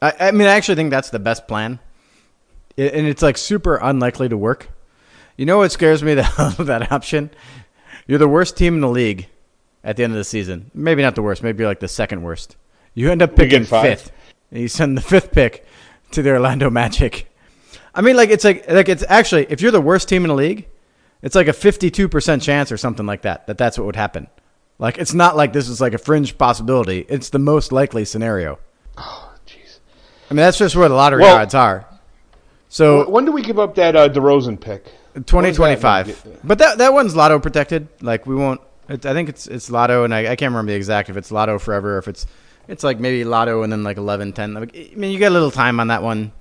I, 0.00 0.14
I 0.20 0.30
mean, 0.30 0.48
I 0.48 0.54
actually 0.54 0.76
think 0.76 0.90
that's 0.90 1.10
the 1.10 1.20
best 1.20 1.46
plan, 1.46 1.80
it, 2.76 2.94
and 2.94 3.06
it's 3.06 3.22
like 3.22 3.36
super 3.36 3.76
unlikely 3.76 4.30
to 4.30 4.36
work. 4.36 4.70
You 5.36 5.46
know 5.46 5.58
what 5.58 5.70
scares 5.70 6.02
me 6.02 6.14
that 6.14 6.56
that 6.58 6.90
option? 6.90 7.30
You're 8.06 8.18
the 8.18 8.28
worst 8.28 8.56
team 8.56 8.74
in 8.74 8.80
the 8.80 8.88
league 8.88 9.28
at 9.84 9.96
the 9.96 10.04
end 10.04 10.12
of 10.12 10.16
the 10.16 10.24
season. 10.24 10.70
Maybe 10.74 11.02
not 11.02 11.14
the 11.14 11.22
worst. 11.22 11.42
Maybe 11.42 11.62
you're 11.62 11.70
like 11.70 11.80
the 11.80 11.88
second 11.88 12.22
worst. 12.22 12.56
You 12.94 13.10
end 13.10 13.22
up 13.22 13.36
picking 13.36 13.64
fifth. 13.64 14.12
And 14.50 14.60
you 14.60 14.68
send 14.68 14.96
the 14.96 15.02
fifth 15.02 15.32
pick 15.32 15.64
to 16.12 16.22
the 16.22 16.30
Orlando 16.30 16.70
Magic. 16.70 17.28
I 17.94 18.00
mean, 18.00 18.16
like 18.16 18.30
it's 18.30 18.44
like 18.44 18.70
like 18.70 18.88
it's 18.88 19.04
actually 19.08 19.46
if 19.50 19.60
you're 19.60 19.70
the 19.70 19.80
worst 19.80 20.08
team 20.08 20.24
in 20.24 20.28
the 20.28 20.34
league, 20.34 20.68
it's 21.22 21.34
like 21.34 21.48
a 21.48 21.52
52% 21.52 22.42
chance 22.42 22.72
or 22.72 22.76
something 22.76 23.06
like 23.06 23.22
that 23.22 23.46
that 23.46 23.58
that's 23.58 23.78
what 23.78 23.86
would 23.86 23.96
happen. 23.96 24.28
Like 24.78 24.98
it's 24.98 25.14
not 25.14 25.36
like 25.36 25.52
this 25.52 25.68
is 25.68 25.80
like 25.80 25.94
a 25.94 25.98
fringe 25.98 26.36
possibility. 26.36 27.06
It's 27.08 27.30
the 27.30 27.38
most 27.38 27.72
likely 27.72 28.04
scenario. 28.04 28.58
Oh, 28.96 29.32
jeez. 29.46 29.78
I 30.30 30.34
mean, 30.34 30.38
that's 30.38 30.58
just 30.58 30.74
where 30.74 30.88
the 30.88 30.94
lottery 30.94 31.22
well, 31.22 31.36
odds 31.36 31.54
are. 31.54 31.86
So 32.68 33.08
when 33.08 33.24
do 33.24 33.32
we 33.32 33.42
give 33.42 33.58
up 33.58 33.74
that 33.74 33.94
uh, 33.94 34.08
DeRozan 34.08 34.58
pick? 34.60 34.90
2025. 35.14 36.40
But 36.44 36.58
that 36.58 36.78
that 36.78 36.92
one's 36.92 37.14
lotto 37.14 37.38
protected. 37.38 37.88
Like 38.00 38.26
we 38.26 38.34
won't 38.34 38.60
it, 38.88 39.06
I 39.06 39.12
think 39.12 39.28
it's 39.28 39.46
it's 39.46 39.70
Lotto, 39.70 40.04
and 40.04 40.14
I, 40.14 40.32
I, 40.32 40.36
can't 40.36 40.50
remember 40.52 40.72
the 40.72 40.76
exact 40.76 41.08
if 41.08 41.16
it's 41.16 41.30
Lotto 41.30 41.58
forever, 41.58 41.96
or 41.96 41.98
if 41.98 42.08
it's 42.08 42.26
it's 42.68 42.84
like 42.84 42.98
maybe 43.00 43.24
Lotto 43.24 43.62
and 43.62 43.72
then 43.72 43.82
like 43.82 43.96
11, 43.96 44.32
10. 44.32 44.54
Like, 44.54 44.76
I 44.76 44.94
mean, 44.94 45.12
you 45.12 45.18
get 45.18 45.30
a 45.30 45.34
little 45.34 45.50
time 45.50 45.80
on 45.80 45.88
that 45.88 46.02
one. 46.02 46.32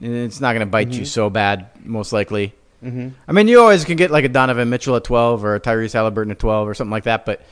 It's 0.00 0.40
not 0.40 0.52
going 0.52 0.60
to 0.60 0.66
bite 0.66 0.88
mm-hmm. 0.88 1.00
you 1.00 1.04
so 1.04 1.30
bad, 1.30 1.70
most 1.84 2.12
likely. 2.12 2.54
Mm-hmm. 2.82 3.08
I 3.28 3.32
mean, 3.32 3.48
you 3.48 3.60
always 3.60 3.84
can 3.84 3.96
get 3.96 4.10
like 4.10 4.24
a 4.24 4.28
Donovan 4.28 4.70
Mitchell 4.70 4.96
at 4.96 5.04
12 5.04 5.44
or 5.44 5.54
a 5.54 5.60
Tyrese 5.60 5.94
Haliburton 5.94 6.30
at 6.30 6.38
12 6.38 6.68
or 6.68 6.74
something 6.74 6.90
like 6.90 7.04
that, 7.04 7.26
but 7.26 7.42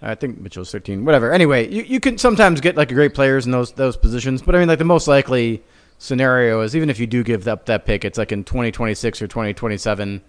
I 0.00 0.14
think 0.14 0.38
Mitchell's 0.38 0.70
13. 0.70 1.04
Whatever. 1.04 1.32
Anyway, 1.32 1.68
you, 1.72 1.82
you 1.82 1.98
can 1.98 2.18
sometimes 2.18 2.60
get 2.60 2.76
like 2.76 2.88
great 2.88 3.14
players 3.14 3.46
in 3.46 3.52
those 3.52 3.72
those 3.72 3.96
positions, 3.96 4.42
but 4.42 4.54
I 4.54 4.58
mean, 4.58 4.68
like 4.68 4.78
the 4.78 4.84
most 4.84 5.08
likely 5.08 5.62
scenario 5.98 6.60
is 6.62 6.74
even 6.74 6.90
if 6.90 6.98
you 6.98 7.06
do 7.06 7.22
give 7.22 7.46
up 7.46 7.66
that 7.66 7.84
pick, 7.84 8.04
it's 8.04 8.18
like 8.18 8.32
in 8.32 8.44
2026 8.44 9.20
or 9.20 9.26
2027 9.26 10.22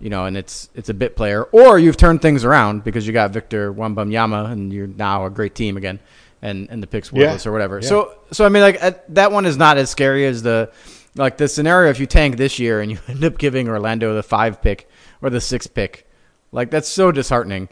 you 0.00 0.10
know, 0.10 0.26
and 0.26 0.36
it's 0.36 0.68
it's 0.74 0.88
a 0.88 0.94
bit 0.94 1.16
player, 1.16 1.44
or 1.44 1.78
you've 1.78 1.96
turned 1.96 2.20
things 2.20 2.44
around 2.44 2.84
because 2.84 3.06
you 3.06 3.12
got 3.12 3.30
Victor 3.30 3.72
Wembanyama 3.72 4.50
and 4.50 4.72
you're 4.72 4.86
now 4.86 5.24
a 5.26 5.30
great 5.30 5.54
team 5.54 5.76
again, 5.76 5.98
and 6.42 6.68
and 6.70 6.82
the 6.82 6.86
picks 6.86 7.12
worthless 7.12 7.44
yeah. 7.44 7.48
or 7.48 7.52
whatever. 7.52 7.80
Yeah. 7.80 7.88
So 7.88 8.18
so 8.30 8.44
I 8.44 8.48
mean, 8.48 8.62
like 8.62 8.82
uh, 8.82 8.92
that 9.10 9.32
one 9.32 9.46
is 9.46 9.56
not 9.56 9.78
as 9.78 9.88
scary 9.88 10.26
as 10.26 10.42
the 10.42 10.70
like 11.14 11.38
the 11.38 11.48
scenario 11.48 11.90
if 11.90 11.98
you 11.98 12.06
tank 12.06 12.36
this 12.36 12.58
year 12.58 12.80
and 12.80 12.90
you 12.90 12.98
end 13.08 13.24
up 13.24 13.38
giving 13.38 13.68
Orlando 13.68 14.14
the 14.14 14.22
five 14.22 14.60
pick 14.60 14.88
or 15.22 15.30
the 15.30 15.40
six 15.40 15.66
pick, 15.66 16.06
like 16.52 16.70
that's 16.70 16.88
so 16.88 17.10
disheartening. 17.10 17.68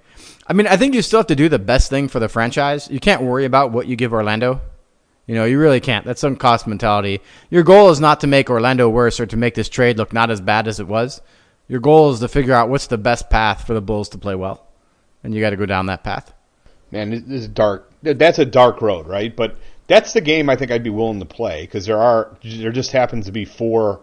I 0.47 0.55
mean, 0.55 0.67
I 0.67 0.77
think 0.77 0.95
you 0.95 1.03
still 1.03 1.21
have 1.21 1.27
to 1.29 1.37
do 1.37 1.49
the 1.49 1.59
best 1.59 1.91
thing 1.91 2.09
for 2.09 2.21
the 2.21 2.29
franchise. 2.29 2.89
You 2.91 3.01
can't 3.01 3.23
worry 3.23 3.45
about 3.45 3.71
what 3.71 3.87
you 3.87 3.97
give 3.97 4.13
Orlando. 4.13 4.61
You 5.27 5.35
know, 5.35 5.45
you 5.45 5.59
really 5.59 5.81
can't. 5.81 6.05
That's 6.05 6.21
some 6.21 6.37
cost 6.37 6.67
mentality. 6.67 7.21
Your 7.51 7.63
goal 7.63 7.91
is 7.91 8.01
not 8.01 8.21
to 8.21 8.27
make 8.27 8.51
Orlando 8.51 8.89
worse 8.89 9.21
or 9.21 9.27
to 9.27 9.37
make 9.37 9.55
this 9.55 9.69
trade 9.69 9.97
look 9.97 10.13
not 10.13 10.31
as 10.31 10.41
bad 10.41 10.69
as 10.69 10.81
it 10.81 10.87
was. 10.87 11.23
Your 11.67 11.81
goal 11.81 12.11
is 12.11 12.21
to 12.21 12.29
figure 12.29 12.53
out 12.53 12.69
what's 12.69 12.89
the 12.89 12.99
best 12.99 13.31
path 13.31 13.67
for 13.67 13.73
the 13.73 13.81
Bulls 13.81 14.11
to 14.11 14.19
play 14.19 14.35
well, 14.35 14.67
and 15.23 15.35
you 15.35 15.41
got 15.41 15.51
to 15.51 15.57
go 15.57 15.67
down 15.67 15.87
that 15.87 16.05
path. 16.05 16.35
Man, 16.91 17.11
this 17.11 17.23
is 17.43 17.49
dark. 17.49 17.91
That's 18.03 18.39
a 18.39 18.45
dark 18.45 18.83
road, 18.83 19.07
right? 19.07 19.35
But 19.35 19.57
that's 19.87 20.13
the 20.13 20.21
game 20.21 20.51
I 20.51 20.57
think 20.57 20.71
I'd 20.71 20.85
be 20.85 20.91
willing 20.91 21.21
to 21.21 21.27
play 21.27 21.63
because 21.63 21.87
there 21.87 21.99
are 21.99 22.37
there 22.43 22.71
just 22.71 22.93
happens 22.93 23.27
to 23.27 23.33
be 23.33 23.47
four 23.47 24.03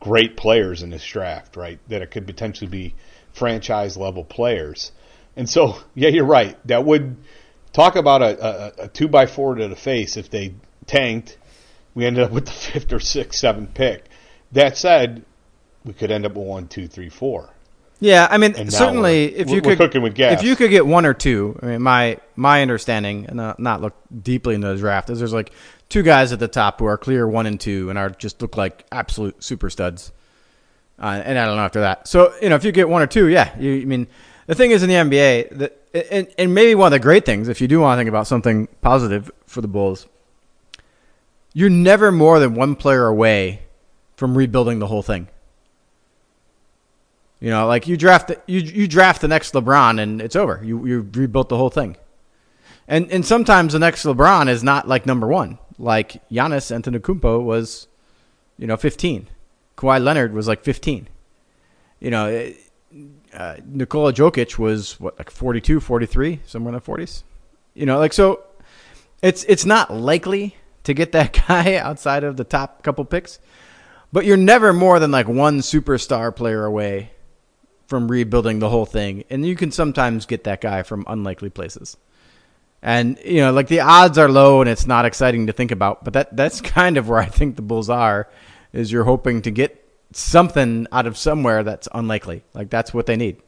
great 0.00 0.36
players 0.36 0.82
in 0.82 0.90
this 0.90 1.04
draft, 1.04 1.56
right? 1.56 1.78
That 1.88 2.02
it 2.02 2.10
could 2.10 2.26
potentially 2.26 2.70
be 2.70 2.94
franchise 3.32 3.96
level 3.96 4.24
players. 4.24 4.92
And 5.36 5.48
so, 5.48 5.76
yeah, 5.94 6.08
you're 6.08 6.24
right. 6.24 6.56
That 6.66 6.84
would 6.84 7.16
talk 7.72 7.96
about 7.96 8.22
a, 8.22 8.44
a, 8.80 8.84
a 8.84 8.88
two 8.88 9.08
by 9.08 9.26
four 9.26 9.54
to 9.54 9.68
the 9.68 9.76
face 9.76 10.16
if 10.16 10.30
they 10.30 10.54
tanked. 10.86 11.38
We 11.94 12.06
ended 12.06 12.24
up 12.24 12.30
with 12.30 12.46
the 12.46 12.52
fifth 12.52 12.92
or 12.92 13.00
sixth, 13.00 13.38
seventh 13.38 13.74
pick. 13.74 14.04
That 14.52 14.76
said, 14.76 15.24
we 15.84 15.92
could 15.92 16.10
end 16.10 16.26
up 16.26 16.34
with 16.34 16.46
one, 16.46 16.68
two, 16.68 16.86
three, 16.86 17.08
four. 17.08 17.50
Yeah, 18.00 18.26
I 18.28 18.36
mean, 18.36 18.68
certainly 18.68 19.26
if 19.26 19.48
you 19.48 19.62
could 19.62 19.78
cooking 19.78 20.02
with 20.02 20.16
gas. 20.16 20.40
if 20.40 20.44
you 20.44 20.56
could 20.56 20.70
get 20.70 20.84
one 20.84 21.06
or 21.06 21.14
two. 21.14 21.56
I 21.62 21.66
mean, 21.66 21.82
my 21.82 22.18
my 22.34 22.60
understanding, 22.60 23.26
and 23.26 23.36
not, 23.36 23.60
not 23.60 23.80
look 23.80 23.94
deeply 24.22 24.56
into 24.56 24.66
the 24.66 24.76
draft, 24.76 25.08
is 25.08 25.20
there's 25.20 25.32
like 25.32 25.52
two 25.88 26.02
guys 26.02 26.32
at 26.32 26.40
the 26.40 26.48
top 26.48 26.80
who 26.80 26.86
are 26.86 26.98
clear 26.98 27.28
one 27.28 27.46
and 27.46 27.60
two, 27.60 27.90
and 27.90 27.98
are 27.98 28.10
just 28.10 28.42
look 28.42 28.56
like 28.56 28.84
absolute 28.90 29.42
super 29.44 29.70
studs. 29.70 30.10
Uh, 30.98 31.22
and 31.24 31.38
I 31.38 31.46
don't 31.46 31.54
know 31.54 31.62
after 31.62 31.82
that. 31.82 32.08
So 32.08 32.34
you 32.42 32.48
know, 32.48 32.56
if 32.56 32.64
you 32.64 32.72
get 32.72 32.88
one 32.88 33.02
or 33.02 33.06
two, 33.06 33.28
yeah, 33.28 33.56
you, 33.56 33.82
I 33.82 33.84
mean, 33.84 34.08
the 34.48 34.56
thing 34.56 34.72
is 34.72 34.82
in 34.82 34.88
the 34.88 34.96
NBA 34.96 35.58
that, 35.58 35.81
and, 35.94 36.28
and 36.38 36.54
maybe 36.54 36.74
one 36.74 36.86
of 36.86 36.92
the 36.92 36.98
great 36.98 37.24
things, 37.24 37.48
if 37.48 37.60
you 37.60 37.68
do 37.68 37.80
want 37.80 37.96
to 37.96 38.00
think 38.00 38.08
about 38.08 38.26
something 38.26 38.68
positive 38.80 39.30
for 39.46 39.60
the 39.60 39.68
Bulls, 39.68 40.06
you're 41.52 41.70
never 41.70 42.10
more 42.10 42.38
than 42.38 42.54
one 42.54 42.76
player 42.76 43.06
away 43.06 43.62
from 44.16 44.36
rebuilding 44.36 44.78
the 44.78 44.86
whole 44.86 45.02
thing. 45.02 45.28
You 47.40 47.50
know, 47.50 47.66
like 47.66 47.88
you 47.88 47.96
draft 47.96 48.30
you 48.46 48.60
you 48.60 48.86
draft 48.86 49.20
the 49.20 49.26
next 49.26 49.52
LeBron 49.52 50.00
and 50.00 50.22
it's 50.22 50.36
over. 50.36 50.60
You 50.62 50.86
you 50.86 51.10
rebuilt 51.12 51.48
the 51.48 51.56
whole 51.56 51.70
thing. 51.70 51.96
And 52.86 53.10
and 53.10 53.26
sometimes 53.26 53.72
the 53.72 53.80
next 53.80 54.04
LeBron 54.04 54.48
is 54.48 54.62
not 54.62 54.86
like 54.86 55.06
number 55.06 55.26
one. 55.26 55.58
Like 55.76 56.22
Giannis 56.30 56.70
Antetokounmpo 56.70 57.42
was, 57.42 57.88
you 58.58 58.68
know, 58.68 58.76
15. 58.76 59.26
Kawhi 59.76 60.02
Leonard 60.02 60.32
was 60.32 60.46
like 60.46 60.62
15. 60.62 61.08
You 61.98 62.10
know, 62.10 62.52
uh, 63.32 63.56
Nikola 63.64 64.12
Jokic 64.12 64.58
was 64.58 64.98
what 65.00 65.18
like 65.18 65.30
42, 65.30 65.80
43, 65.80 66.40
somewhere 66.46 66.74
in 66.74 66.80
the 66.80 66.84
40s. 66.84 67.22
You 67.74 67.86
know, 67.86 67.98
like 67.98 68.12
so 68.12 68.42
it's 69.22 69.44
it's 69.44 69.64
not 69.64 69.92
likely 69.92 70.56
to 70.84 70.94
get 70.94 71.12
that 71.12 71.32
guy 71.48 71.76
outside 71.76 72.24
of 72.24 72.36
the 72.36 72.44
top 72.44 72.82
couple 72.82 73.04
picks, 73.04 73.38
but 74.12 74.24
you're 74.24 74.36
never 74.36 74.72
more 74.72 74.98
than 74.98 75.10
like 75.10 75.28
one 75.28 75.60
superstar 75.60 76.34
player 76.34 76.64
away 76.64 77.10
from 77.86 78.10
rebuilding 78.10 78.58
the 78.58 78.68
whole 78.68 78.86
thing. 78.86 79.24
And 79.30 79.46
you 79.46 79.54
can 79.54 79.70
sometimes 79.70 80.26
get 80.26 80.44
that 80.44 80.60
guy 80.60 80.82
from 80.82 81.04
unlikely 81.06 81.50
places. 81.50 81.96
And 82.82 83.18
you 83.24 83.40
know, 83.40 83.52
like 83.52 83.68
the 83.68 83.80
odds 83.80 84.18
are 84.18 84.28
low 84.28 84.60
and 84.60 84.68
it's 84.68 84.86
not 84.86 85.04
exciting 85.04 85.46
to 85.46 85.52
think 85.52 85.70
about, 85.70 86.04
but 86.04 86.12
that 86.14 86.36
that's 86.36 86.60
kind 86.78 86.96
of 86.96 87.08
where 87.08 87.18
I 87.18 87.26
think 87.26 87.56
the 87.56 87.62
Bulls 87.62 87.88
are 87.88 88.28
is 88.72 88.90
you're 88.90 89.04
hoping 89.04 89.42
to 89.42 89.50
get 89.50 89.81
something 90.16 90.86
out 90.92 91.06
of 91.06 91.16
somewhere 91.16 91.62
that's 91.62 91.88
unlikely. 91.92 92.42
Like 92.54 92.70
that's 92.70 92.92
what 92.92 93.06
they 93.06 93.16
need. 93.16 93.38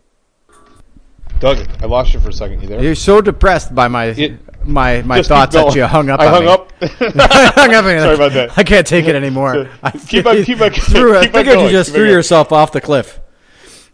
Doug, 1.40 1.58
I 1.82 1.86
lost 1.86 2.14
you 2.14 2.20
for 2.20 2.28
a 2.28 2.32
second. 2.32 2.62
You 2.62 2.68
there? 2.68 2.82
You're 2.82 2.94
so 2.94 3.20
depressed 3.20 3.74
by 3.74 3.88
my 3.88 4.06
it, 4.06 4.66
my 4.66 5.02
my 5.02 5.22
thoughts 5.22 5.54
that 5.54 5.74
you 5.74 5.84
hung 5.84 6.08
up. 6.08 6.20
I 6.20 6.28
hung 6.28 6.44
me. 6.44 6.50
up. 6.50 6.72
I 6.80 7.52
hung 7.54 7.74
up. 7.74 7.84
Sorry 7.84 8.14
about 8.14 8.32
that. 8.32 8.56
I 8.56 8.62
can't 8.62 8.86
take 8.86 9.06
it 9.06 9.14
anymore. 9.14 9.68
I 9.82 9.90
keep 9.90 10.26
on, 10.26 10.42
keep 10.44 10.60
on, 10.60 10.70
threw, 10.70 11.20
keep 11.20 11.34
I 11.34 11.44
figured 11.44 11.60
you 11.60 11.70
just 11.70 11.92
threw 11.92 12.08
yourself 12.08 12.52
off 12.52 12.72
the 12.72 12.80
cliff. 12.80 13.20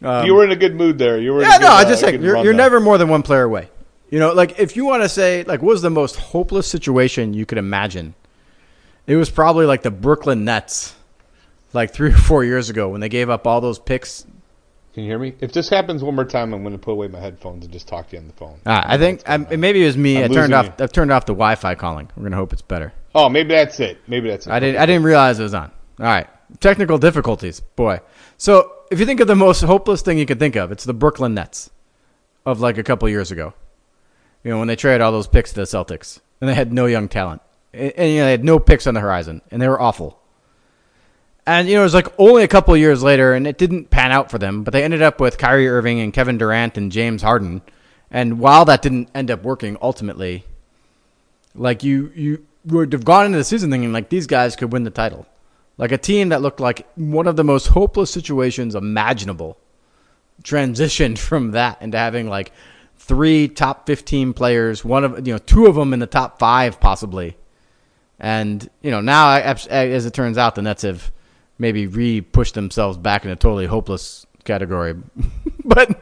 Um, 0.02 0.26
you 0.26 0.34
were 0.34 0.44
in 0.44 0.50
a 0.50 0.56
good 0.56 0.74
mood 0.74 0.98
there. 0.98 1.18
You 1.18 1.32
were. 1.32 1.42
Yeah, 1.42 1.58
no, 1.58 1.68
I 1.68 1.84
just 1.84 2.02
uh, 2.02 2.08
think 2.08 2.22
you're, 2.22 2.42
you're 2.42 2.54
never 2.54 2.80
more 2.80 2.98
than 2.98 3.08
one 3.08 3.22
player 3.22 3.42
away. 3.42 3.68
You 4.10 4.18
know, 4.18 4.32
like 4.32 4.58
if 4.58 4.76
you 4.76 4.84
want 4.84 5.02
to 5.02 5.08
say 5.08 5.44
like 5.44 5.62
what 5.62 5.70
was 5.70 5.82
the 5.82 5.90
most 5.90 6.16
hopeless 6.16 6.66
situation 6.66 7.32
you 7.32 7.46
could 7.46 7.58
imagine, 7.58 8.14
it 9.06 9.16
was 9.16 9.30
probably 9.30 9.66
like 9.66 9.82
the 9.82 9.90
Brooklyn 9.90 10.44
Nets, 10.44 10.94
like 11.72 11.92
three 11.92 12.10
or 12.14 12.16
four 12.16 12.44
years 12.44 12.70
ago 12.70 12.88
when 12.88 13.00
they 13.00 13.08
gave 13.08 13.30
up 13.30 13.46
all 13.46 13.60
those 13.60 13.78
picks. 13.78 14.26
Can 14.92 15.04
you 15.04 15.10
hear 15.10 15.18
me? 15.20 15.34
If 15.40 15.52
this 15.52 15.68
happens 15.68 16.02
one 16.02 16.16
more 16.16 16.24
time, 16.24 16.52
I'm 16.52 16.62
going 16.62 16.72
to 16.72 16.78
put 16.78 16.92
away 16.92 17.06
my 17.06 17.20
headphones 17.20 17.64
and 17.64 17.72
just 17.72 17.86
talk 17.86 18.08
to 18.08 18.16
you 18.16 18.22
on 18.22 18.26
the 18.26 18.32
phone. 18.32 18.58
Ah, 18.66 18.82
I 18.84 18.98
think 18.98 19.22
I, 19.24 19.36
maybe 19.36 19.82
it 19.82 19.86
was 19.86 19.96
me. 19.96 20.18
I'm 20.18 20.32
I 20.32 20.34
turned 20.34 20.52
off. 20.52 20.66
You. 20.66 20.72
I've 20.80 20.92
turned 20.92 21.12
off 21.12 21.26
the 21.26 21.32
Wi-Fi 21.32 21.76
calling. 21.76 22.10
We're 22.16 22.22
going 22.22 22.32
to 22.32 22.36
hope 22.38 22.52
it's 22.52 22.62
better. 22.62 22.92
Oh, 23.14 23.28
maybe 23.28 23.50
that's 23.50 23.78
it. 23.78 23.98
Maybe 24.08 24.28
that's 24.28 24.48
it. 24.48 24.52
I 24.52 24.58
didn't. 24.58 24.80
I 24.80 24.86
didn't 24.86 25.04
realize 25.04 25.38
it 25.38 25.44
was 25.44 25.54
on. 25.54 25.70
All 26.00 26.06
right, 26.06 26.26
technical 26.58 26.98
difficulties, 26.98 27.60
boy. 27.60 28.00
So 28.36 28.72
if 28.90 28.98
you 28.98 29.06
think 29.06 29.20
of 29.20 29.28
the 29.28 29.36
most 29.36 29.60
hopeless 29.60 30.02
thing 30.02 30.18
you 30.18 30.26
can 30.26 30.38
think 30.38 30.56
of, 30.56 30.72
it's 30.72 30.84
the 30.84 30.94
Brooklyn 30.94 31.34
Nets. 31.34 31.70
of 32.44 32.60
like 32.60 32.76
a 32.78 32.82
couple 32.82 33.08
years 33.08 33.30
ago. 33.30 33.54
You 34.42 34.50
know, 34.50 34.58
when 34.58 34.66
they 34.68 34.76
traded 34.76 35.02
all 35.02 35.12
those 35.12 35.28
picks 35.28 35.50
to 35.50 35.60
the 35.60 35.66
Celtics 35.66 36.20
and 36.40 36.48
they 36.48 36.54
had 36.54 36.72
no 36.72 36.86
young 36.86 37.08
talent. 37.08 37.42
And, 37.72 37.92
and 37.92 38.10
you 38.10 38.18
know, 38.18 38.24
they 38.24 38.30
had 38.32 38.44
no 38.44 38.58
picks 38.58 38.86
on 38.86 38.94
the 38.94 39.00
horizon 39.00 39.42
and 39.50 39.60
they 39.62 39.68
were 39.68 39.80
awful. 39.80 40.18
And 41.46 41.68
you 41.68 41.74
know, 41.74 41.80
it 41.80 41.84
was 41.84 41.94
like 41.94 42.08
only 42.18 42.42
a 42.42 42.48
couple 42.48 42.76
years 42.76 43.02
later 43.02 43.32
and 43.32 43.46
it 43.46 43.58
didn't 43.58 43.90
pan 43.90 44.12
out 44.12 44.30
for 44.30 44.38
them, 44.38 44.62
but 44.62 44.72
they 44.72 44.84
ended 44.84 45.02
up 45.02 45.20
with 45.20 45.38
Kyrie 45.38 45.68
Irving 45.68 46.00
and 46.00 46.12
Kevin 46.12 46.38
Durant 46.38 46.76
and 46.76 46.92
James 46.92 47.22
Harden. 47.22 47.62
And 48.10 48.38
while 48.38 48.64
that 48.66 48.82
didn't 48.82 49.08
end 49.14 49.30
up 49.30 49.42
working 49.42 49.76
ultimately, 49.80 50.44
like 51.54 51.82
you 51.82 52.12
you 52.14 52.46
would 52.64 52.92
have 52.92 53.04
gone 53.04 53.26
into 53.26 53.38
the 53.38 53.44
season 53.44 53.70
thinking 53.70 53.92
like 53.92 54.10
these 54.10 54.26
guys 54.26 54.56
could 54.56 54.72
win 54.72 54.84
the 54.84 54.90
title. 54.90 55.26
Like 55.78 55.92
a 55.92 55.98
team 55.98 56.28
that 56.28 56.42
looked 56.42 56.60
like 56.60 56.86
one 56.94 57.26
of 57.26 57.36
the 57.36 57.44
most 57.44 57.68
hopeless 57.68 58.10
situations 58.10 58.74
imaginable 58.74 59.56
transitioned 60.42 61.18
from 61.28 61.52
that 61.52 61.80
into 61.80 61.96
having 61.96 62.28
like 62.28 62.52
three 62.98 63.48
top 63.48 63.86
15 63.86 64.34
players, 64.34 64.84
one 64.84 65.04
of 65.04 65.26
you 65.26 65.32
know, 65.32 65.38
two 65.38 65.66
of 65.66 65.74
them 65.74 65.92
in 65.92 66.00
the 66.00 66.06
top 66.06 66.38
5 66.38 66.80
possibly. 66.80 67.36
And, 68.18 68.68
you 68.82 68.90
know, 68.90 69.00
now 69.00 69.38
as 69.38 70.06
it 70.06 70.12
turns 70.12 70.36
out 70.36 70.54
the 70.54 70.62
Nets 70.62 70.82
have 70.82 71.10
maybe 71.60 71.86
re 71.86 72.20
push 72.20 72.52
themselves 72.52 72.96
back 72.96 73.24
in 73.24 73.30
a 73.30 73.36
totally 73.36 73.66
hopeless 73.66 74.26
category. 74.44 74.94
but 75.64 75.96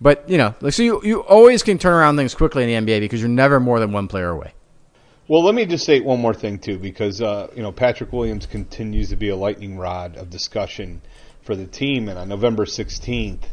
but 0.00 0.28
you 0.28 0.38
know, 0.38 0.54
like 0.60 0.72
so 0.72 0.82
you 0.82 1.00
you 1.04 1.20
always 1.20 1.62
can 1.62 1.78
turn 1.78 1.92
around 1.92 2.16
things 2.16 2.34
quickly 2.34 2.62
in 2.62 2.86
the 2.86 2.92
NBA 2.92 3.00
because 3.00 3.20
you're 3.20 3.28
never 3.28 3.60
more 3.60 3.80
than 3.80 3.92
one 3.92 4.08
player 4.08 4.30
away. 4.30 4.54
Well, 5.28 5.44
let 5.44 5.54
me 5.54 5.64
just 5.64 5.84
say 5.84 6.00
one 6.00 6.20
more 6.20 6.34
thing 6.34 6.58
too, 6.58 6.78
because 6.78 7.20
uh, 7.20 7.48
you 7.54 7.62
know 7.62 7.72
Patrick 7.72 8.12
Williams 8.12 8.46
continues 8.46 9.10
to 9.10 9.16
be 9.16 9.28
a 9.28 9.36
lightning 9.36 9.76
rod 9.76 10.16
of 10.16 10.30
discussion 10.30 11.02
for 11.42 11.54
the 11.54 11.66
team. 11.66 12.08
And 12.08 12.18
on 12.18 12.28
November 12.28 12.64
16th, 12.64 13.44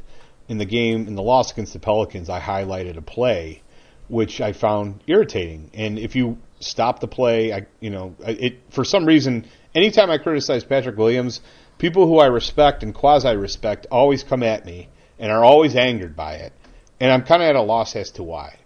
in 0.47 0.57
the 0.57 0.65
game 0.65 1.07
in 1.07 1.15
the 1.15 1.22
loss 1.22 1.51
against 1.51 1.74
the 1.74 1.80
Pelicans, 1.80 2.30
I 2.30 2.39
highlighted 2.39 2.97
a 2.97 3.01
play 3.01 3.61
which 4.07 4.41
I 4.41 4.53
found 4.53 5.03
irritating. 5.07 5.70
And 5.74 5.99
if 5.99 6.15
you 6.15 6.38
stop 6.59 6.99
the 6.99 7.07
play, 7.07 7.53
I 7.53 7.68
you 7.80 7.89
know 7.89 8.15
it 8.20 8.61
for 8.70 8.84
some 8.84 9.05
reason, 9.05 9.45
anytime 9.78 10.09
I 10.09 10.17
criticize 10.17 10.63
Patrick 10.63 10.97
Williams, 10.97 11.41
people 11.78 12.07
who 12.07 12.19
I 12.19 12.28
respect 12.28 12.84
and 12.84 12.93
quasi 12.93 13.36
respect 13.36 13.88
always 13.91 14.23
come 14.23 14.43
at 14.43 14.65
me 14.65 14.89
and 15.19 15.32
are 15.32 15.43
always 15.43 15.75
angered 15.75 16.15
by 16.15 16.34
it. 16.36 16.53
And 16.99 17.11
I'm 17.11 17.23
kind 17.23 17.41
of 17.41 17.49
at 17.49 17.55
a 17.55 17.61
loss 17.61 17.95
as 17.95 18.11
to 18.11 18.23
why. 18.23 18.57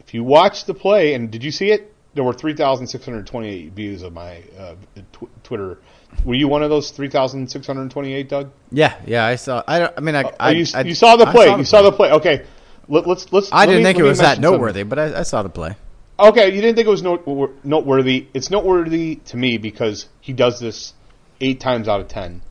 If 0.00 0.14
you 0.14 0.24
watch 0.24 0.64
the 0.64 0.74
play, 0.74 1.14
and 1.14 1.30
did 1.30 1.42
you 1.42 1.50
see 1.50 1.70
it? 1.70 1.94
there 2.18 2.24
were 2.24 2.32
3,628 2.32 3.72
views 3.74 4.02
of 4.02 4.12
my 4.12 4.42
uh, 4.58 4.74
tw- 5.12 5.44
Twitter. 5.44 5.78
Were 6.24 6.34
you 6.34 6.48
one 6.48 6.64
of 6.64 6.70
those 6.70 6.90
3,628, 6.90 8.28
Doug? 8.28 8.50
Yeah, 8.72 9.00
yeah, 9.06 9.24
I 9.24 9.36
saw. 9.36 9.62
I, 9.68 9.88
I 9.96 10.00
mean, 10.00 10.16
I, 10.16 10.32
I, 10.40 10.50
you, 10.50 10.66
I, 10.74 10.80
you, 10.80 10.94
saw 10.94 11.14
the 11.14 11.26
play. 11.26 11.46
Saw 11.46 11.52
the 11.52 11.58
you 11.58 11.64
saw 11.64 11.82
the 11.82 11.92
play. 11.92 12.10
Okay, 12.10 12.44
Let, 12.88 13.06
us 13.06 13.32
let's. 13.32 13.52
I 13.52 13.60
let 13.60 13.66
didn't 13.66 13.78
me, 13.78 13.84
think 13.84 13.98
it 13.98 14.02
was 14.02 14.18
that 14.18 14.40
noteworthy, 14.40 14.80
something. 14.80 14.88
but 14.88 15.16
I, 15.16 15.22
saw 15.22 15.44
the 15.44 15.48
play. 15.48 15.76
Okay, 16.20 16.46
you 16.46 16.60
didn't 16.60 16.76
think 16.76 16.86
it 16.86 16.90
was 16.90 17.02
note, 17.02 17.26
noteworthy. 17.64 18.26
It's 18.34 18.50
noteworthy 18.50 19.16
to 19.26 19.36
me 19.36 19.58
because 19.58 20.06
he 20.20 20.32
does 20.32 20.58
this 20.58 20.94
eight 21.40 21.60
times 21.60 21.88
out 21.88 22.00
of 22.00 22.08
ten. 22.08 22.42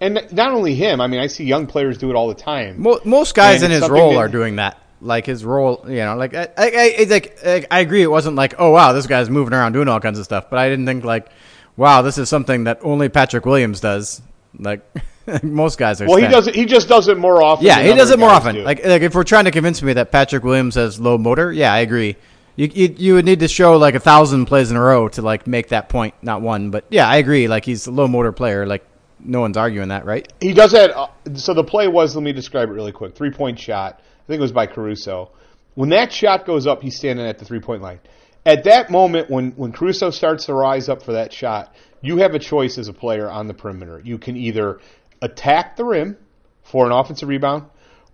And 0.00 0.26
not 0.32 0.52
only 0.52 0.74
him, 0.74 1.00
I 1.00 1.06
mean, 1.06 1.20
I 1.20 1.28
see 1.28 1.44
young 1.44 1.66
players 1.66 1.96
do 1.96 2.10
it 2.10 2.16
all 2.16 2.28
the 2.28 2.34
time. 2.34 2.86
Most 3.04 3.34
guys 3.34 3.62
and 3.62 3.72
in 3.72 3.80
his 3.80 3.88
role 3.88 4.12
that, 4.12 4.18
are 4.18 4.28
doing 4.28 4.56
that 4.56 4.78
like 5.04 5.26
his 5.26 5.44
role, 5.44 5.84
you 5.86 5.96
know, 5.96 6.16
like 6.16 6.34
I, 6.34 6.48
I, 6.56 6.96
I, 6.98 7.04
like 7.08 7.38
I 7.70 7.80
agree. 7.80 8.02
It 8.02 8.10
wasn't 8.10 8.36
like, 8.36 8.54
oh 8.58 8.70
wow, 8.70 8.92
this 8.92 9.06
guy's 9.06 9.30
moving 9.30 9.52
around 9.52 9.72
doing 9.72 9.88
all 9.88 10.00
kinds 10.00 10.18
of 10.18 10.24
stuff. 10.24 10.48
But 10.50 10.58
I 10.58 10.68
didn't 10.68 10.86
think 10.86 11.04
like, 11.04 11.28
wow, 11.76 12.02
this 12.02 12.18
is 12.18 12.28
something 12.28 12.64
that 12.64 12.80
only 12.82 13.08
Patrick 13.08 13.44
Williams 13.44 13.80
does. 13.80 14.22
Like 14.58 14.82
most 15.42 15.78
guys 15.78 16.00
are. 16.00 16.06
Well, 16.06 16.16
he 16.16 16.26
does 16.26 16.46
it. 16.46 16.54
He 16.54 16.64
just 16.64 16.88
does 16.88 17.08
it 17.08 17.18
more 17.18 17.42
often. 17.42 17.66
Yeah, 17.66 17.82
he 17.82 17.94
does 17.94 18.10
it 18.10 18.18
more 18.18 18.30
often. 18.30 18.56
Do. 18.56 18.62
Like, 18.62 18.84
like 18.84 19.02
if 19.02 19.14
we're 19.14 19.24
trying 19.24 19.44
to 19.44 19.50
convince 19.50 19.82
me 19.82 19.92
that 19.92 20.10
Patrick 20.10 20.42
Williams 20.42 20.74
has 20.76 20.98
low 20.98 21.18
motor, 21.18 21.52
yeah, 21.52 21.72
I 21.72 21.80
agree. 21.80 22.16
You, 22.56 22.70
you, 22.72 22.94
you 22.96 23.14
would 23.14 23.24
need 23.24 23.40
to 23.40 23.48
show 23.48 23.76
like 23.76 23.94
a 23.94 24.00
thousand 24.00 24.46
plays 24.46 24.70
in 24.70 24.76
a 24.76 24.80
row 24.80 25.08
to 25.08 25.22
like 25.22 25.46
make 25.46 25.68
that 25.68 25.88
point, 25.88 26.14
not 26.22 26.40
one. 26.40 26.70
But 26.70 26.84
yeah, 26.88 27.08
I 27.08 27.16
agree. 27.16 27.48
Like 27.48 27.64
he's 27.64 27.86
a 27.86 27.90
low 27.90 28.06
motor 28.06 28.32
player. 28.32 28.66
Like 28.66 28.86
no 29.18 29.40
one's 29.40 29.56
arguing 29.56 29.88
that, 29.88 30.04
right? 30.04 30.32
He 30.40 30.52
does 30.52 30.72
that. 30.72 30.96
Uh, 30.96 31.08
so 31.34 31.54
the 31.54 31.64
play 31.64 31.88
was. 31.88 32.14
Let 32.14 32.22
me 32.22 32.32
describe 32.32 32.68
it 32.68 32.72
really 32.72 32.92
quick. 32.92 33.14
Three 33.16 33.30
point 33.30 33.58
shot 33.58 34.00
I 34.24 34.26
think 34.26 34.38
it 34.38 34.42
was 34.42 34.52
by 34.52 34.66
Caruso. 34.66 35.32
When 35.74 35.90
that 35.90 36.12
shot 36.12 36.46
goes 36.46 36.66
up, 36.66 36.82
he's 36.82 36.96
standing 36.96 37.26
at 37.26 37.38
the 37.38 37.44
three 37.44 37.60
point 37.60 37.82
line. 37.82 38.00
At 38.46 38.64
that 38.64 38.90
moment, 38.90 39.30
when, 39.30 39.52
when 39.52 39.72
Caruso 39.72 40.10
starts 40.10 40.46
to 40.46 40.54
rise 40.54 40.88
up 40.88 41.02
for 41.02 41.12
that 41.12 41.32
shot, 41.32 41.74
you 42.00 42.18
have 42.18 42.34
a 42.34 42.38
choice 42.38 42.78
as 42.78 42.88
a 42.88 42.92
player 42.92 43.30
on 43.30 43.48
the 43.48 43.54
perimeter. 43.54 44.00
You 44.02 44.18
can 44.18 44.36
either 44.36 44.80
attack 45.20 45.76
the 45.76 45.84
rim 45.84 46.16
for 46.62 46.86
an 46.86 46.92
offensive 46.92 47.28
rebound, 47.28 47.64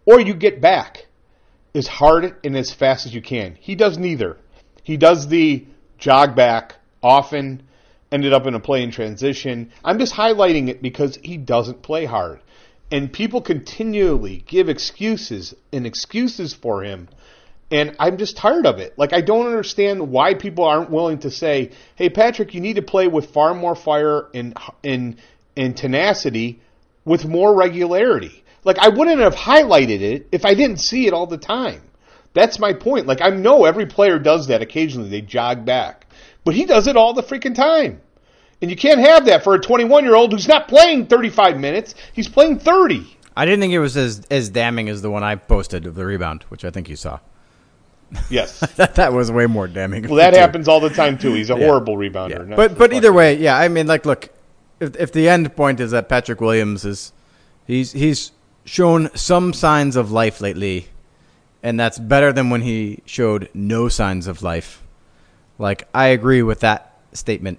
or 0.04 0.20
you 0.20 0.34
get 0.34 0.60
back 0.60 1.06
as 1.74 1.86
hard 1.86 2.36
and 2.44 2.56
as 2.56 2.72
fast 2.72 3.06
as 3.06 3.14
you 3.14 3.22
can. 3.22 3.56
He 3.60 3.74
does 3.74 3.98
neither. 3.98 4.36
He 4.82 4.96
does 4.96 5.28
the 5.28 5.66
jog 5.98 6.34
back 6.34 6.76
often, 7.02 7.62
ended 8.10 8.32
up 8.32 8.46
in 8.46 8.54
a 8.54 8.60
play 8.60 8.82
in 8.82 8.90
transition. 8.90 9.70
I'm 9.84 9.98
just 9.98 10.14
highlighting 10.14 10.68
it 10.68 10.82
because 10.82 11.18
he 11.22 11.36
doesn't 11.36 11.82
play 11.82 12.04
hard 12.04 12.40
and 12.90 13.12
people 13.12 13.40
continually 13.40 14.42
give 14.46 14.68
excuses 14.68 15.54
and 15.72 15.86
excuses 15.86 16.52
for 16.52 16.82
him 16.82 17.08
and 17.72 17.94
I'm 18.00 18.16
just 18.16 18.36
tired 18.36 18.66
of 18.66 18.78
it. 18.78 18.98
Like 18.98 19.12
I 19.12 19.20
don't 19.20 19.46
understand 19.46 20.10
why 20.10 20.34
people 20.34 20.64
aren't 20.64 20.90
willing 20.90 21.18
to 21.18 21.30
say, 21.30 21.70
"Hey 21.94 22.08
Patrick, 22.08 22.52
you 22.52 22.60
need 22.60 22.76
to 22.76 22.82
play 22.82 23.06
with 23.06 23.30
far 23.30 23.54
more 23.54 23.76
fire 23.76 24.26
and 24.34 24.56
and 24.82 25.16
and 25.56 25.76
tenacity 25.76 26.60
with 27.04 27.24
more 27.24 27.54
regularity." 27.54 28.42
Like 28.64 28.78
I 28.78 28.88
wouldn't 28.88 29.20
have 29.20 29.34
highlighted 29.34 30.00
it 30.00 30.28
if 30.32 30.44
I 30.44 30.54
didn't 30.54 30.78
see 30.78 31.06
it 31.06 31.12
all 31.12 31.26
the 31.26 31.38
time. 31.38 31.82
That's 32.32 32.58
my 32.58 32.72
point. 32.72 33.06
Like 33.06 33.20
I 33.20 33.30
know 33.30 33.64
every 33.64 33.86
player 33.86 34.18
does 34.18 34.46
that 34.48 34.62
occasionally. 34.62 35.08
They 35.08 35.20
jog 35.20 35.64
back. 35.64 36.06
But 36.44 36.54
he 36.54 36.64
does 36.64 36.86
it 36.86 36.96
all 36.96 37.12
the 37.12 37.22
freaking 37.22 37.54
time. 37.54 38.00
And 38.62 38.70
you 38.70 38.76
can't 38.76 39.00
have 39.00 39.26
that 39.26 39.42
for 39.42 39.54
a 39.54 39.60
21 39.60 40.04
year 40.04 40.14
old 40.14 40.32
who's 40.32 40.48
not 40.48 40.68
playing 40.68 41.06
35 41.06 41.58
minutes. 41.58 41.94
He's 42.12 42.28
playing 42.28 42.58
30. 42.58 43.16
I 43.36 43.44
didn't 43.44 43.60
think 43.60 43.72
it 43.72 43.78
was 43.78 43.96
as, 43.96 44.26
as 44.30 44.50
damning 44.50 44.88
as 44.88 45.02
the 45.02 45.10
one 45.10 45.22
I 45.22 45.36
posted 45.36 45.86
of 45.86 45.94
the 45.94 46.04
rebound, 46.04 46.44
which 46.48 46.64
I 46.64 46.70
think 46.70 46.88
you 46.88 46.96
saw. 46.96 47.20
Yes, 48.28 48.58
that, 48.76 48.96
that 48.96 49.12
was 49.12 49.30
way 49.30 49.46
more 49.46 49.68
damning. 49.68 50.02
Well, 50.02 50.16
that 50.16 50.34
happens 50.36 50.68
all 50.68 50.80
the 50.80 50.90
time 50.90 51.16
too. 51.16 51.32
He's 51.32 51.50
a 51.50 51.54
yeah. 51.54 51.66
horrible 51.66 51.96
rebounder. 51.96 52.48
Yeah. 52.48 52.56
But 52.56 52.76
but 52.76 52.92
either 52.92 53.12
way, 53.12 53.36
yeah. 53.38 53.56
I 53.56 53.68
mean, 53.68 53.86
like, 53.86 54.04
look, 54.04 54.30
if 54.80 54.96
if 54.96 55.12
the 55.12 55.28
end 55.28 55.54
point 55.54 55.78
is 55.78 55.92
that 55.92 56.08
Patrick 56.08 56.40
Williams 56.40 56.84
is 56.84 57.12
he's 57.66 57.92
he's 57.92 58.32
shown 58.70 59.10
some 59.16 59.52
signs 59.52 59.96
of 59.96 60.12
life 60.12 60.40
lately, 60.40 60.86
and 61.62 61.78
that's 61.78 61.98
better 61.98 62.32
than 62.32 62.50
when 62.50 62.62
he 62.62 63.02
showed 63.06 63.48
no 63.54 63.88
signs 63.88 64.26
of 64.26 64.42
life. 64.42 64.82
Like 65.58 65.88
I 65.94 66.06
agree 66.06 66.42
with 66.42 66.60
that 66.60 66.98
statement 67.12 67.58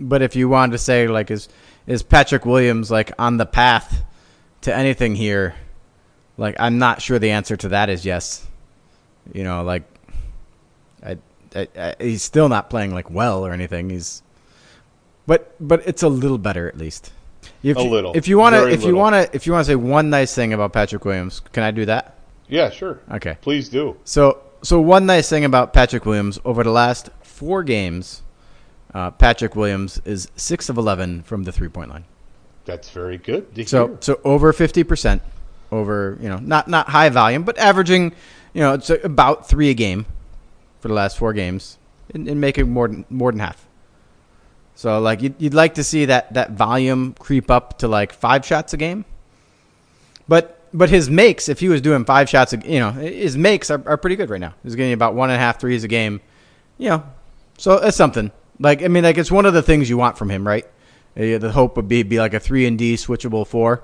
but 0.00 0.22
if 0.22 0.34
you 0.34 0.48
wanted 0.48 0.72
to 0.72 0.78
say 0.78 1.06
like 1.06 1.30
is 1.30 1.48
is 1.86 2.02
Patrick 2.02 2.46
Williams 2.46 2.90
like 2.90 3.12
on 3.18 3.36
the 3.36 3.46
path 3.46 4.02
to 4.62 4.74
anything 4.74 5.14
here? 5.14 5.54
Like 6.36 6.56
I'm 6.58 6.78
not 6.78 7.02
sure 7.02 7.18
the 7.18 7.30
answer 7.30 7.56
to 7.58 7.68
that 7.68 7.90
is 7.90 8.04
yes. 8.04 8.46
You 9.32 9.44
know, 9.44 9.62
like 9.62 9.82
I, 11.02 11.18
I, 11.54 11.68
I, 11.76 11.94
he's 12.00 12.22
still 12.22 12.48
not 12.48 12.70
playing 12.70 12.94
like 12.94 13.10
well 13.10 13.46
or 13.46 13.52
anything. 13.52 13.90
He's 13.90 14.22
but 15.26 15.54
but 15.60 15.86
it's 15.86 16.02
a 16.02 16.08
little 16.08 16.38
better 16.38 16.66
at 16.66 16.78
least. 16.78 17.12
If, 17.62 17.76
a 17.76 17.80
little. 17.80 18.12
If 18.16 18.28
you 18.28 18.38
want 18.38 18.54
to, 18.54 18.68
if 18.68 18.84
you 18.84 18.96
want 18.96 19.14
to, 19.14 19.34
if 19.34 19.46
you 19.46 19.52
want 19.52 19.66
to 19.66 19.70
say 19.70 19.76
one 19.76 20.10
nice 20.10 20.34
thing 20.34 20.52
about 20.52 20.72
Patrick 20.72 21.04
Williams, 21.04 21.40
can 21.52 21.62
I 21.62 21.70
do 21.70 21.84
that? 21.86 22.16
Yeah, 22.48 22.70
sure. 22.70 23.00
Okay. 23.12 23.38
Please 23.40 23.68
do. 23.68 23.96
So, 24.04 24.42
so 24.62 24.80
one 24.80 25.06
nice 25.06 25.28
thing 25.28 25.44
about 25.44 25.72
Patrick 25.72 26.04
Williams 26.04 26.38
over 26.44 26.64
the 26.64 26.70
last 26.70 27.10
four 27.22 27.62
games, 27.62 28.22
uh, 28.92 29.10
Patrick 29.12 29.54
Williams 29.54 30.00
is 30.04 30.28
six 30.36 30.68
of 30.68 30.76
eleven 30.76 31.22
from 31.22 31.44
the 31.44 31.52
three 31.52 31.68
point 31.68 31.90
line. 31.90 32.04
That's 32.64 32.90
very 32.90 33.18
good. 33.18 33.46
so 33.68 33.88
hear. 33.88 33.98
so 34.00 34.20
over 34.24 34.52
fifty 34.52 34.84
percent, 34.84 35.22
over 35.70 36.18
you 36.20 36.28
know 36.28 36.38
not 36.38 36.68
not 36.68 36.88
high 36.88 37.08
volume, 37.08 37.44
but 37.44 37.56
averaging, 37.58 38.12
you 38.52 38.60
know 38.60 38.74
it's 38.74 38.90
about 38.90 39.48
three 39.48 39.70
a 39.70 39.74
game 39.74 40.06
for 40.80 40.88
the 40.88 40.94
last 40.94 41.18
four 41.18 41.32
games, 41.32 41.78
and, 42.12 42.28
and 42.28 42.40
making 42.40 42.68
more 42.68 42.88
than 42.88 43.04
more 43.10 43.30
than 43.30 43.40
half. 43.40 43.66
So 44.80 44.98
like 44.98 45.20
you'd, 45.20 45.34
you'd 45.36 45.52
like 45.52 45.74
to 45.74 45.84
see 45.84 46.06
that 46.06 46.32
that 46.32 46.52
volume 46.52 47.12
creep 47.18 47.50
up 47.50 47.80
to 47.80 47.86
like 47.86 48.14
five 48.14 48.46
shots 48.46 48.72
a 48.72 48.78
game, 48.78 49.04
but 50.26 50.58
but 50.72 50.88
his 50.88 51.10
makes, 51.10 51.50
if 51.50 51.60
he 51.60 51.68
was 51.68 51.82
doing 51.82 52.06
five 52.06 52.30
shots, 52.30 52.54
you 52.64 52.80
know, 52.80 52.90
his 52.90 53.36
makes 53.36 53.70
are, 53.70 53.82
are 53.86 53.98
pretty 53.98 54.16
good 54.16 54.30
right 54.30 54.40
now. 54.40 54.54
He's 54.62 54.76
getting 54.76 54.94
about 54.94 55.14
one 55.14 55.28
and 55.28 55.36
a 55.36 55.38
half 55.38 55.60
threes 55.60 55.84
a 55.84 55.88
game, 55.88 56.22
you 56.78 56.88
know, 56.88 57.04
so 57.58 57.74
it's 57.74 57.94
something. 57.94 58.32
Like 58.58 58.82
I 58.82 58.88
mean, 58.88 59.04
like 59.04 59.18
it's 59.18 59.30
one 59.30 59.44
of 59.44 59.52
the 59.52 59.60
things 59.60 59.90
you 59.90 59.98
want 59.98 60.16
from 60.16 60.30
him, 60.30 60.48
right? 60.48 60.64
Uh, 61.14 61.36
the 61.36 61.52
hope 61.52 61.76
would 61.76 61.86
be 61.86 62.02
be 62.02 62.18
like 62.18 62.32
a 62.32 62.40
three 62.40 62.64
and 62.64 62.78
D 62.78 62.94
switchable 62.94 63.46
four, 63.46 63.82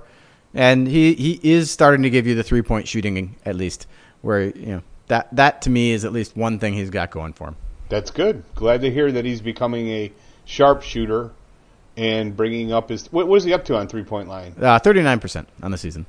and 0.54 0.88
he 0.88 1.12
he 1.12 1.38
is 1.42 1.70
starting 1.70 2.04
to 2.04 2.10
give 2.10 2.26
you 2.26 2.34
the 2.34 2.42
three 2.42 2.62
point 2.62 2.88
shooting 2.88 3.36
at 3.44 3.54
least. 3.54 3.86
Where 4.22 4.44
you 4.44 4.66
know 4.66 4.82
that 5.08 5.28
that 5.36 5.60
to 5.60 5.68
me 5.68 5.90
is 5.90 6.06
at 6.06 6.12
least 6.14 6.38
one 6.38 6.58
thing 6.58 6.72
he's 6.72 6.88
got 6.88 7.10
going 7.10 7.34
for 7.34 7.48
him. 7.48 7.56
That's 7.90 8.10
good. 8.10 8.44
Glad 8.54 8.80
to 8.80 8.90
hear 8.90 9.12
that 9.12 9.26
he's 9.26 9.42
becoming 9.42 9.88
a 9.88 10.10
sharp 10.46 10.82
shooter 10.82 11.30
and 11.96 12.34
bringing 12.34 12.72
up 12.72 12.88
his. 12.88 13.12
What 13.12 13.28
was 13.28 13.44
he 13.44 13.52
up 13.52 13.66
to 13.66 13.76
on 13.76 13.88
three 13.88 14.04
point 14.04 14.28
line? 14.28 14.54
Uh, 14.58 14.78
Thirty 14.78 15.02
nine 15.02 15.20
percent 15.20 15.48
on 15.62 15.70
the 15.70 15.78
season. 15.78 16.06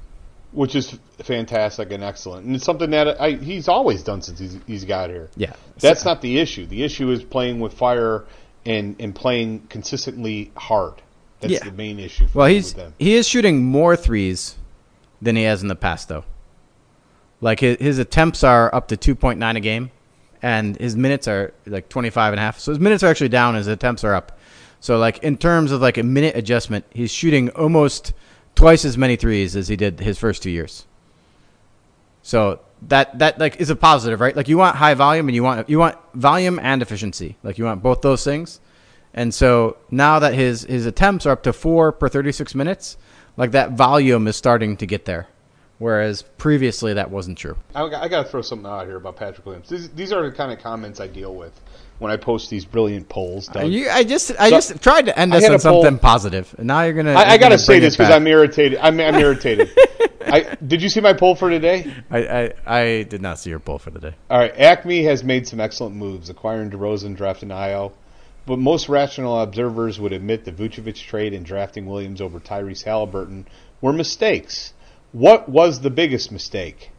which 0.53 0.75
is 0.75 0.97
fantastic 1.19 1.91
and 1.91 2.03
excellent, 2.03 2.45
and 2.45 2.55
it's 2.55 2.63
something 2.63 2.89
that 2.91 3.19
I, 3.19 3.31
he's 3.31 3.67
always 3.67 4.03
done 4.03 4.21
since 4.21 4.39
he's, 4.39 4.57
he's 4.65 4.85
got 4.85 5.09
here. 5.09 5.29
Yeah, 5.35 5.53
that's 5.79 6.05
not 6.05 6.21
the 6.21 6.39
issue. 6.39 6.65
The 6.65 6.83
issue 6.83 7.11
is 7.11 7.23
playing 7.23 7.59
with 7.59 7.73
fire 7.73 8.23
and 8.65 8.95
and 8.99 9.13
playing 9.13 9.67
consistently 9.69 10.51
hard. 10.55 10.93
That's 11.39 11.53
yeah. 11.53 11.63
the 11.65 11.71
main 11.71 11.99
issue. 11.99 12.27
well, 12.33 12.47
he's 12.47 12.75
he 12.97 13.15
is 13.15 13.27
shooting 13.27 13.65
more 13.65 13.95
threes 13.95 14.55
than 15.21 15.35
he 15.35 15.43
has 15.43 15.61
in 15.61 15.67
the 15.67 15.75
past, 15.75 16.07
though. 16.07 16.23
Like 17.39 17.59
his, 17.59 17.77
his 17.77 17.99
attempts 17.99 18.43
are 18.43 18.73
up 18.73 18.87
to 18.87 18.97
2.9 18.97 19.55
a 19.55 19.59
game, 19.59 19.91
and 20.47 20.77
his 20.77 20.95
minutes 20.95 21.27
are 21.27 21.53
like 21.65 21.89
25 21.89 22.31
and 22.31 22.39
a 22.39 22.41
half. 22.41 22.57
So 22.57 22.71
his 22.71 22.79
minutes 22.79 23.03
are 23.03 23.07
actually 23.07 23.27
down, 23.27 23.55
his 23.55 23.67
attempts 23.67 24.05
are 24.05 24.15
up. 24.15 24.39
So 24.79 24.97
like 24.97 25.21
in 25.21 25.35
terms 25.35 25.73
of 25.73 25.81
like 25.81 25.97
a 25.97 26.03
minute 26.03 26.37
adjustment, 26.37 26.85
he's 26.89 27.11
shooting 27.11 27.49
almost 27.49 28.13
twice 28.55 28.85
as 28.85 28.97
many 28.97 29.17
threes 29.17 29.57
as 29.57 29.67
he 29.67 29.75
did 29.75 29.99
his 29.99 30.17
first 30.17 30.41
two 30.41 30.49
years. 30.49 30.85
So 32.21 32.61
that 32.83 33.19
that 33.19 33.39
like 33.39 33.57
is 33.57 33.69
a 33.69 33.75
positive, 33.75 34.21
right? 34.21 34.37
Like 34.37 34.47
you 34.47 34.57
want 34.57 34.77
high 34.77 34.93
volume 34.93 35.27
and 35.27 35.35
you 35.35 35.43
want 35.43 35.69
you 35.69 35.79
want 35.79 35.97
volume 36.13 36.59
and 36.59 36.81
efficiency. 36.81 37.35
Like 37.43 37.57
you 37.57 37.65
want 37.65 37.83
both 37.83 38.01
those 38.01 38.23
things. 38.23 38.61
And 39.13 39.33
so 39.33 39.75
now 39.91 40.19
that 40.19 40.33
his 40.33 40.63
his 40.63 40.85
attempts 40.85 41.25
are 41.25 41.31
up 41.31 41.43
to 41.43 41.51
4 41.51 41.91
per 41.91 42.07
36 42.07 42.55
minutes, 42.55 42.95
like 43.35 43.51
that 43.51 43.71
volume 43.71 44.27
is 44.29 44.37
starting 44.37 44.77
to 44.77 44.85
get 44.85 45.03
there. 45.03 45.27
Whereas 45.79 46.23
previously 46.23 46.95
that 46.95 47.11
wasn't 47.11 47.37
true. 47.37 47.55
I, 47.75 47.83
I 47.83 48.07
got 48.07 48.23
to 48.23 48.29
throw 48.29 48.41
something 48.41 48.65
out 48.65 48.87
here 48.87 48.95
about 48.95 49.15
Patrick 49.15 49.45
Williams. 49.45 49.69
These, 49.69 49.89
these, 49.89 50.11
are 50.11 50.27
the 50.27 50.35
kind 50.35 50.51
of 50.51 50.59
comments 50.59 50.99
I 50.99 51.05
deal 51.05 51.35
with 51.35 51.53
when 51.99 52.11
I 52.11 52.17
post 52.17 52.49
these 52.49 52.65
brilliant 52.65 53.07
polls. 53.09 53.47
Uh, 53.55 53.65
you, 53.65 53.87
I 53.87 54.03
just 54.03 54.31
I 54.39 54.49
so, 54.49 54.55
just 54.55 54.81
tried 54.81 55.05
to 55.05 55.17
end 55.17 55.33
this 55.33 55.47
on 55.47 55.59
something 55.59 55.99
positive, 55.99 56.53
and 56.57 56.65
now 56.65 56.81
you're 56.81 56.93
gonna. 56.93 57.13
I, 57.13 57.33
I 57.33 57.37
got 57.37 57.49
to 57.49 57.59
say 57.59 57.79
this 57.79 57.95
because 57.95 58.11
I'm 58.11 58.25
irritated. 58.25 58.79
I'm, 58.81 58.99
I'm 58.99 59.15
irritated. 59.15 59.69
I, 60.25 60.57
did 60.65 60.81
you 60.81 60.89
see 60.89 60.99
my 60.99 61.13
poll 61.13 61.35
for 61.35 61.49
today? 61.49 61.93
I, 62.09 62.27
I, 62.27 62.53
I 62.65 63.03
did 63.03 63.21
not 63.21 63.39
see 63.39 63.49
your 63.49 63.59
poll 63.59 63.77
for 63.77 63.91
today. 63.91 64.13
All 64.29 64.39
right, 64.39 64.53
AKME 64.55 65.05
has 65.05 65.23
made 65.23 65.47
some 65.47 65.59
excellent 65.59 65.95
moves, 65.95 66.29
acquiring 66.29 66.71
DeRozan, 66.71 67.15
drafting 67.15 67.49
Ayo, 67.49 67.93
but 68.45 68.59
most 68.59 68.89
rational 68.89 69.39
observers 69.39 69.99
would 69.99 70.11
admit 70.11 70.43
the 70.43 70.51
Vucevic 70.51 70.95
trade 70.95 71.33
and 71.33 71.45
drafting 71.45 71.85
Williams 71.85 72.19
over 72.19 72.39
Tyrese 72.39 72.83
Haliburton 72.83 73.45
were 73.79 73.93
mistakes. 73.93 74.73
What 75.11 75.49
was 75.49 75.81
the 75.81 75.89
biggest 75.89 76.31
mistake? 76.31 76.91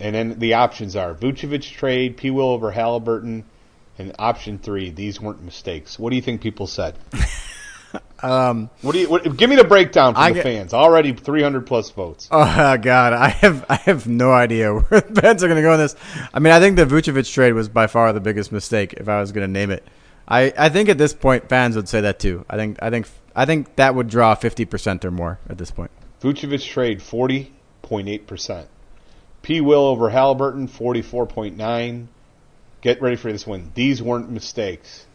And 0.00 0.14
then 0.14 0.38
the 0.38 0.54
options 0.54 0.96
are 0.96 1.14
Vucevic 1.14 1.62
trade, 1.62 2.16
P. 2.16 2.30
Will 2.30 2.48
over 2.48 2.72
Haliburton, 2.72 3.44
and 3.98 4.12
option 4.18 4.58
three. 4.58 4.90
These 4.90 5.20
weren't 5.20 5.42
mistakes. 5.42 5.98
What 5.98 6.10
do 6.10 6.16
you 6.16 6.22
think 6.22 6.40
people 6.40 6.66
said? 6.66 6.96
um, 8.22 8.70
what 8.80 8.92
do 8.92 9.00
you? 9.00 9.08
What, 9.08 9.36
give 9.36 9.48
me 9.50 9.56
the 9.56 9.64
breakdown 9.64 10.14
from 10.14 10.22
I 10.22 10.28
the 10.30 10.34
get, 10.34 10.42
fans. 10.42 10.74
Already 10.74 11.12
300 11.12 11.66
plus 11.66 11.90
votes. 11.90 12.28
Oh 12.30 12.76
God, 12.82 13.12
I 13.12 13.28
have 13.28 13.64
I 13.68 13.76
have 13.76 14.06
no 14.06 14.32
idea 14.32 14.74
where 14.78 15.00
the 15.00 15.20
fans 15.20 15.44
are 15.44 15.48
going 15.48 15.56
to 15.56 15.62
go 15.62 15.72
on 15.72 15.78
this. 15.78 15.94
I 16.32 16.38
mean, 16.38 16.52
I 16.52 16.60
think 16.60 16.76
the 16.76 16.86
Vucevic 16.86 17.32
trade 17.32 17.52
was 17.52 17.68
by 17.68 17.86
far 17.86 18.12
the 18.12 18.20
biggest 18.20 18.52
mistake. 18.52 18.94
If 18.94 19.08
I 19.08 19.20
was 19.20 19.32
going 19.32 19.46
to 19.46 19.52
name 19.52 19.70
it, 19.70 19.86
I, 20.26 20.52
I 20.56 20.68
think 20.68 20.88
at 20.88 20.98
this 20.98 21.14
point 21.14 21.48
fans 21.48 21.76
would 21.76 21.88
say 21.88 22.00
that 22.00 22.18
too. 22.18 22.44
I 22.48 22.56
think 22.56 22.78
I 22.82 22.90
think 22.90 23.08
I 23.36 23.44
think 23.44 23.76
that 23.76 23.94
would 23.94 24.08
draw 24.08 24.34
50 24.34 24.64
percent 24.64 25.04
or 25.04 25.10
more 25.10 25.38
at 25.48 25.58
this 25.58 25.70
point. 25.70 25.90
Vucevic 26.22 26.64
trade 26.64 27.00
40.8%. 27.00 28.66
P. 29.42 29.60
Will 29.60 29.84
over 29.86 30.08
Haliburton 30.08 30.70
44.9. 30.70 32.06
Get 32.80 33.02
ready 33.02 33.16
for 33.16 33.32
this 33.32 33.46
one. 33.46 33.72
These 33.74 34.00
weren't 34.00 34.30
mistakes. 34.30 35.06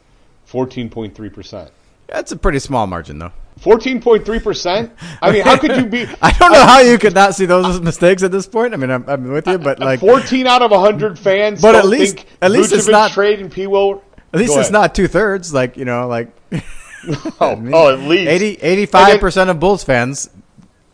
14.3%. 0.50 1.70
That's 2.08 2.32
a 2.32 2.38
pretty 2.38 2.60
small 2.60 2.88
margin, 2.88 3.20
though. 3.20 3.32
14.3%? 3.62 4.92
I 5.22 5.32
mean, 5.32 5.44
how 5.44 5.58
could 5.58 5.76
you 5.78 5.86
be. 5.86 6.04
I 6.22 6.32
don't 6.32 6.52
know 6.52 6.60
I, 6.60 6.66
how 6.66 6.80
you 6.82 6.98
could 6.98 7.14
not 7.14 7.36
see 7.36 7.46
those 7.46 7.66
as 7.68 7.82
mistakes 7.82 8.22
at 8.24 8.32
this 8.32 8.48
point. 8.48 8.74
I 8.74 8.78
mean, 8.78 8.92
I'm, 8.92 9.10
I'm 9.10 9.32
with 9.32 9.48
you, 9.48 9.58
but 9.58 9.80
like. 9.80 10.02
14 10.02 10.46
out 10.46 10.62
of 10.62 10.72
100 10.72 11.18
fans 11.18 11.62
but 11.62 11.76
at 11.76 11.86
least, 11.86 12.26
at 12.42 12.52
least 12.52 12.74
it's 12.74 12.88
not. 12.88 13.12
trade 13.12 13.40
and 13.40 13.52
P. 13.52 13.66
Will. 13.68 14.04
At 14.34 14.42
least 14.42 14.58
it's 14.58 14.72
not 14.72 14.94
two 14.94 15.08
thirds. 15.08 15.54
Like, 15.54 15.78
you 15.78 15.86
know, 15.86 16.08
like. 16.08 16.30
oh, 17.40 17.62
oh, 17.74 17.94
at 17.94 18.00
least. 18.00 18.30
80, 18.30 18.88
85% 18.88 19.50
of 19.50 19.60
Bulls 19.60 19.84
fans 19.84 20.30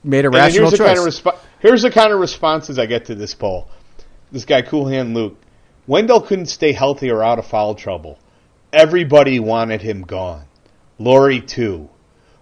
made 0.04 0.26
a 0.26 0.28
and 0.28 0.36
rational 0.36 0.70
here's 0.70 0.78
choice. 0.78 0.80
The 0.80 0.86
kind 0.86 0.99
of 0.99 1.06
resp- 1.06 1.39
here's 1.60 1.82
the 1.82 1.91
kind 1.91 2.14
of 2.14 2.20
responses 2.20 2.78
I 2.80 2.86
get 2.86 3.06
to 3.06 3.16
this 3.16 3.34
poll. 3.34 3.70
This 4.32 4.45
guy, 4.45 4.62
Cool 4.62 4.88
Hand 4.88 5.14
Luke, 5.14 5.38
Wendell 5.88 6.22
couldn't 6.22 6.47
stay 6.47 6.72
healthy 6.72 7.12
or 7.12 7.24
out 7.24 7.39
of 7.39 7.45
foul 7.45 7.76
trouble. 7.76 8.20
Everybody 8.72 9.39
wanted 9.39 9.82
him 9.82 10.01
gone. 10.01 10.45
Lauri 10.97 11.41
too. 11.41 11.89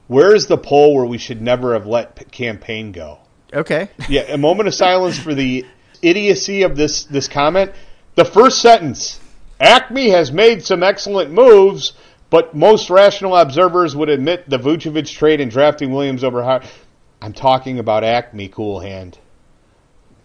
Where 0.08 0.36
is 0.36 0.48
the 0.48 0.58
poll 0.58 0.96
where 0.96 1.06
we 1.06 1.18
should 1.18 1.42
never 1.42 1.74
have 1.74 1.88
let 1.88 2.32
Cam 2.32 2.58
Payne 2.58 2.92
go? 2.92 3.20
Okay. 3.54 3.90
yeah, 4.10 4.22
a 4.24 4.38
moment 4.38 4.68
of 4.68 4.74
silence 4.74 5.18
for 5.18 5.34
the 5.34 5.66
idiocy 6.02 6.64
of 6.64 6.76
this 6.76 7.04
this 7.04 7.28
comment. 7.28 7.72
The 8.16 8.26
first 8.26 8.62
sentence: 8.62 9.20
AKME 9.60 10.12
has 10.12 10.32
made 10.32 10.64
some 10.64 10.84
excellent 10.84 11.32
moves, 11.32 11.94
but 12.30 12.56
most 12.56 12.90
rational 12.90 13.36
observers 13.36 13.96
would 13.96 14.10
admit 14.10 14.50
the 14.50 14.58
Vucevic 14.58 15.10
trade 15.12 15.42
and 15.42 15.52
drafting 15.52 15.92
Williams 15.92 16.24
over 16.24 16.44
Hart. 16.44 16.66
I'm 17.22 17.34
talking 17.34 17.80
about 17.80 18.04
AKME 18.04 18.52
Cool 18.52 18.80
Hand. 18.80 19.20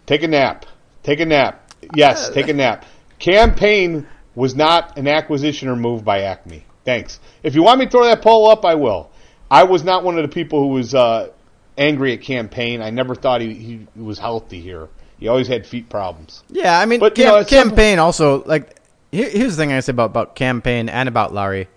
Take 0.06 0.22
a 0.22 0.28
nap. 0.28 0.66
Take 1.02 1.20
a 1.20 1.26
nap. 1.26 1.70
Yes, 1.94 2.30
take 2.30 2.48
a 2.48 2.54
nap. 2.54 2.84
Cam 3.18 3.54
Payne 3.54 4.06
was 4.34 4.54
not 4.54 4.96
an 4.98 5.06
acquisition 5.06 5.68
or 5.68 5.76
move 5.76 6.04
by 6.04 6.20
AKME. 6.20 6.62
Thanks. 6.84 7.20
If 7.42 7.54
you 7.54 7.62
want 7.62 7.80
me 7.80 7.86
to 7.86 7.90
throw 7.90 8.04
that 8.04 8.22
poll 8.22 8.48
up, 8.48 8.64
I 8.64 8.76
will. 8.76 9.10
I 9.50 9.64
was 9.64 9.84
not 9.84 10.04
one 10.04 10.16
of 10.18 10.22
the 10.22 10.32
people 10.32 10.60
who 10.60 10.68
was 10.68 10.94
uh, 10.94 11.30
angry 11.76 12.12
at 12.12 12.22
Cam 12.22 12.48
Payne. 12.48 12.80
I 12.80 12.90
never 12.90 13.14
thought 13.14 13.40
he, 13.40 13.54
he 13.54 13.86
was 13.96 14.18
healthy 14.18 14.60
here. 14.60 14.88
He 15.18 15.28
always 15.28 15.48
had 15.48 15.66
feet 15.66 15.88
problems. 15.88 16.44
Yeah, 16.48 16.78
I 16.78 16.86
mean, 16.86 17.00
but, 17.00 17.14
Cam, 17.14 17.26
you 17.26 17.32
know, 17.32 17.44
Cam 17.44 17.70
Payne 17.72 17.98
also 17.98 18.42
like. 18.44 18.78
here's 19.10 19.56
the 19.56 19.62
thing 19.62 19.72
I 19.72 19.80
say 19.80 19.90
about 19.90 20.10
about 20.10 20.34
Cam 20.34 20.62
Payne 20.62 20.88
and 20.88 21.08
about 21.08 21.32
Lauri. 21.32 21.68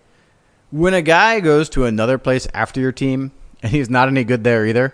When 0.72 0.93
a 0.93 1.01
guy 1.01 1.39
goes 1.39 1.70
to 1.70 1.86
another 1.86 2.17
place 2.17 2.47
after 2.53 2.80
your 2.80 2.91
team 2.91 3.32
and 3.63 3.72
he's 3.72 3.89
not 3.89 4.07
any 4.07 4.24
good 4.24 4.43
there 4.43 4.65
either, 4.65 4.93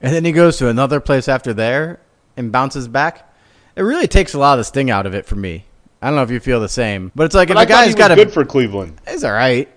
and 0.00 0.12
then 0.12 0.24
he 0.24 0.32
goes 0.32 0.58
to 0.58 0.68
another 0.68 1.00
place 1.00 1.28
after 1.28 1.52
there 1.52 2.00
and 2.36 2.52
bounces 2.52 2.88
back, 2.88 3.32
it 3.74 3.82
really 3.82 4.06
takes 4.08 4.34
a 4.34 4.38
lot 4.38 4.54
of 4.54 4.58
the 4.58 4.64
sting 4.64 4.90
out 4.90 5.06
of 5.06 5.14
it 5.14 5.26
for 5.26 5.36
me. 5.36 5.64
I 6.00 6.08
don't 6.08 6.16
know 6.16 6.22
if 6.22 6.30
you 6.30 6.40
feel 6.40 6.60
the 6.60 6.68
same, 6.68 7.10
but 7.14 7.24
it's 7.24 7.34
like 7.34 7.48
but 7.48 7.56
if 7.56 7.60
I 7.60 7.62
a 7.62 7.66
guy's 7.66 7.94
got 7.94 8.12
a 8.12 8.14
good 8.14 8.32
for 8.32 8.44
Cleveland. 8.44 9.00
He's 9.08 9.24
all 9.24 9.32
right. 9.32 9.68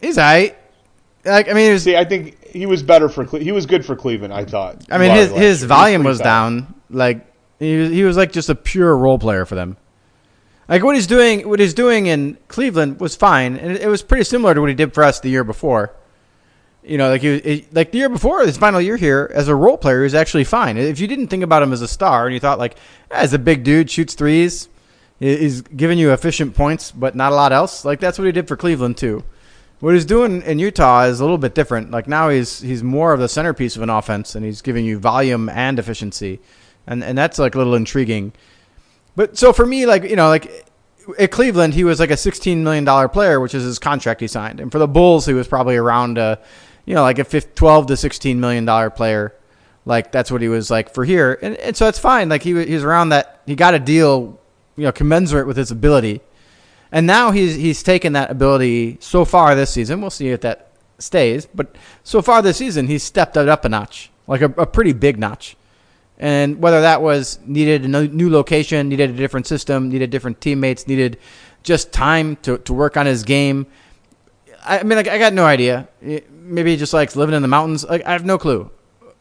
He's 0.00 0.16
all 0.16 0.24
right. 0.24 0.56
Like 1.24 1.48
I 1.48 1.52
mean, 1.52 1.72
was, 1.72 1.82
see, 1.82 1.96
I 1.96 2.04
think 2.04 2.42
he 2.46 2.66
was 2.66 2.82
better 2.82 3.08
for 3.08 3.24
Cle- 3.24 3.40
he 3.40 3.52
was 3.52 3.66
good 3.66 3.84
for 3.84 3.96
Cleveland. 3.96 4.32
I 4.32 4.44
thought. 4.44 4.84
I 4.90 4.98
mean, 4.98 5.10
his 5.10 5.30
his 5.30 5.64
volume 5.64 6.04
was, 6.04 6.18
was 6.18 6.24
down. 6.24 6.74
Like 6.90 7.26
he 7.58 7.92
he 7.92 8.04
was 8.04 8.16
like 8.16 8.32
just 8.32 8.48
a 8.48 8.54
pure 8.54 8.96
role 8.96 9.18
player 9.18 9.44
for 9.44 9.56
them. 9.56 9.76
Like 10.68 10.84
what 10.84 10.94
he's 10.94 11.06
doing, 11.06 11.48
what 11.48 11.60
he's 11.60 11.74
doing 11.74 12.06
in 12.06 12.38
Cleveland 12.48 13.00
was 13.00 13.16
fine, 13.16 13.56
and 13.56 13.76
it 13.76 13.88
was 13.88 14.02
pretty 14.02 14.24
similar 14.24 14.54
to 14.54 14.60
what 14.60 14.68
he 14.68 14.74
did 14.74 14.94
for 14.94 15.02
us 15.02 15.18
the 15.20 15.30
year 15.30 15.44
before. 15.44 15.94
You 16.82 16.96
know, 16.96 17.10
like 17.10 17.20
he, 17.20 17.66
like 17.72 17.92
the 17.92 17.98
year 17.98 18.08
before 18.08 18.40
his 18.46 18.56
final 18.56 18.80
year 18.80 18.96
here 18.96 19.30
as 19.34 19.48
a 19.48 19.54
role 19.54 19.76
player, 19.76 19.98
he 19.98 20.04
was 20.04 20.14
actually 20.14 20.44
fine. 20.44 20.78
If 20.78 21.00
you 21.00 21.06
didn't 21.06 21.28
think 21.28 21.42
about 21.42 21.62
him 21.62 21.72
as 21.72 21.82
a 21.82 21.88
star 21.88 22.26
and 22.26 22.34
you 22.34 22.40
thought 22.40 22.58
like, 22.58 22.76
ah, 23.10 23.16
as 23.16 23.34
a 23.34 23.38
big 23.38 23.64
dude, 23.64 23.90
shoots 23.90 24.14
threes, 24.14 24.68
he's 25.18 25.60
giving 25.62 25.98
you 25.98 26.12
efficient 26.12 26.54
points, 26.54 26.90
but 26.90 27.14
not 27.14 27.32
a 27.32 27.34
lot 27.34 27.52
else. 27.52 27.84
Like 27.84 28.00
that's 28.00 28.18
what 28.18 28.26
he 28.26 28.32
did 28.32 28.48
for 28.48 28.56
Cleveland 28.56 28.96
too. 28.96 29.24
What 29.80 29.94
he's 29.94 30.04
doing 30.04 30.42
in 30.42 30.58
Utah 30.58 31.04
is 31.04 31.20
a 31.20 31.24
little 31.24 31.38
bit 31.38 31.54
different. 31.54 31.90
Like 31.90 32.08
now 32.08 32.30
he's 32.30 32.60
he's 32.60 32.82
more 32.82 33.12
of 33.12 33.20
the 33.20 33.28
centerpiece 33.28 33.76
of 33.76 33.82
an 33.82 33.90
offense, 33.90 34.34
and 34.34 34.44
he's 34.44 34.60
giving 34.60 34.84
you 34.84 34.98
volume 34.98 35.48
and 35.48 35.78
efficiency, 35.78 36.40
and 36.86 37.04
and 37.04 37.16
that's 37.16 37.38
like 37.38 37.54
a 37.54 37.58
little 37.58 37.74
intriguing. 37.74 38.32
But 39.14 39.38
so 39.38 39.52
for 39.52 39.66
me, 39.66 39.86
like 39.86 40.02
you 40.04 40.16
know, 40.16 40.28
like 40.28 40.66
at 41.18 41.30
Cleveland, 41.30 41.74
he 41.74 41.84
was 41.84 42.00
like 42.00 42.10
a 42.10 42.16
sixteen 42.16 42.64
million 42.64 42.84
dollar 42.84 43.08
player, 43.08 43.38
which 43.38 43.54
is 43.54 43.62
his 43.62 43.78
contract 43.78 44.20
he 44.20 44.26
signed, 44.26 44.58
and 44.58 44.72
for 44.72 44.78
the 44.80 44.88
Bulls, 44.88 45.26
he 45.26 45.34
was 45.34 45.46
probably 45.46 45.76
around 45.76 46.18
a 46.18 46.40
you 46.88 46.94
know, 46.94 47.02
like 47.02 47.18
a 47.18 47.24
15, 47.24 47.52
12 47.54 47.86
to 47.88 47.96
16 47.98 48.40
million 48.40 48.64
dollar 48.64 48.88
player. 48.88 49.34
Like 49.84 50.10
that's 50.10 50.30
what 50.30 50.40
he 50.40 50.48
was 50.48 50.70
like 50.70 50.94
for 50.94 51.04
here. 51.04 51.38
And, 51.42 51.54
and 51.56 51.76
so 51.76 51.86
it's 51.86 51.98
fine. 51.98 52.30
Like 52.30 52.42
he, 52.42 52.50
he 52.64 52.72
was 52.72 52.82
around 52.82 53.10
that. 53.10 53.42
He 53.44 53.56
got 53.56 53.74
a 53.74 53.78
deal, 53.78 54.40
you 54.74 54.84
know, 54.84 54.92
commensurate 54.92 55.46
with 55.46 55.58
his 55.58 55.70
ability. 55.70 56.22
And 56.90 57.06
now 57.06 57.30
he's, 57.30 57.56
he's 57.56 57.82
taken 57.82 58.14
that 58.14 58.30
ability 58.30 58.96
so 59.00 59.26
far 59.26 59.54
this 59.54 59.70
season. 59.70 60.00
We'll 60.00 60.08
see 60.08 60.30
if 60.30 60.40
that 60.40 60.70
stays. 60.98 61.44
But 61.44 61.76
so 62.04 62.22
far 62.22 62.40
this 62.40 62.56
season, 62.56 62.86
he's 62.86 63.02
stepped 63.02 63.36
it 63.36 63.50
up 63.50 63.66
a 63.66 63.68
notch, 63.68 64.10
like 64.26 64.40
a, 64.40 64.46
a 64.56 64.64
pretty 64.64 64.94
big 64.94 65.18
notch. 65.18 65.58
And 66.16 66.62
whether 66.62 66.80
that 66.80 67.02
was 67.02 67.38
needed 67.44 67.84
a 67.84 67.88
new 67.88 68.30
location, 68.30 68.88
needed 68.88 69.10
a 69.10 69.12
different 69.12 69.46
system, 69.46 69.90
needed 69.90 70.08
different 70.08 70.40
teammates, 70.40 70.86
needed 70.86 71.18
just 71.62 71.92
time 71.92 72.36
to, 72.36 72.56
to 72.56 72.72
work 72.72 72.96
on 72.96 73.04
his 73.04 73.24
game. 73.24 73.66
I 74.64 74.82
mean, 74.82 74.96
like, 74.96 75.08
I 75.08 75.18
got 75.18 75.32
no 75.32 75.44
idea 75.44 75.88
maybe 76.48 76.70
he 76.70 76.76
just 76.76 76.94
likes 76.94 77.14
living 77.14 77.34
in 77.34 77.42
the 77.42 77.48
mountains. 77.48 77.84
Like 77.84 78.04
I 78.04 78.12
have 78.12 78.24
no 78.24 78.38
clue. 78.38 78.70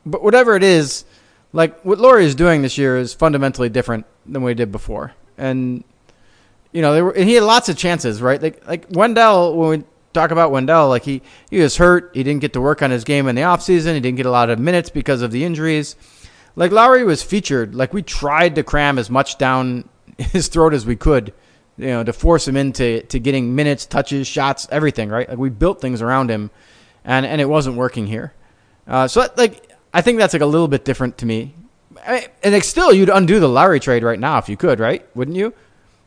But 0.06 0.24
whatever 0.24 0.56
it 0.56 0.64
is, 0.64 1.06
like 1.54 1.80
what 1.82 2.00
Lauri 2.00 2.26
is 2.26 2.36
doing 2.36 2.62
this 2.62 2.78
year 2.78 2.98
is 2.98 3.14
fundamentally 3.14 3.70
different 3.70 4.06
than 4.26 4.46
he 4.48 4.54
did 4.54 4.72
before. 4.72 5.14
And 5.38 5.84
you 6.72 6.82
know, 6.82 7.04
were, 7.04 7.12
and 7.12 7.28
he 7.28 7.36
had 7.36 7.44
lots 7.44 7.70
of 7.70 7.78
chances, 7.78 8.22
right? 8.22 8.42
Like 8.42 8.66
like 8.68 8.86
Wendell 8.90 9.56
when 9.56 9.80
we 9.80 9.86
talk 10.14 10.32
about 10.32 10.52
Wendell, 10.52 10.90
like 10.90 11.04
he 11.04 11.22
he 11.50 11.60
was 11.60 11.78
hurt, 11.78 12.12
he 12.14 12.24
didn't 12.24 12.42
get 12.42 12.54
to 12.54 12.62
work 12.62 12.82
on 12.82 12.92
his 12.92 13.04
game 13.04 13.28
in 13.28 13.36
the 13.36 13.42
offseason, 13.42 13.94
he 13.94 14.00
didn't 14.00 14.18
get 14.18 14.26
a 14.26 14.32
lot 14.32 14.50
of 14.50 14.60
minutes 14.60 14.90
because 14.90 15.22
of 15.22 15.32
the 15.32 15.44
injuries. 15.44 15.96
like 16.56 16.72
Lauri 16.72 17.04
was 17.04 17.22
featured. 17.22 17.76
Like 17.76 17.94
we 17.94 18.02
tried 18.02 18.56
to 18.56 18.64
cram 18.64 18.98
as 18.98 19.10
much 19.10 19.38
down 19.38 19.90
his 20.18 20.48
throat 20.48 20.74
as 20.74 20.86
we 20.86 20.96
could, 20.96 21.34
you 21.78 21.88
know, 21.88 22.04
to 22.04 22.14
force 22.14 22.48
him 22.48 22.58
into 22.58 23.02
to 23.04 23.20
getting 23.20 23.56
minutes, 23.56 23.86
touches, 23.86 24.28
shots, 24.28 24.68
everything. 24.72 25.10
Right? 25.10 25.28
Like 25.30 25.38
we 25.38 25.50
built 25.50 25.82
things 25.82 26.02
around 26.02 26.30
him, 26.30 26.52
and 27.06 27.26
and 27.26 27.40
it 27.40 27.46
wasn't 27.46 27.78
working 27.78 28.08
here. 28.08 28.34
Uh, 28.88 29.08
so 29.08 29.28
like 29.38 29.70
I 29.94 30.02
think 30.02 30.20
that's 30.20 30.34
like 30.34 30.42
a 30.42 30.48
little 30.48 30.68
bit 30.68 30.86
different 30.86 31.18
to 31.20 31.26
me. 31.26 31.54
I, 32.06 32.28
and 32.44 32.54
like 32.54 32.64
still, 32.64 32.94
you'd 32.94 33.10
undo 33.10 33.40
the 33.40 33.50
Lauri 33.50 33.80
trade 33.80 34.04
right 34.04 34.20
now 34.20 34.38
if 34.38 34.50
you 34.50 34.58
could, 34.58 34.80
right? 34.80 35.06
Wouldn't 35.16 35.36
you? 35.36 35.54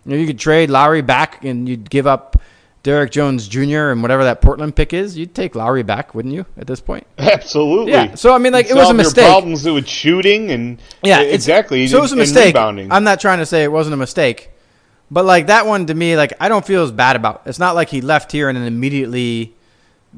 You 0.05 0.13
know, 0.13 0.17
you 0.17 0.27
could 0.27 0.39
trade 0.39 0.71
Lauri 0.71 1.03
back 1.03 1.45
and 1.45 1.69
you'd 1.69 1.91
give 1.91 2.07
up 2.07 2.41
Derrick 2.83 3.11
Jones 3.11 3.47
Jr. 3.47 3.91
and 3.91 4.01
whatever 4.01 4.25
that 4.25 4.41
Portland 4.41 4.75
pick 4.75 4.95
is, 4.95 5.19
you'd 5.19 5.35
take 5.35 5.55
Lauri 5.55 5.83
back, 5.83 6.15
wouldn't 6.15 6.33
you? 6.35 6.47
At 6.57 6.67
this 6.67 6.81
point, 6.81 7.07
absolutely. 7.19 7.93
Yeah. 7.93 8.15
So 8.15 8.35
I 8.35 8.39
mean, 8.39 8.53
like 8.53 8.71
it 8.71 8.75
was 8.75 8.89
a 8.89 8.95
mistake. 8.95 9.27
Problems 9.27 9.65
with 9.67 9.87
shooting 9.87 10.51
and 10.51 10.81
yeah, 11.03 11.21
exactly. 11.21 11.87
So 11.87 11.99
it 11.99 12.01
was 12.01 12.13
a 12.13 12.17
mistake. 12.17 12.57
I'm 12.57 13.05
not 13.05 13.21
trying 13.21 13.39
to 13.39 13.47
say 13.47 13.65
it 13.65 13.73
wasn't 13.73 13.95
a 13.95 13.99
mistake, 13.99 14.51
but 15.11 15.25
like 15.25 15.49
that 15.49 15.67
one 15.67 15.87
to 15.87 15.95
me, 15.95 16.17
like 16.17 16.33
I 16.41 16.49
don't 16.49 16.65
feel 16.65 16.83
as 16.83 16.93
bad 16.93 17.17
about. 17.17 17.43
It's 17.47 17.59
not 17.59 17.75
like 17.75 17.89
he 17.89 18.01
left 18.01 18.33
here 18.33 18.49
and 18.49 18.57
then 18.57 18.67
immediately 18.67 19.55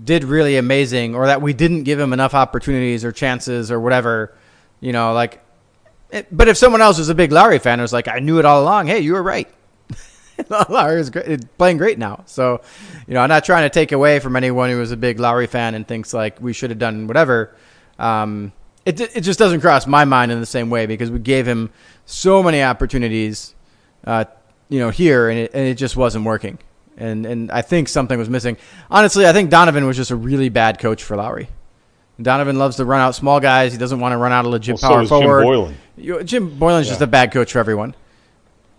did 0.03 0.25
really 0.25 0.57
amazing, 0.57 1.15
or 1.15 1.27
that 1.27 1.43
we 1.43 1.53
didn't 1.53 1.85
give 1.85 1.99
him 1.99 2.13
enough 2.13 2.35
opportunities 2.35 3.05
or 3.05 3.13
chances 3.13 3.71
or 3.71 3.81
whatever. 3.81 4.35
You 4.81 4.93
know, 4.93 5.13
like. 5.13 5.41
It, 6.11 6.29
but 6.31 6.47
if 6.47 6.59
someone 6.59 6.83
else 6.83 6.99
was 6.99 7.09
a 7.09 7.15
big 7.15 7.33
Lauri 7.33 7.59
fan, 7.59 7.79
it 7.79 7.83
was 7.83 7.93
like 7.93 8.07
I 8.07 8.19
knew 8.19 8.39
it 8.39 8.45
all 8.45 8.63
along. 8.63 8.87
Hey, 8.87 9.01
you 9.01 9.15
were 9.15 9.23
right. 9.23 9.49
Lauri 10.69 11.01
is 11.01 11.11
great, 11.11 11.57
playing 11.59 11.79
great 11.79 11.99
now. 11.99 12.23
So, 12.27 12.61
you 13.07 13.15
know, 13.15 13.21
I'm 13.21 13.29
not 13.29 13.45
trying 13.45 13.65
to 13.65 13.71
take 13.71 13.93
away 13.93 14.19
from 14.19 14.37
anyone 14.37 14.71
who 14.71 14.79
was 14.79 14.93
a 14.93 14.97
big 14.97 15.19
Lauri 15.19 15.47
fan 15.47 15.75
and 15.75 15.87
thinks 15.87 16.13
like 16.13 16.41
we 16.41 16.53
should 16.53 16.71
have 16.71 16.79
done 16.79 17.07
whatever. 17.07 17.57
Um, 17.99 18.53
it 18.85 19.01
it 19.01 19.21
just 19.21 19.39
doesn't 19.39 19.61
cross 19.61 19.87
my 19.87 20.05
mind 20.05 20.33
in 20.33 20.41
the 20.41 20.47
same 20.47 20.71
way 20.71 20.87
because 20.87 21.11
we 21.11 21.19
gave 21.19 21.47
him 21.47 21.71
so 22.05 22.43
many 22.43 22.63
opportunities, 22.63 23.55
uh, 24.05 24.25
you 24.73 24.79
know, 24.79 24.89
here 24.89 25.29
and 25.29 25.39
it, 25.39 25.51
and 25.53 25.69
it 25.69 25.75
just 25.75 25.97
wasn't 25.97 26.25
working. 26.25 26.59
And 26.97 27.27
and 27.27 27.53
I 27.53 27.61
think 27.61 27.89
something 27.89 28.19
was 28.19 28.31
missing. 28.31 28.57
Honestly, 28.91 29.27
I 29.27 29.33
think 29.33 29.51
Donovan 29.51 29.87
was 29.87 29.97
just 29.97 30.11
a 30.11 30.17
really 30.17 30.49
bad 30.49 30.79
coach 30.79 31.05
for 31.05 31.17
Lauri. 31.17 31.49
Donovan 32.21 32.59
loves 32.59 32.77
to 32.77 32.85
run 32.85 33.01
out 33.01 33.15
small 33.15 33.39
guys. 33.39 33.73
He 33.73 33.79
doesn't 33.79 34.01
want 34.01 34.13
to 34.13 34.17
run 34.17 34.33
out 34.33 34.45
a 34.45 34.49
legit 34.49 34.81
well, 34.81 34.93
power 34.93 35.07
so 35.07 35.21
forward. 35.21 35.43
Jim 35.45 35.53
Boylen. 35.53 35.75
You, 35.97 36.25
Jim 36.25 36.59
Boylen's 36.59 36.87
yeah. 36.87 36.93
just 36.93 37.03
a 37.03 37.07
bad 37.07 37.33
coach 37.33 37.53
for 37.53 37.59
everyone. 37.59 37.95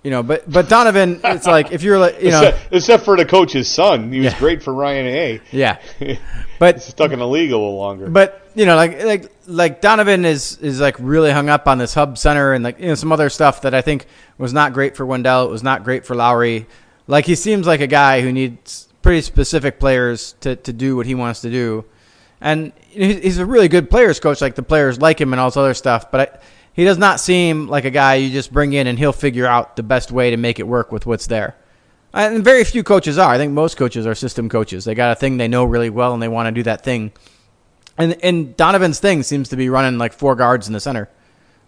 You 0.04 0.12
know, 0.12 0.22
but 0.22 0.52
but 0.52 0.68
Donovan, 0.68 1.22
it's 1.24 1.48
like 1.48 1.72
if 1.72 1.82
you're 1.82 1.98
like 1.98 2.22
you 2.22 2.32
know, 2.32 2.42
except, 2.44 2.74
except 2.74 3.06
for 3.06 3.16
the 3.16 3.24
coach's 3.24 3.70
son, 3.70 4.12
he 4.12 4.20
was 4.20 4.34
yeah. 4.34 4.40
great 4.40 4.62
for 4.62 4.74
Ryan 4.74 5.08
A. 5.08 5.42
Yeah, 5.50 5.80
but 6.60 6.82
stuck 6.82 7.12
in 7.14 7.20
the 7.20 7.28
league 7.28 7.52
a 7.52 7.58
little 7.58 7.78
longer. 7.78 8.10
But 8.10 8.46
you 8.54 8.66
know, 8.66 8.76
like 8.76 9.02
like 9.02 9.32
like 9.48 9.82
Donovan 9.82 10.26
is 10.26 10.58
is 10.58 10.82
like 10.82 10.98
really 11.00 11.32
hung 11.32 11.48
up 11.48 11.70
on 11.70 11.78
this 11.78 11.94
hub 11.94 12.18
center 12.18 12.52
and 12.52 12.66
like 12.66 12.80
you 12.80 12.88
know 12.88 12.96
some 12.96 13.14
other 13.14 13.30
stuff 13.30 13.62
that 13.62 13.74
I 13.74 13.80
think 13.80 14.06
was 14.38 14.52
not 14.52 14.74
great 14.74 14.98
for 14.98 15.06
Wendell. 15.06 15.46
It 15.46 15.52
was 15.52 15.64
not 15.64 15.86
great 15.86 16.06
for 16.06 16.16
Lauri. 16.16 16.68
Like 17.08 17.26
he 17.26 17.36
seems 17.36 17.66
like 17.66 17.80
a 17.80 17.88
guy 17.88 18.20
who 18.20 18.34
needs 18.34 18.90
pretty 19.02 19.22
specific 19.22 19.80
players 19.80 20.36
to 20.42 20.58
to 20.58 20.74
do 20.74 20.98
what 20.98 21.06
he 21.06 21.16
wants 21.16 21.40
to 21.42 21.50
do, 21.50 21.86
and 22.42 22.74
he's 22.90 23.38
a 23.38 23.46
really 23.46 23.70
good 23.70 23.90
players 23.90 24.20
coach. 24.20 24.42
Like 24.42 24.56
the 24.56 24.64
players 24.64 25.00
like 25.00 25.22
him 25.22 25.32
and 25.32 25.40
all 25.40 25.48
this 25.48 25.56
other 25.56 25.74
stuff, 25.74 26.12
but. 26.12 26.20
I, 26.20 26.40
he 26.74 26.84
does 26.84 26.98
not 26.98 27.20
seem 27.20 27.68
like 27.68 27.86
a 27.86 27.92
guy 27.92 28.16
you 28.16 28.32
just 28.32 28.52
bring 28.52 28.74
in 28.74 28.88
and 28.88 28.98
he'll 28.98 29.14
figure 29.14 29.46
out 29.46 29.76
the 29.76 29.84
best 29.84 30.12
way 30.12 30.32
to 30.32 30.38
make 30.38 30.60
it 30.60 30.68
work 30.68 30.92
with 30.92 31.06
what's 31.06 31.28
there. 31.28 31.56
And 32.14 32.44
very 32.44 32.64
few 32.64 32.84
coaches 32.84 33.18
are. 33.18 33.32
I 33.32 33.38
think 33.38 33.54
most 33.54 33.76
coaches 33.76 34.06
are 34.06 34.14
system 34.14 34.50
coaches. 34.50 34.86
They 34.86 34.94
got 34.94 35.12
a 35.12 35.16
thing 35.16 35.38
they 35.38 35.48
know 35.48 35.64
really 35.64 35.90
well 35.90 36.14
and 36.14 36.22
they 36.22 36.28
want 36.28 36.48
to 36.48 36.52
do 36.52 36.64
that 36.64 36.84
thing. 36.84 37.12
And 37.98 38.18
and 38.24 38.58
Donovan's 38.58 39.00
thing 39.00 39.24
seems 39.24 39.50
to 39.50 39.56
be 39.56 39.70
running 39.70 39.98
like 39.98 40.14
four 40.14 40.36
guards 40.36 40.68
in 40.68 40.74
the 40.74 40.80
center. 40.80 41.10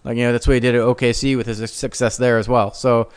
Like 0.03 0.17
you 0.17 0.23
know 0.23 0.31
that's 0.31 0.47
what 0.47 0.53
he 0.53 0.59
did 0.59 0.75
at 0.75 0.81
OKC 0.81 1.35
with 1.37 1.47
his 1.47 1.71
success 1.71 2.17
there 2.17 2.37
as 2.37 2.47
well. 2.47 2.73
So, 2.73 3.09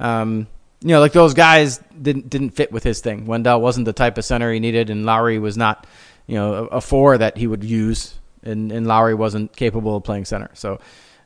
um, 0.00 0.46
you 0.80 0.88
know, 0.88 1.00
like 1.00 1.12
those 1.12 1.34
guys 1.34 1.78
didn't 2.00 2.28
didn't 2.28 2.50
fit 2.50 2.72
with 2.72 2.82
his 2.82 3.00
thing. 3.00 3.26
Wendell 3.26 3.60
wasn't 3.60 3.86
the 3.86 3.92
type 3.92 4.18
of 4.18 4.24
center 4.24 4.52
he 4.52 4.60
needed, 4.60 4.90
and 4.90 5.06
Lauri 5.06 5.38
was 5.38 5.56
not, 5.56 5.86
you 6.26 6.34
know, 6.34 6.54
a, 6.54 6.64
a 6.64 6.80
four 6.80 7.18
that 7.18 7.36
he 7.36 7.46
would 7.46 7.62
use, 7.62 8.14
and 8.42 8.72
and 8.72 8.86
Lauri 8.86 9.14
wasn't 9.14 9.54
capable 9.56 9.96
of 9.96 10.04
playing 10.04 10.24
center. 10.24 10.50
So, 10.54 10.80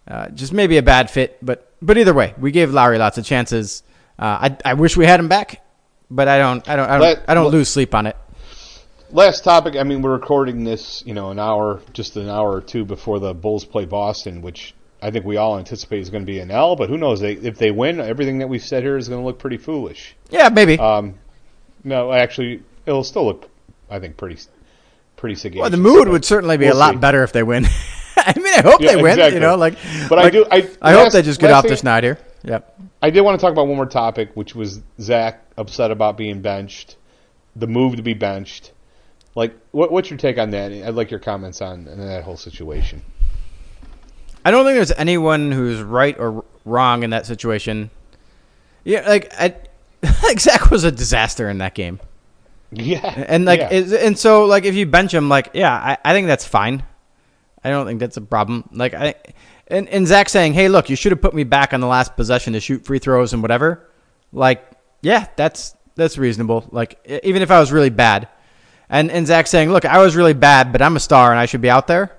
uh, 0.08 0.28
just 0.28 0.52
maybe 0.52 0.76
a 0.76 0.82
bad 0.82 1.10
fit, 1.10 1.38
but 1.42 1.72
but 1.82 1.98
either 1.98 2.14
way, 2.14 2.34
we 2.38 2.50
gave 2.50 2.72
Lauri 2.72 2.98
lots 2.98 3.18
of 3.18 3.24
chances. 3.24 3.82
Uh, 4.18 4.50
I 4.50 4.56
I 4.70 4.74
wish 4.74 4.96
we 4.96 5.06
had 5.06 5.20
him 5.20 5.28
back, 5.28 5.64
but 6.10 6.28
I 6.28 6.38
don't 6.38 6.68
I 6.68 6.76
don't 6.76 6.88
I 6.88 6.98
don't, 6.98 7.24
I 7.28 7.34
don't 7.34 7.50
lose 7.50 7.68
sleep 7.68 7.94
on 7.94 8.06
it. 8.06 8.16
Last 9.10 9.44
topic. 9.44 9.76
I 9.76 9.84
mean, 9.84 10.02
we're 10.02 10.12
recording 10.12 10.64
this, 10.64 11.02
you 11.06 11.14
know, 11.14 11.30
an 11.30 11.38
hour, 11.38 11.80
just 11.92 12.16
an 12.16 12.28
hour 12.28 12.52
or 12.52 12.60
two 12.60 12.84
before 12.84 13.20
the 13.20 13.34
Bulls 13.34 13.64
play 13.64 13.84
Boston, 13.84 14.42
which 14.42 14.74
I 15.00 15.10
think 15.12 15.24
we 15.24 15.36
all 15.36 15.58
anticipate 15.58 16.00
is 16.00 16.10
going 16.10 16.24
to 16.24 16.30
be 16.30 16.40
an 16.40 16.50
L. 16.50 16.74
But 16.74 16.88
who 16.88 16.98
knows? 16.98 17.20
They, 17.20 17.34
if 17.34 17.56
they 17.56 17.70
win, 17.70 18.00
everything 18.00 18.38
that 18.38 18.48
we've 18.48 18.62
said 18.62 18.82
here 18.82 18.96
is 18.96 19.08
going 19.08 19.20
to 19.20 19.26
look 19.26 19.38
pretty 19.38 19.58
foolish. 19.58 20.16
Yeah, 20.30 20.48
maybe. 20.48 20.76
Um, 20.78 21.14
no, 21.84 22.12
actually, 22.12 22.62
it'll 22.84 23.04
still 23.04 23.26
look, 23.26 23.48
I 23.88 24.00
think, 24.00 24.16
pretty 24.16 24.40
pretty 25.16 25.36
sagacious. 25.36 25.60
Well, 25.60 25.70
the 25.70 25.76
mood 25.76 26.08
would 26.08 26.24
certainly 26.24 26.56
be 26.56 26.66
we'll 26.66 26.74
a 26.74 26.78
lot 26.78 26.94
see. 26.94 26.98
better 26.98 27.22
if 27.22 27.32
they 27.32 27.42
win. 27.44 27.66
I 28.26 28.32
mean, 28.38 28.54
I 28.54 28.62
hope 28.62 28.80
yeah, 28.80 28.94
they 28.94 29.02
win. 29.02 29.12
Exactly. 29.12 29.34
You 29.34 29.40
know, 29.40 29.56
like, 29.56 29.76
but 30.08 30.18
like, 30.18 30.26
I 30.26 30.30
do. 30.30 30.46
I, 30.50 30.70
I 30.80 30.92
hope 30.92 31.12
they 31.12 31.22
just 31.22 31.40
get 31.40 31.50
off 31.50 31.64
thing, 31.64 31.70
the 31.70 31.76
schneid 31.76 32.02
here. 32.02 32.18
Yep. 32.44 32.80
I 33.02 33.10
did 33.10 33.20
want 33.20 33.38
to 33.38 33.44
talk 33.44 33.52
about 33.52 33.66
one 33.66 33.76
more 33.76 33.86
topic, 33.86 34.30
which 34.34 34.54
was 34.54 34.80
Zach 35.00 35.44
upset 35.56 35.90
about 35.90 36.16
being 36.16 36.40
benched, 36.40 36.96
the 37.54 37.66
move 37.66 37.96
to 37.96 38.02
be 38.02 38.14
benched. 38.14 38.72
Like, 39.34 39.54
what, 39.72 39.92
what's 39.92 40.08
your 40.08 40.18
take 40.18 40.38
on 40.38 40.50
that? 40.50 40.72
I'd 40.72 40.94
like 40.94 41.10
your 41.10 41.20
comments 41.20 41.60
on, 41.60 41.86
on 41.88 41.98
that 41.98 42.24
whole 42.24 42.38
situation. 42.38 43.02
I 44.44 44.50
don't 44.50 44.64
think 44.64 44.76
there's 44.76 44.92
anyone 44.92 45.52
who's 45.52 45.82
right 45.82 46.18
or 46.18 46.44
wrong 46.64 47.02
in 47.02 47.10
that 47.10 47.26
situation. 47.26 47.90
Yeah, 48.84 49.06
like 49.06 49.32
I, 49.38 49.54
like 50.22 50.40
Zach 50.40 50.70
was 50.70 50.84
a 50.84 50.92
disaster 50.92 51.50
in 51.50 51.58
that 51.58 51.74
game. 51.74 52.00
Yeah, 52.70 53.24
and 53.28 53.44
like, 53.44 53.60
yeah. 53.60 53.98
and 53.98 54.18
so 54.18 54.46
like 54.46 54.64
if 54.64 54.74
you 54.74 54.86
bench 54.86 55.12
him, 55.12 55.28
like, 55.28 55.50
yeah, 55.52 55.72
I, 55.72 55.98
I 56.04 56.12
think 56.12 56.28
that's 56.28 56.46
fine. 56.46 56.82
I 57.66 57.70
don't 57.70 57.84
think 57.84 57.98
that's 57.98 58.16
a 58.16 58.20
problem. 58.20 58.68
Like 58.72 58.94
I 58.94 59.14
and, 59.66 59.88
and 59.88 60.06
Zach 60.06 60.28
saying, 60.28 60.54
"Hey, 60.54 60.68
look, 60.68 60.88
you 60.88 60.94
should 60.94 61.10
have 61.10 61.20
put 61.20 61.34
me 61.34 61.42
back 61.42 61.74
on 61.74 61.80
the 61.80 61.88
last 61.88 62.14
possession 62.14 62.52
to 62.52 62.60
shoot 62.60 62.84
free 62.84 63.00
throws 63.00 63.32
and 63.32 63.42
whatever." 63.42 63.90
Like, 64.32 64.64
yeah, 65.02 65.26
that's 65.34 65.74
that's 65.96 66.16
reasonable. 66.16 66.68
Like 66.70 67.00
even 67.24 67.42
if 67.42 67.50
I 67.50 67.58
was 67.58 67.72
really 67.72 67.90
bad, 67.90 68.28
and 68.88 69.10
and 69.10 69.26
Zach 69.26 69.48
saying, 69.48 69.72
"Look, 69.72 69.84
I 69.84 69.98
was 69.98 70.14
really 70.14 70.32
bad, 70.32 70.70
but 70.70 70.80
I'm 70.80 70.94
a 70.94 71.00
star 71.00 71.32
and 71.32 71.40
I 71.40 71.46
should 71.46 71.60
be 71.60 71.70
out 71.70 71.88
there." 71.88 72.16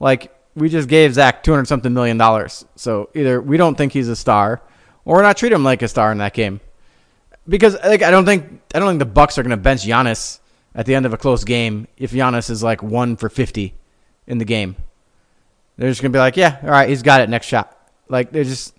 Like 0.00 0.34
we 0.56 0.68
just 0.68 0.88
gave 0.88 1.14
Zach 1.14 1.44
two 1.44 1.52
hundred 1.52 1.68
something 1.68 1.94
million 1.94 2.18
dollars. 2.18 2.64
So 2.74 3.10
either 3.14 3.40
we 3.40 3.56
don't 3.56 3.76
think 3.76 3.92
he's 3.92 4.08
a 4.08 4.16
star, 4.16 4.60
or 5.04 5.16
we're 5.16 5.22
not 5.22 5.36
treating 5.36 5.54
him 5.54 5.64
like 5.64 5.82
a 5.82 5.88
star 5.88 6.10
in 6.10 6.18
that 6.18 6.34
game. 6.34 6.60
Because 7.48 7.76
like 7.84 8.02
I 8.02 8.10
don't 8.10 8.24
think 8.24 8.60
I 8.74 8.80
don't 8.80 8.88
think 8.88 8.98
the 8.98 9.06
Bucks 9.06 9.38
are 9.38 9.44
going 9.44 9.50
to 9.50 9.56
bench 9.56 9.86
Giannis 9.86 10.40
at 10.74 10.86
the 10.86 10.96
end 10.96 11.06
of 11.06 11.12
a 11.12 11.16
close 11.16 11.44
game 11.44 11.86
if 11.96 12.10
Giannis 12.10 12.50
is 12.50 12.64
like 12.64 12.82
one 12.82 13.16
for 13.16 13.28
fifty 13.28 13.74
in 14.26 14.38
the 14.38 14.44
game. 14.44 14.74
They're 15.78 15.88
just 15.88 16.02
gonna 16.02 16.12
be 16.12 16.18
like, 16.18 16.36
yeah, 16.36 16.58
all 16.62 16.70
right, 16.70 16.88
he's 16.88 17.02
got 17.02 17.22
it. 17.22 17.30
Next 17.30 17.46
shot. 17.46 17.74
Like 18.08 18.32
they're 18.32 18.44
just 18.44 18.74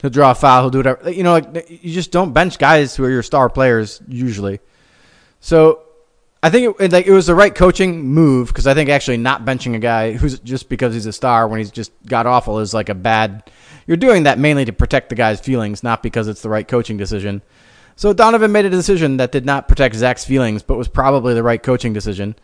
he'll 0.00 0.10
draw 0.10 0.30
a 0.30 0.34
foul, 0.34 0.62
he'll 0.62 0.70
do 0.70 0.78
whatever. 0.78 1.10
You 1.10 1.24
know, 1.24 1.32
like 1.32 1.68
you 1.68 1.92
just 1.92 2.12
don't 2.12 2.32
bench 2.32 2.58
guys 2.58 2.96
who 2.96 3.04
are 3.04 3.10
your 3.10 3.22
star 3.22 3.50
players 3.50 4.00
usually. 4.06 4.60
So 5.40 5.82
I 6.42 6.50
think 6.50 6.76
it, 6.80 6.92
like 6.92 7.06
it 7.06 7.12
was 7.12 7.26
the 7.26 7.34
right 7.34 7.54
coaching 7.54 8.02
move 8.02 8.48
because 8.48 8.66
I 8.66 8.74
think 8.74 8.88
actually 8.88 9.16
not 9.16 9.44
benching 9.44 9.74
a 9.74 9.80
guy 9.80 10.12
who's 10.12 10.38
just 10.38 10.68
because 10.68 10.94
he's 10.94 11.06
a 11.06 11.12
star 11.12 11.48
when 11.48 11.58
he's 11.58 11.72
just 11.72 11.92
got 12.06 12.26
awful 12.26 12.60
is 12.60 12.72
like 12.72 12.88
a 12.88 12.94
bad. 12.94 13.50
You're 13.86 13.96
doing 13.96 14.22
that 14.24 14.38
mainly 14.38 14.64
to 14.64 14.72
protect 14.72 15.08
the 15.08 15.14
guy's 15.16 15.40
feelings, 15.40 15.82
not 15.82 16.02
because 16.02 16.28
it's 16.28 16.42
the 16.42 16.48
right 16.48 16.66
coaching 16.66 16.96
decision. 16.96 17.42
So 17.96 18.12
Donovan 18.12 18.52
made 18.52 18.64
a 18.64 18.70
decision 18.70 19.16
that 19.16 19.32
did 19.32 19.44
not 19.44 19.66
protect 19.66 19.96
Zach's 19.96 20.24
feelings, 20.24 20.62
but 20.62 20.78
was 20.78 20.86
probably 20.86 21.34
the 21.34 21.42
right 21.42 21.60
coaching 21.60 21.92
decision. 21.92 22.36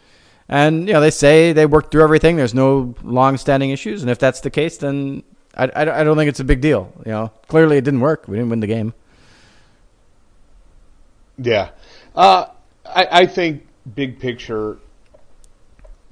And 0.49 0.86
you 0.86 0.92
know 0.92 1.01
they 1.01 1.11
say 1.11 1.53
they 1.53 1.66
worked 1.66 1.90
through 1.90 2.03
everything. 2.03 2.36
There's 2.36 2.55
no 2.55 2.95
long-standing 3.03 3.70
issues, 3.70 4.03
and 4.03 4.11
if 4.11 4.18
that's 4.18 4.40
the 4.40 4.51
case, 4.51 4.76
then 4.76 5.22
I, 5.57 5.64
I, 5.64 6.01
I 6.01 6.05
don't 6.05 6.16
think 6.16 6.28
it's 6.28 6.40
a 6.40 6.45
big 6.45 6.61
deal. 6.61 6.92
You 7.07 7.12
know, 7.12 7.32
clearly 7.49 7.78
it 7.78 7.84
didn't 7.84 8.01
work. 8.01 8.28
We 8.28 8.36
didn't 8.36 8.51
win 8.51 8.61
the 8.61 8.66
game. 8.66 8.92
Yeah, 11.38 11.70
uh, 12.14 12.47
I, 12.84 13.09
I 13.11 13.26
think 13.26 13.66
big 13.95 14.20
picture. 14.20 14.76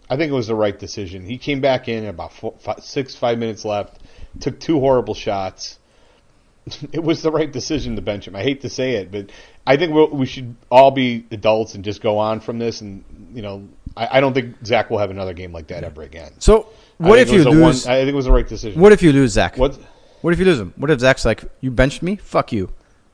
I 0.09 0.17
think 0.17 0.31
it 0.31 0.35
was 0.35 0.49
the 0.49 0.55
right 0.55 0.79
decision. 0.79 1.25
He 1.25 1.39
came 1.39 1.61
back 1.61 1.89
in 1.89 2.07
about 2.07 2.33
four, 2.33 2.55
five, 2.61 2.83
six, 2.83 3.15
five 3.15 3.39
minutes 3.39 3.65
left, 3.65 3.99
took 4.41 4.59
two 4.59 4.81
horrible 4.81 5.15
shots. 5.15 5.79
It 6.93 7.03
was 7.03 7.23
the 7.23 7.33
right 7.33 7.51
decision 7.51 7.97
to 7.97 8.03
bench 8.03 8.29
him. 8.29 8.37
I 8.37 8.43
hate 8.43 8.61
to 8.61 8.69
say 8.69 8.93
it, 8.93 9.11
but 9.11 9.31
I 9.67 9.77
think 9.77 9.93
we'll, 9.93 10.11
we 10.11 10.27
should 10.27 10.55
all 10.71 10.93
be 10.93 11.27
adults 11.33 11.75
and 11.75 11.85
just 11.85 12.01
go 12.01 12.19
on 12.19 12.39
from 12.39 12.61
this 12.61 12.81
and 12.81 13.05
you 13.35 13.43
know 13.43 13.69
I, 13.97 14.19
I, 14.19 14.21
don't 14.21 14.33
think 14.33 14.57
Zach 14.65 14.91
will 14.91 14.99
have 14.99 15.11
another 15.11 15.35
game 15.35 15.53
like 15.53 15.67
that 15.69 15.85
ever 15.85 16.03
again. 16.03 16.33
So 16.39 16.69
what 16.99 17.19
if 17.19 17.31
you 17.31 17.45
lose? 17.45 17.87
One, 17.87 17.93
I 17.93 17.99
think 18.01 18.11
it 18.11 18.15
was 18.15 18.27
the 18.27 18.33
right 18.33 18.47
decision. 18.47 18.81
What 18.81 18.93
if 18.93 19.03
you 19.03 19.13
lose 19.13 19.33
Zach? 19.33 19.57
What? 19.57 19.79
What 20.23 20.33
if 20.33 20.39
you 20.39 20.45
lose 20.45 20.61
him? 20.61 20.73
What 20.77 20.91
if 20.91 21.01
Zach's 21.01 21.25
like, 21.25 21.45
you 21.61 21.71
benched 21.71 22.03
me? 22.03 22.17
Fuck 22.17 22.53
you, 22.53 22.73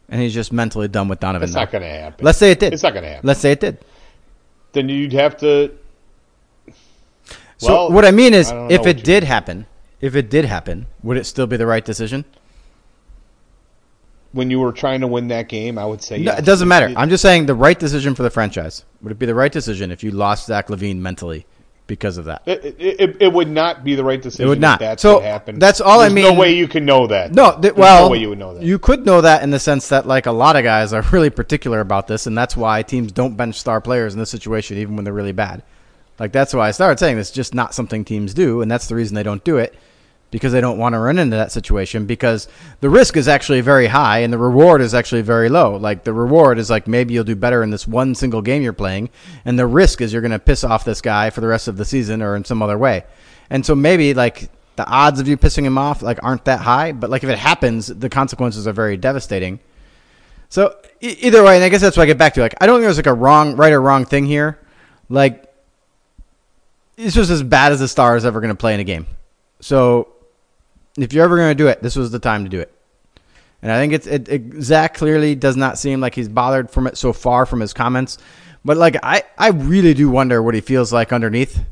and 0.08 0.20
he's 0.20 0.34
just 0.34 0.52
mentally 0.52 0.88
done 0.88 1.08
with 1.08 1.20
Donovan. 1.20 1.48
It's 1.48 1.56
not 1.56 1.72
going 1.72 1.82
to 1.82 1.88
happen. 1.88 2.24
Let's 2.24 2.38
say 2.38 2.50
it 2.50 2.60
did. 2.60 2.74
It's 2.74 2.82
not 2.82 2.92
going 2.92 3.04
to 3.04 3.08
happen. 3.08 3.26
Let's 3.26 3.40
say 3.40 3.52
it 3.52 3.60
did. 3.60 3.78
Then 4.72 4.88
you'd 4.88 5.14
have 5.14 5.36
to. 5.38 5.72
So 7.56 7.72
well, 7.72 7.92
what 7.92 8.04
I 8.04 8.10
mean 8.10 8.34
is, 8.34 8.52
I 8.52 8.68
if 8.68 8.86
it 8.86 9.02
did 9.02 9.24
happen, 9.24 9.66
if 10.00 10.14
it 10.14 10.28
did 10.30 10.44
happen, 10.44 10.86
would 11.02 11.16
it 11.16 11.24
still 11.24 11.46
be 11.46 11.56
the 11.56 11.66
right 11.66 11.84
decision? 11.84 12.24
When 14.32 14.50
you 14.50 14.60
were 14.60 14.72
trying 14.72 15.00
to 15.00 15.06
win 15.06 15.28
that 15.28 15.48
game, 15.48 15.78
I 15.78 15.86
would 15.86 16.02
say 16.02 16.18
No, 16.18 16.32
yes. 16.32 16.40
it 16.40 16.44
doesn't 16.44 16.68
matter. 16.68 16.92
I'm 16.96 17.08
just 17.08 17.22
saying 17.22 17.46
the 17.46 17.54
right 17.54 17.78
decision 17.78 18.14
for 18.14 18.22
the 18.22 18.30
franchise. 18.30 18.84
Would 19.02 19.12
it 19.12 19.18
be 19.18 19.24
the 19.26 19.34
right 19.34 19.50
decision 19.50 19.90
if 19.90 20.04
you 20.04 20.10
lost 20.10 20.46
Zach 20.46 20.68
LaVine 20.68 20.98
mentally 20.98 21.46
because 21.86 22.18
of 22.18 22.26
that? 22.26 22.42
It, 22.44 22.76
it, 22.78 23.16
it 23.20 23.32
would 23.32 23.48
not 23.48 23.84
be 23.84 23.94
the 23.94 24.04
right 24.04 24.20
decision. 24.20 24.44
It 24.44 24.48
would 24.50 24.58
if 24.58 24.62
not. 24.62 24.80
That's 24.80 25.00
So, 25.00 25.14
what 25.14 25.22
happened. 25.24 25.62
that's 25.62 25.80
all 25.80 26.00
I 26.00 26.10
mean- 26.10 26.24
No 26.24 26.34
way 26.34 26.52
you 26.54 26.68
can 26.68 26.84
know 26.84 27.06
that. 27.06 27.32
No, 27.32 27.58
th- 27.58 27.72
well, 27.74 28.04
no 28.04 28.10
way 28.10 28.18
you 28.18 28.28
would 28.28 28.38
know 28.38 28.52
that. 28.52 28.62
you 28.62 28.78
could 28.78 29.06
know 29.06 29.22
that 29.22 29.42
in 29.42 29.48
the 29.50 29.58
sense 29.58 29.88
that 29.88 30.06
like 30.06 30.26
a 30.26 30.32
lot 30.32 30.56
of 30.56 30.62
guys 30.62 30.92
are 30.92 31.00
really 31.12 31.30
particular 31.30 31.80
about 31.80 32.06
this, 32.06 32.26
and 32.26 32.36
that's 32.36 32.54
why 32.54 32.82
teams 32.82 33.10
don't 33.12 33.34
bench 33.34 33.58
star 33.58 33.80
players 33.80 34.12
in 34.12 34.18
this 34.20 34.28
situation, 34.30 34.76
even 34.76 34.94
when 34.94 35.04
they're 35.06 35.14
really 35.14 35.32
bad. 35.32 35.62
Like 36.18 36.32
that's 36.32 36.52
why 36.52 36.68
I 36.68 36.72
started 36.72 36.98
saying 36.98 37.16
it's 37.16 37.30
just 37.30 37.54
not 37.54 37.72
something 37.74 38.04
teams 38.04 38.34
do, 38.34 38.60
and 38.60 38.70
that's 38.70 38.88
the 38.88 38.94
reason 38.94 39.14
they 39.14 39.22
don't 39.22 39.42
do 39.42 39.56
it 39.56 39.74
because 40.30 40.52
they 40.52 40.60
don't 40.60 40.78
want 40.78 40.92
to 40.92 40.98
run 40.98 41.18
into 41.18 41.36
that 41.36 41.52
situation 41.52 42.04
because 42.04 42.48
the 42.80 42.90
risk 42.90 43.16
is 43.16 43.28
actually 43.28 43.60
very 43.62 43.86
high 43.86 44.18
and 44.18 44.32
the 44.32 44.38
reward 44.38 44.80
is 44.80 44.94
actually 44.94 45.22
very 45.22 45.48
low. 45.48 45.76
Like 45.76 46.04
the 46.04 46.12
reward 46.12 46.58
is 46.58 46.68
like 46.68 46.86
maybe 46.86 47.14
you'll 47.14 47.24
do 47.24 47.36
better 47.36 47.62
in 47.62 47.70
this 47.70 47.86
one 47.86 48.14
single 48.14 48.42
game 48.42 48.62
you're 48.62 48.72
playing, 48.72 49.10
and 49.44 49.58
the 49.58 49.66
risk 49.66 50.00
is 50.00 50.12
you're 50.12 50.22
going 50.22 50.32
to 50.32 50.38
piss 50.38 50.64
off 50.64 50.84
this 50.84 51.00
guy 51.00 51.30
for 51.30 51.40
the 51.40 51.46
rest 51.46 51.68
of 51.68 51.76
the 51.76 51.84
season 51.84 52.22
or 52.22 52.36
in 52.36 52.44
some 52.44 52.62
other 52.62 52.76
way. 52.76 53.04
And 53.50 53.64
so 53.64 53.74
maybe 53.74 54.12
like 54.12 54.50
the 54.76 54.86
odds 54.86 55.18
of 55.18 55.26
you 55.26 55.36
pissing 55.36 55.64
him 55.64 55.78
off 55.78 56.02
like 56.02 56.22
aren't 56.22 56.44
that 56.44 56.60
high, 56.60 56.92
but 56.92 57.10
like 57.10 57.24
if 57.24 57.30
it 57.30 57.38
happens, 57.38 57.86
the 57.86 58.10
consequences 58.10 58.66
are 58.66 58.72
very 58.72 58.96
devastating. 58.96 59.60
So 60.50 60.76
e- 61.00 61.16
either 61.20 61.42
way, 61.42 61.56
and 61.56 61.64
I 61.64 61.70
guess 61.70 61.80
that's 61.80 61.96
what 61.96 62.02
I 62.02 62.06
get 62.06 62.18
back 62.18 62.34
to. 62.34 62.40
Like 62.40 62.54
I 62.60 62.66
don't 62.66 62.76
think 62.76 62.84
there's 62.84 62.98
like 62.98 63.06
a 63.06 63.14
wrong, 63.14 63.56
right 63.56 63.72
or 63.72 63.80
wrong 63.80 64.04
thing 64.04 64.26
here. 64.26 64.58
Like 65.08 65.44
it's 66.98 67.14
just 67.14 67.30
as 67.30 67.42
bad 67.42 67.72
as 67.72 67.80
the 67.80 67.88
star 67.88 68.16
is 68.16 68.26
ever 68.26 68.40
going 68.40 68.50
to 68.50 68.56
play 68.58 68.74
in 68.74 68.80
a 68.80 68.84
game. 68.84 69.06
So 69.60 70.08
if 71.02 71.12
you're 71.12 71.24
ever 71.24 71.36
going 71.36 71.50
to 71.50 71.54
do 71.54 71.68
it, 71.68 71.82
this 71.82 71.96
was 71.96 72.10
the 72.10 72.18
time 72.18 72.44
to 72.44 72.50
do 72.50 72.60
it. 72.60 72.72
And 73.62 73.72
I 73.72 73.78
think 73.78 73.92
it's 73.92 74.06
it, 74.06 74.28
it, 74.28 74.62
Zach 74.62 74.94
clearly 74.94 75.34
does 75.34 75.56
not 75.56 75.78
seem 75.78 76.00
like 76.00 76.14
he's 76.14 76.28
bothered 76.28 76.70
from 76.70 76.86
it 76.86 76.96
so 76.96 77.12
far 77.12 77.44
from 77.44 77.60
his 77.60 77.72
comments. 77.72 78.18
But 78.64 78.76
like 78.76 78.96
I, 79.02 79.22
I 79.36 79.48
really 79.48 79.94
do 79.94 80.10
wonder 80.10 80.42
what 80.42 80.54
he 80.54 80.60
feels 80.60 80.92
like 80.92 81.12
underneath, 81.12 81.64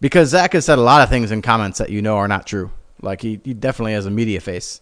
because 0.00 0.30
Zach 0.30 0.52
has 0.54 0.64
said 0.64 0.78
a 0.78 0.82
lot 0.82 1.02
of 1.02 1.08
things 1.08 1.30
in 1.30 1.42
comments 1.42 1.78
that 1.78 1.90
you 1.90 2.00
know 2.00 2.16
are 2.16 2.28
not 2.28 2.46
true. 2.46 2.70
Like 3.02 3.20
he, 3.20 3.40
he 3.44 3.52
definitely 3.52 3.92
has 3.92 4.06
a 4.06 4.10
media 4.10 4.40
face. 4.40 4.80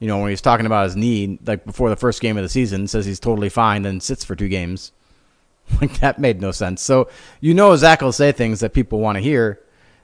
You 0.00 0.08
know 0.08 0.18
when 0.18 0.30
he's 0.30 0.42
talking 0.42 0.66
about 0.66 0.84
his 0.84 0.96
knee, 0.96 1.38
like 1.46 1.64
before 1.64 1.88
the 1.88 1.96
first 1.96 2.20
game 2.20 2.36
of 2.36 2.42
the 2.42 2.48
season, 2.48 2.86
says 2.86 3.06
he's 3.06 3.20
totally 3.20 3.48
fine, 3.48 3.82
then 3.82 4.00
sits 4.00 4.24
for 4.24 4.36
two 4.36 4.48
games. 4.48 4.92
Like 5.80 5.98
that 6.00 6.18
made 6.18 6.42
no 6.42 6.50
sense. 6.50 6.82
So 6.82 7.08
you 7.40 7.54
know 7.54 7.74
Zach 7.74 8.02
will 8.02 8.12
say 8.12 8.32
things 8.32 8.60
that 8.60 8.74
people 8.74 9.00
want 9.00 9.16
to 9.16 9.22
hear, 9.22 9.60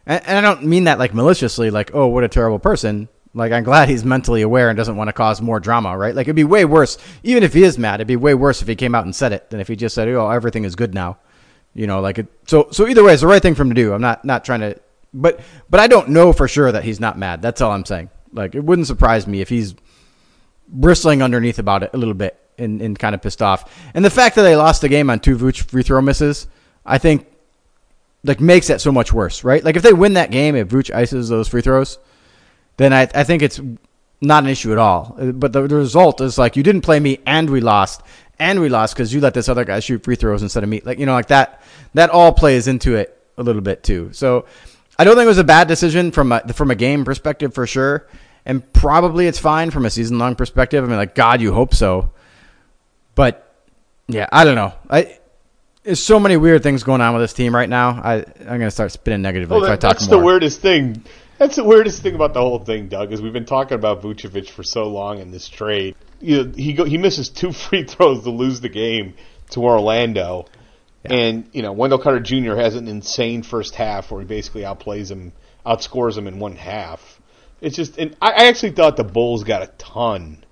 and, 0.06 0.26
and 0.26 0.38
I 0.38 0.40
don't 0.40 0.64
mean 0.64 0.84
that 0.84 0.98
like 0.98 1.14
maliciously, 1.14 1.70
like 1.70 1.94
oh 1.94 2.06
what 2.06 2.24
a 2.24 2.28
terrible 2.28 2.58
person. 2.58 3.08
Like 3.32 3.52
I'm 3.52 3.62
glad 3.62 3.88
he's 3.88 4.04
mentally 4.04 4.42
aware 4.42 4.68
and 4.68 4.76
doesn't 4.76 4.96
want 4.96 5.08
to 5.08 5.12
cause 5.12 5.40
more 5.40 5.60
drama, 5.60 5.96
right? 5.96 6.14
Like 6.14 6.26
it'd 6.26 6.36
be 6.36 6.44
way 6.44 6.64
worse, 6.64 6.98
even 7.22 7.42
if 7.42 7.54
he 7.54 7.62
is 7.62 7.78
mad. 7.78 7.96
It'd 7.96 8.08
be 8.08 8.16
way 8.16 8.34
worse 8.34 8.60
if 8.60 8.68
he 8.68 8.74
came 8.74 8.94
out 8.94 9.04
and 9.04 9.14
said 9.14 9.32
it 9.32 9.50
than 9.50 9.60
if 9.60 9.68
he 9.68 9.76
just 9.76 9.94
said, 9.94 10.08
"Oh, 10.08 10.28
everything 10.28 10.64
is 10.64 10.74
good 10.74 10.94
now." 10.94 11.18
You 11.74 11.86
know, 11.86 12.00
like 12.00 12.18
it. 12.18 12.26
So 12.46 12.68
so 12.72 12.88
either 12.88 13.04
way, 13.04 13.12
it's 13.12 13.22
the 13.22 13.28
right 13.28 13.42
thing 13.42 13.54
for 13.54 13.62
him 13.62 13.68
to 13.68 13.74
do. 13.74 13.92
I'm 13.92 14.00
not 14.00 14.24
not 14.24 14.44
trying 14.44 14.60
to, 14.60 14.80
but 15.14 15.40
but 15.68 15.78
I 15.78 15.86
don't 15.86 16.08
know 16.08 16.32
for 16.32 16.48
sure 16.48 16.72
that 16.72 16.82
he's 16.82 16.98
not 16.98 17.18
mad. 17.18 17.42
That's 17.42 17.60
all 17.60 17.70
I'm 17.70 17.84
saying. 17.84 18.10
Like 18.32 18.54
it 18.54 18.64
wouldn't 18.64 18.88
surprise 18.88 19.26
me 19.26 19.40
if 19.40 19.48
he's 19.48 19.74
bristling 20.66 21.22
underneath 21.22 21.58
about 21.58 21.82
it 21.82 21.90
a 21.92 21.96
little 21.96 22.14
bit 22.14 22.38
and, 22.58 22.80
and 22.80 22.98
kind 22.98 23.14
of 23.14 23.22
pissed 23.22 23.42
off. 23.42 23.72
And 23.94 24.04
the 24.04 24.10
fact 24.10 24.36
that 24.36 24.42
they 24.42 24.56
lost 24.56 24.82
the 24.82 24.88
game 24.88 25.10
on 25.10 25.20
two 25.20 25.36
Vooch 25.36 25.62
free 25.62 25.82
throw 25.82 26.00
misses, 26.00 26.46
I 26.84 26.98
think, 26.98 27.26
like 28.24 28.40
makes 28.40 28.68
that 28.68 28.80
so 28.80 28.92
much 28.92 29.12
worse, 29.12 29.44
right? 29.44 29.64
Like 29.64 29.76
if 29.76 29.82
they 29.82 29.92
win 29.92 30.14
that 30.14 30.30
game, 30.30 30.56
if 30.56 30.68
Vooch 30.68 30.94
ices 30.94 31.28
those 31.28 31.48
free 31.48 31.62
throws, 31.62 31.98
then 32.76 32.92
I, 32.92 33.02
I 33.14 33.24
think 33.24 33.42
it's 33.42 33.60
not 34.20 34.44
an 34.44 34.50
issue 34.50 34.72
at 34.72 34.78
all. 34.78 35.16
But 35.18 35.52
the, 35.52 35.66
the 35.66 35.76
result 35.76 36.20
is 36.20 36.38
like 36.38 36.56
you 36.56 36.62
didn't 36.62 36.82
play 36.82 37.00
me 37.00 37.20
and 37.26 37.48
we 37.48 37.60
lost, 37.60 38.02
and 38.38 38.60
we 38.60 38.68
lost 38.68 38.94
because 38.94 39.12
you 39.12 39.20
let 39.20 39.34
this 39.34 39.48
other 39.48 39.64
guy 39.64 39.80
shoot 39.80 40.04
free 40.04 40.16
throws 40.16 40.42
instead 40.42 40.62
of 40.62 40.68
me. 40.68 40.80
Like 40.84 40.98
you 40.98 41.06
know, 41.06 41.12
like 41.12 41.28
that. 41.28 41.62
That 41.94 42.10
all 42.10 42.32
plays 42.32 42.68
into 42.68 42.94
it 42.94 43.20
a 43.36 43.42
little 43.42 43.62
bit 43.62 43.82
too. 43.82 44.10
So 44.12 44.44
I 44.98 45.04
don't 45.04 45.14
think 45.14 45.24
it 45.24 45.28
was 45.28 45.38
a 45.38 45.44
bad 45.44 45.66
decision 45.66 46.12
from 46.12 46.32
a 46.32 46.40
from 46.52 46.70
a 46.70 46.74
game 46.74 47.04
perspective 47.04 47.54
for 47.54 47.66
sure, 47.66 48.06
and 48.44 48.70
probably 48.72 49.26
it's 49.26 49.38
fine 49.38 49.70
from 49.70 49.86
a 49.86 49.90
season 49.90 50.18
long 50.18 50.34
perspective. 50.34 50.84
I 50.84 50.86
mean, 50.86 50.96
like 50.96 51.14
God, 51.14 51.40
you 51.40 51.52
hope 51.52 51.74
so. 51.74 52.10
But 53.14 53.54
yeah, 54.08 54.28
I 54.30 54.44
don't 54.44 54.56
know. 54.56 54.74
I 54.88 55.18
there's 55.90 56.00
so 56.00 56.20
many 56.20 56.36
weird 56.36 56.62
things 56.62 56.84
going 56.84 57.00
on 57.00 57.14
with 57.14 57.22
this 57.24 57.32
team 57.32 57.52
right 57.52 57.68
now. 57.68 57.90
I 57.90 58.24
I'm 58.38 58.58
gonna 58.60 58.70
start 58.70 58.92
spinning 58.92 59.22
negatively 59.22 59.56
Well, 59.56 59.64
if 59.64 59.72
I 59.72 59.76
talk 59.76 59.96
that's 59.96 60.08
more. 60.08 60.20
the 60.20 60.24
weirdest 60.24 60.60
thing. 60.60 61.02
That's 61.36 61.56
the 61.56 61.64
weirdest 61.64 62.00
thing 62.00 62.14
about 62.14 62.32
the 62.32 62.40
whole 62.40 62.60
thing, 62.60 62.86
Doug. 62.86 63.12
Is 63.12 63.20
we've 63.20 63.32
been 63.32 63.44
talking 63.44 63.74
about 63.74 64.00
Vucevic 64.00 64.48
for 64.48 64.62
so 64.62 64.86
long 64.86 65.18
in 65.18 65.32
this 65.32 65.48
trade. 65.48 65.96
You 66.20 66.44
know, 66.44 66.52
he 66.54 66.74
go, 66.74 66.84
he 66.84 66.96
misses 66.96 67.28
two 67.28 67.50
free 67.68 67.82
throws 67.82 68.22
to 68.22 68.30
lose 68.30 68.60
the 68.60 68.68
game 68.68 69.14
to 69.50 69.64
Orlando, 69.64 70.46
and 71.04 71.48
you 71.52 71.62
know 71.62 71.72
Wendell 71.72 71.98
Carter 71.98 72.20
Jr. 72.20 72.54
has 72.54 72.76
an 72.76 72.86
insane 72.86 73.42
first 73.42 73.74
half 73.74 74.12
where 74.12 74.20
he 74.20 74.26
basically 74.28 74.62
outplays 74.62 75.10
him, 75.10 75.32
outscores 75.66 76.16
him 76.16 76.28
in 76.28 76.38
one 76.38 76.54
half. 76.54 77.20
It's 77.60 77.74
just, 77.74 77.98
and 77.98 78.16
I, 78.22 78.30
I 78.30 78.44
actually 78.46 78.72
thought 78.72 78.96
the 78.96 79.02
Bulls 79.02 79.42
got 79.42 79.62
a 79.62 79.66
ton 79.76 80.44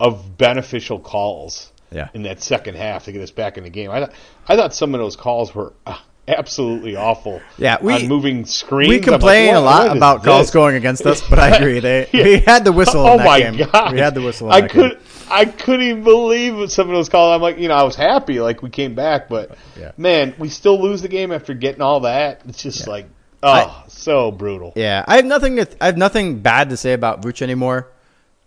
of 0.00 0.36
beneficial 0.36 0.98
calls 0.98 1.70
Yeah. 1.92 2.08
in 2.14 2.22
that 2.22 2.40
second 2.42 2.76
half 2.76 3.04
to 3.06 3.12
get 3.12 3.20
us 3.22 3.30
back 3.30 3.58
in 3.58 3.64
the 3.64 3.70
game. 3.70 3.90
I 3.90 4.00
thought 4.00 4.12
I 4.48 4.56
thought 4.56 4.74
some 4.74 4.94
of 4.94 5.00
those 5.00 5.16
calls 5.16 5.54
were 5.54 5.72
uh, 5.86 5.98
absolutely 6.28 6.94
awful. 6.96 7.40
Yeah, 7.58 7.78
we- 7.82 7.92
on 7.94 8.06
moving 8.08 8.44
screens. 8.44 8.88
We 8.88 8.96
I'm 8.96 9.00
like, 9.02 9.10
complain 9.10 9.54
a 9.54 9.60
lot 9.60 9.96
about 9.96 10.22
calls 10.24 10.46
this? 10.46 10.50
going 10.52 10.76
against 10.76 11.04
us, 11.04 11.20
but 11.28 11.38
I 11.38 11.48
agree. 11.56 11.80
They 11.80 12.08
Yeah. 12.12 12.24
we 12.24 12.38
had 12.38 12.64
the 12.64 12.72
whistle. 12.72 13.00
Oh 13.06 13.16
that 13.18 13.26
my 13.26 13.40
game. 13.40 13.68
god! 13.72 13.92
We 13.92 13.98
had 13.98 14.14
the 14.14 14.22
whistle. 14.22 14.46
In 14.48 14.52
I 14.52 14.60
that 14.62 14.70
could. 14.70 14.90
Game. 14.92 15.00
I 15.32 15.44
couldn't 15.44 15.82
even 15.86 16.02
believe 16.04 16.72
some 16.72 16.88
of 16.88 16.94
those 16.94 17.08
calls. 17.08 17.34
I'm 17.36 17.40
like, 17.40 17.58
you 17.58 17.68
know, 17.68 17.74
I 17.74 17.84
was 17.84 17.94
happy, 17.94 18.40
like 18.40 18.62
we 18.62 18.70
came 18.70 18.94
back, 18.96 19.28
but 19.28 19.56
Yeah. 19.78 19.92
man, 19.96 20.34
we 20.38 20.48
still 20.48 20.80
lose 20.80 21.02
the 21.02 21.08
game 21.08 21.30
after 21.30 21.54
getting 21.54 21.82
all 21.82 22.00
that. 22.00 22.40
It's 22.48 22.60
just 22.62 22.88
like, 22.88 23.06
oh, 23.42 23.48
I- 23.48 23.84
so 23.88 24.30
brutal. 24.32 24.72
Yeah, 24.76 25.04
I 25.06 25.16
have 25.16 25.24
nothing. 25.24 25.56
To, 25.56 25.68
I 25.80 25.86
have 25.86 25.96
nothing 25.96 26.40
bad 26.40 26.70
to 26.70 26.76
say 26.76 26.92
about 26.94 27.22
Vooch 27.22 27.42
anymore. 27.42 27.88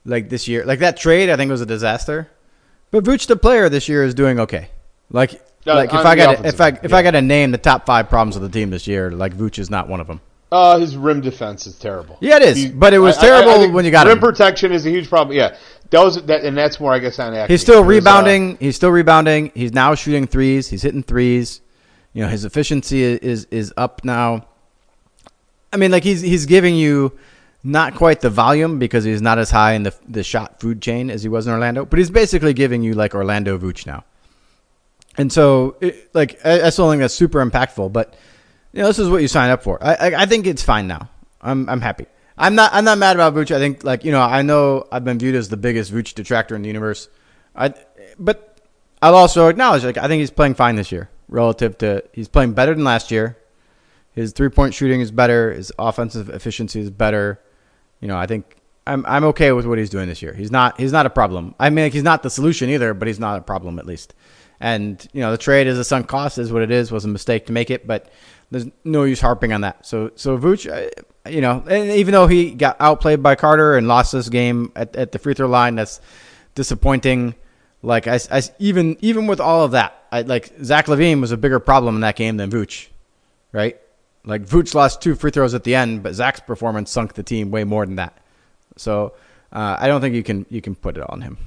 Like 0.06 0.28
this 0.28 0.50
year, 0.50 0.66
like 0.66 0.80
that 0.80 0.98
trade, 0.98 1.30
I 1.30 1.38
think 1.38 1.50
was 1.52 1.62
a 1.62 1.66
disaster. 1.66 2.30
But 2.94 3.04
Vooch, 3.06 3.26
the 3.26 3.36
player 3.36 3.70
this 3.70 3.90
year, 3.90 4.04
is 4.04 4.14
doing 4.14 4.40
okay. 4.42 4.70
Like, 5.10 5.34
Uh, 5.66 5.74
like 5.74 5.90
if 5.92 6.06
I 6.06 6.16
got 6.16 6.46
if 6.46 6.62
I 6.62 6.68
if 6.68 6.92
yeah. 6.92 6.96
I 6.98 7.02
got 7.02 7.12
to 7.12 7.24
name 7.24 7.50
the 7.52 7.58
top 7.58 7.88
five 7.88 8.08
problems 8.08 8.36
of 8.36 8.44
the 8.44 8.50
team 8.50 8.70
this 8.70 8.86
year, 8.86 9.10
like 9.10 9.34
Vooch 9.36 9.58
is 9.58 9.70
not 9.72 9.90
one 9.90 10.00
of 10.00 10.06
them. 10.06 10.22
Uh, 10.52 10.78
his 10.78 10.96
rim 10.96 11.20
defense 11.20 11.66
is 11.66 11.76
terrible. 11.80 12.18
Yeah, 12.22 12.36
it 12.36 12.44
is, 12.44 12.58
He- 12.58 12.70
but 12.70 12.94
it 12.94 13.00
was 13.00 13.18
I- 13.18 13.22
I- 13.22 13.24
I 13.24 13.42
terrible 13.42 13.74
when 13.74 13.84
you 13.84 13.90
got 13.90 14.06
rim 14.06 14.18
him. 14.18 14.22
protection 14.22 14.72
is 14.72 14.86
a 14.86 14.92
huge 14.92 15.10
problem. 15.10 15.36
Yeah, 15.36 15.56
that 15.90 16.00
was 16.04 16.22
that, 16.24 16.44
and 16.44 16.56
that's 16.56 16.80
more, 16.80 16.94
I 16.94 17.00
guess, 17.00 17.18
on 17.18 17.34
He's 17.48 17.62
still 17.62 17.84
rebounding. 17.84 18.58
he's 18.60 18.76
still 18.76 18.92
rebounding. 18.92 19.52
He's 19.56 19.74
now 19.74 19.96
shooting 19.96 20.28
threes. 20.28 20.68
He's 20.68 20.84
hitting 20.84 21.02
threes. 21.02 21.62
You 22.14 22.22
know, 22.24 22.30
his 22.30 22.46
efficiency 22.46 23.14
i- 23.16 23.20
is 23.24 23.48
is 23.50 23.74
up 23.76 24.02
now. 24.06 24.46
I 25.72 25.78
mean, 25.78 25.90
like 25.90 26.04
he's 26.04 26.22
he's 26.22 26.46
giving 26.46 26.76
you 26.76 27.14
not 27.64 27.96
quite 27.96 28.22
the 28.22 28.30
volume 28.30 28.80
because 28.80 29.04
he's 29.04 29.22
not 29.22 29.40
as 29.40 29.50
high 29.50 29.74
in 29.74 29.84
the 29.84 29.96
the 30.08 30.24
shot 30.24 30.60
food 30.60 30.82
chain 30.82 31.10
as 31.10 31.24
he 31.24 31.30
was 31.30 31.48
in 31.48 31.54
Orlando, 31.54 31.86
but 31.86 32.00
he's 32.00 32.10
basically 32.10 32.54
giving 32.54 32.84
you 32.84 32.94
like 32.94 33.16
Orlando 33.16 33.58
Vooch 33.58 33.86
now. 33.86 34.04
And 35.18 35.32
so, 35.32 35.78
it, 35.80 36.10
like, 36.14 36.40
I, 36.44 36.64
I 36.64 36.70
still 36.72 36.90
think 36.90 37.00
that's 37.02 37.14
super 37.14 37.44
impactful. 37.46 37.94
But 37.94 38.16
you 38.74 38.82
know, 38.82 38.88
this 38.88 39.00
is 39.00 39.10
what 39.10 39.22
you 39.22 39.28
sign 39.28 39.52
up 39.52 39.64
for. 39.64 39.82
I, 39.84 39.94
I, 39.94 40.24
I 40.24 40.26
think 40.26 40.48
it's 40.48 40.64
fine 40.64 40.88
now. 40.88 41.10
I'm, 41.42 41.70
I'm 41.70 41.82
happy. 41.82 42.08
I'm 42.38 42.56
not, 42.56 42.74
I'm 42.74 42.84
not 42.84 42.98
mad 42.98 43.16
about 43.16 43.36
Vooch. 43.36 43.56
I 43.56 43.60
think, 43.60 43.84
like, 43.84 44.04
you 44.04 44.12
know, 44.12 44.22
I 44.22 44.42
know 44.42 44.88
I've 44.92 45.04
been 45.04 45.20
viewed 45.20 45.36
as 45.36 45.50
the 45.50 45.58
biggest 45.58 45.94
Vooch 45.94 46.16
detractor 46.16 46.56
in 46.56 46.64
the 46.64 46.68
universe. 46.68 47.08
I, 47.56 47.76
but 48.18 48.58
I'll 49.02 49.16
also 49.16 49.48
acknowledge, 49.50 49.84
like, 49.84 49.98
I 49.98 50.08
think 50.08 50.22
he's 50.22 50.32
playing 50.32 50.56
fine 50.56 50.76
this 50.76 50.92
year 50.92 51.10
relative 51.28 51.78
to 51.80 52.04
he's 52.14 52.28
playing 52.28 52.54
better 52.54 52.74
than 52.74 52.84
last 52.84 53.12
year. 53.12 53.38
His 54.14 54.32
three 54.32 54.50
point 54.50 54.74
shooting 54.74 55.02
is 55.02 55.12
better. 55.12 55.54
His 55.54 55.72
offensive 55.78 56.30
efficiency 56.30 56.80
is 56.80 56.90
better. 56.90 57.40
You 58.04 58.10
know, 58.10 58.18
I 58.18 58.28
think 58.28 58.58
I'm, 58.86 59.06
I'm 59.06 59.24
okay 59.32 59.54
with 59.54 59.66
what 59.66 59.78
he's 59.78 59.90
doing 59.90 60.10
this 60.10 60.22
year. 60.22 60.34
He's 60.34 60.52
not, 60.52 60.78
he's 60.78 60.92
not 60.92 61.06
a 61.06 61.10
problem. 61.10 61.56
I 61.58 61.70
mean, 61.70 61.86
like, 61.86 61.94
he's 61.94 62.04
not 62.04 62.22
the 62.22 62.30
solution 62.30 62.70
either, 62.70 62.94
but 62.94 63.08
he's 63.08 63.18
not 63.18 63.40
a 63.40 63.42
problem 63.42 63.80
at 63.80 63.86
least. 63.86 64.14
And 64.60 65.08
you 65.14 65.22
know, 65.22 65.32
the 65.32 65.38
trade 65.38 65.68
is 65.68 65.80
a 65.80 65.86
sunk 65.86 66.10
cost, 66.10 66.38
is 66.38 66.52
what 66.52 66.64
it 66.64 66.70
is. 66.70 66.92
Was 66.92 67.06
a 67.06 67.08
mistake 67.08 67.46
to 67.46 67.54
make 67.54 67.72
it, 67.72 67.88
but 67.88 68.10
there's 68.52 68.66
no 68.84 69.06
use 69.06 69.22
harping 69.22 69.54
on 69.54 69.62
that. 69.62 69.86
So, 69.86 70.12
so 70.16 70.38
Vooch, 70.38 70.70
uh, 70.70 70.90
you 71.30 71.40
know, 71.40 71.64
and 71.66 71.92
even 71.92 72.12
though 72.12 72.28
he 72.28 72.52
got 72.52 72.76
outplayed 72.82 73.24
by 73.24 73.36
Carter 73.36 73.78
and 73.78 73.88
lost 73.88 74.12
this 74.12 74.28
game 74.28 74.74
at, 74.76 74.94
at 74.98 75.14
the 75.14 75.20
free 75.20 75.34
throw 75.34 75.48
line, 75.48 75.76
that's 75.76 76.02
disappointing. 76.56 77.36
Like 77.82 78.08
I, 78.08 78.20
I- 78.32 78.42
even 78.60 78.98
even 79.02 79.28
with 79.28 79.40
all 79.40 79.64
of 79.64 79.72
that, 79.72 80.02
I, 80.12 80.22
like 80.22 80.52
Zach 80.62 80.88
LaVine 80.88 81.22
was 81.22 81.32
a 81.32 81.38
bigger 81.38 81.60
problem 81.60 81.96
in 81.96 82.02
that 82.02 82.18
game 82.18 82.36
than 82.38 82.50
Vooch, 82.52 82.88
right? 83.54 83.80
Like 84.26 84.44
Vooch 84.44 84.74
lost 84.74 85.02
two 85.02 85.16
free 85.16 85.32
throws 85.32 85.54
at 85.54 85.64
the 85.64 85.76
end, 85.76 86.04
but 86.04 86.14
Zach's 86.14 86.40
performance 86.40 86.92
sunk 86.92 87.14
the 87.14 87.24
team 87.24 87.52
way 87.52 87.64
more 87.64 87.86
than 87.86 87.98
that. 87.98 88.18
So 88.78 89.14
uh, 89.52 89.78
I 89.80 89.88
don't 89.88 90.02
think 90.02 90.16
you 90.16 90.24
can 90.24 90.46
you 90.50 90.62
can 90.62 90.76
put 90.76 90.98
it 90.98 91.04
on 91.10 91.22
him. 91.22 91.38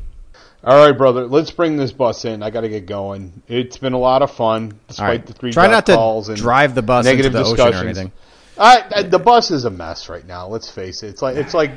All 0.63 0.85
right, 0.85 0.97
brother. 0.97 1.27
Let's 1.27 1.51
bring 1.51 1.77
this 1.77 1.93
bus 1.93 2.25
in. 2.25 2.43
I 2.43 2.51
got 2.51 2.63
to 2.63 2.69
get 2.69 2.87
going. 2.87 3.43
It's 3.47 3.79
been 3.79 3.93
a 3.93 3.99
lot 3.99 4.23
of 4.23 4.33
fun, 4.33 4.79
despite 4.89 5.09
right. 5.09 5.27
the 5.27 5.33
three 5.33 5.53
Try 5.53 5.69
not 5.69 5.87
to 5.87 5.95
calls 5.95 6.29
and 6.29 6.37
drive 6.37 6.75
the 6.75 6.83
bus 6.83 7.05
negative 7.05 7.35
into 7.35 7.45
the 7.45 7.53
ocean 7.53 7.61
or 7.61 7.71
discussions. 7.71 7.99
anything. 7.99 8.13
I, 8.59 8.85
I, 8.97 9.03
the 9.03 9.19
bus 9.19 9.51
is 9.51 9.65
a 9.65 9.71
mess 9.71 10.09
right 10.09 10.27
now. 10.27 10.49
Let's 10.49 10.71
face 10.71 11.03
it. 11.03 11.09
It's 11.09 11.23
like 11.23 11.37
it's 11.37 11.55
like 11.55 11.73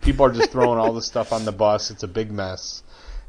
people 0.00 0.24
are 0.26 0.32
just 0.32 0.50
throwing 0.50 0.78
all 0.78 0.92
this 0.92 1.06
stuff 1.06 1.32
on 1.32 1.44
the 1.44 1.52
bus. 1.52 1.90
It's 1.90 2.02
a 2.02 2.08
big 2.08 2.30
mess, 2.30 2.82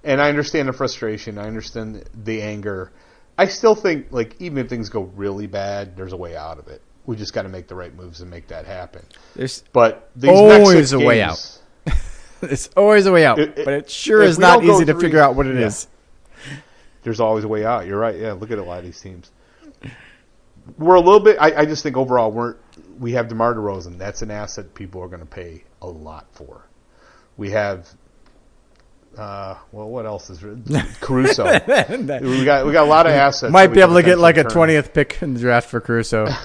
and 0.03 0.21
I 0.21 0.29
understand 0.29 0.67
the 0.67 0.73
frustration. 0.73 1.37
I 1.37 1.47
understand 1.47 2.03
the 2.13 2.41
anger. 2.41 2.91
I 3.37 3.47
still 3.47 3.75
think 3.75 4.07
like 4.11 4.35
even 4.39 4.57
if 4.59 4.69
things 4.69 4.89
go 4.89 5.01
really 5.01 5.47
bad, 5.47 5.95
there's 5.97 6.13
a 6.13 6.17
way 6.17 6.35
out 6.35 6.59
of 6.59 6.67
it. 6.67 6.81
We 7.09 7.15
just 7.15 7.33
got 7.33 7.41
to 7.41 7.49
make 7.49 7.67
the 7.67 7.73
right 7.73 7.91
moves 7.95 8.21
and 8.21 8.29
make 8.29 8.49
that 8.49 8.67
happen. 8.67 9.03
There's 9.35 9.63
But 9.73 10.11
these 10.15 10.29
Always 10.29 10.93
a 10.93 10.99
way 10.99 11.23
out. 11.23 11.59
it's 12.43 12.69
always 12.77 13.07
a 13.07 13.11
way 13.11 13.25
out, 13.25 13.39
It- 13.39 13.57
it- 13.57 13.65
but 13.65 13.73
it 13.73 13.89
sure 13.89 14.21
is 14.21 14.37
not 14.37 14.63
easy 14.63 14.85
to 14.85 14.93
three- 14.93 15.01
figure 15.01 15.19
out 15.19 15.33
what 15.33 15.47
it 15.47 15.57
is. 15.57 15.87
Yeah. 16.45 16.57
There's 17.01 17.19
always 17.19 17.45
a 17.45 17.47
way 17.47 17.65
out. 17.65 17.87
You're 17.87 17.97
right. 17.97 18.15
Yeah, 18.15 18.33
look 18.33 18.51
at 18.51 18.59
a 18.59 18.63
lot 18.63 18.77
of 18.77 18.85
these 18.85 19.01
teams. 19.01 19.31
We're 20.77 20.93
a 20.93 20.99
little 21.01 21.19
bit. 21.19 21.37
I, 21.41 21.61
I 21.61 21.65
just 21.65 21.81
think 21.81 21.97
overall 21.97 22.31
we're 22.31 22.57
we 22.99 23.13
have 23.13 23.27
Demar 23.27 23.55
Derozan. 23.55 23.97
That's 23.97 24.21
an 24.21 24.29
asset 24.29 24.75
people 24.75 25.01
are 25.01 25.07
going 25.07 25.21
to 25.21 25.25
pay 25.25 25.63
a 25.81 25.87
lot 25.87 26.27
for. 26.33 26.61
We 27.37 27.49
have. 27.49 27.89
Uh, 29.17 29.55
well, 29.71 29.89
what 29.89 30.05
else 30.05 30.29
is 30.29 30.39
Caruso? 31.01 31.45
we 31.67 32.45
got 32.45 32.65
we 32.65 32.71
got 32.71 32.85
a 32.85 32.89
lot 32.89 33.05
of 33.05 33.11
assets. 33.11 33.51
Might 33.51 33.67
be 33.67 33.81
able 33.81 33.95
to 33.95 34.03
get 34.03 34.19
like 34.19 34.37
a 34.37 34.43
twentieth 34.43 34.93
pick 34.93 35.21
in 35.21 35.33
the 35.33 35.39
draft 35.39 35.69
for 35.69 35.81
Caruso. 35.81 36.27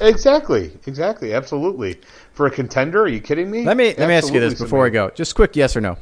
Exactly, 0.00 0.72
exactly, 0.86 1.32
absolutely. 1.34 2.00
For 2.32 2.46
a 2.46 2.50
contender, 2.50 3.02
are 3.02 3.08
you 3.08 3.20
kidding 3.20 3.50
me? 3.50 3.64
Let 3.64 3.76
me 3.76 3.94
let 3.96 4.08
me 4.08 4.14
ask 4.14 4.32
you 4.32 4.40
this 4.40 4.58
before 4.58 4.82
we 4.84 4.90
go. 4.90 5.10
Just 5.10 5.34
quick 5.34 5.56
yes 5.56 5.76
or 5.76 5.80
no. 5.80 5.96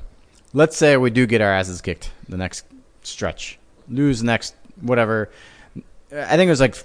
Let's 0.53 0.77
say 0.77 0.97
we 0.97 1.11
do 1.11 1.27
get 1.27 1.41
our 1.41 1.53
asses 1.53 1.81
kicked 1.81 2.11
the 2.29 2.37
next 2.37 2.65
stretch, 3.03 3.59
lose 3.89 4.21
the 4.21 4.27
next 4.27 4.55
whatever. 4.81 5.31
I 6.13 6.37
think 6.37 6.49
it 6.49 6.51
was 6.51 6.61
like 6.61 6.77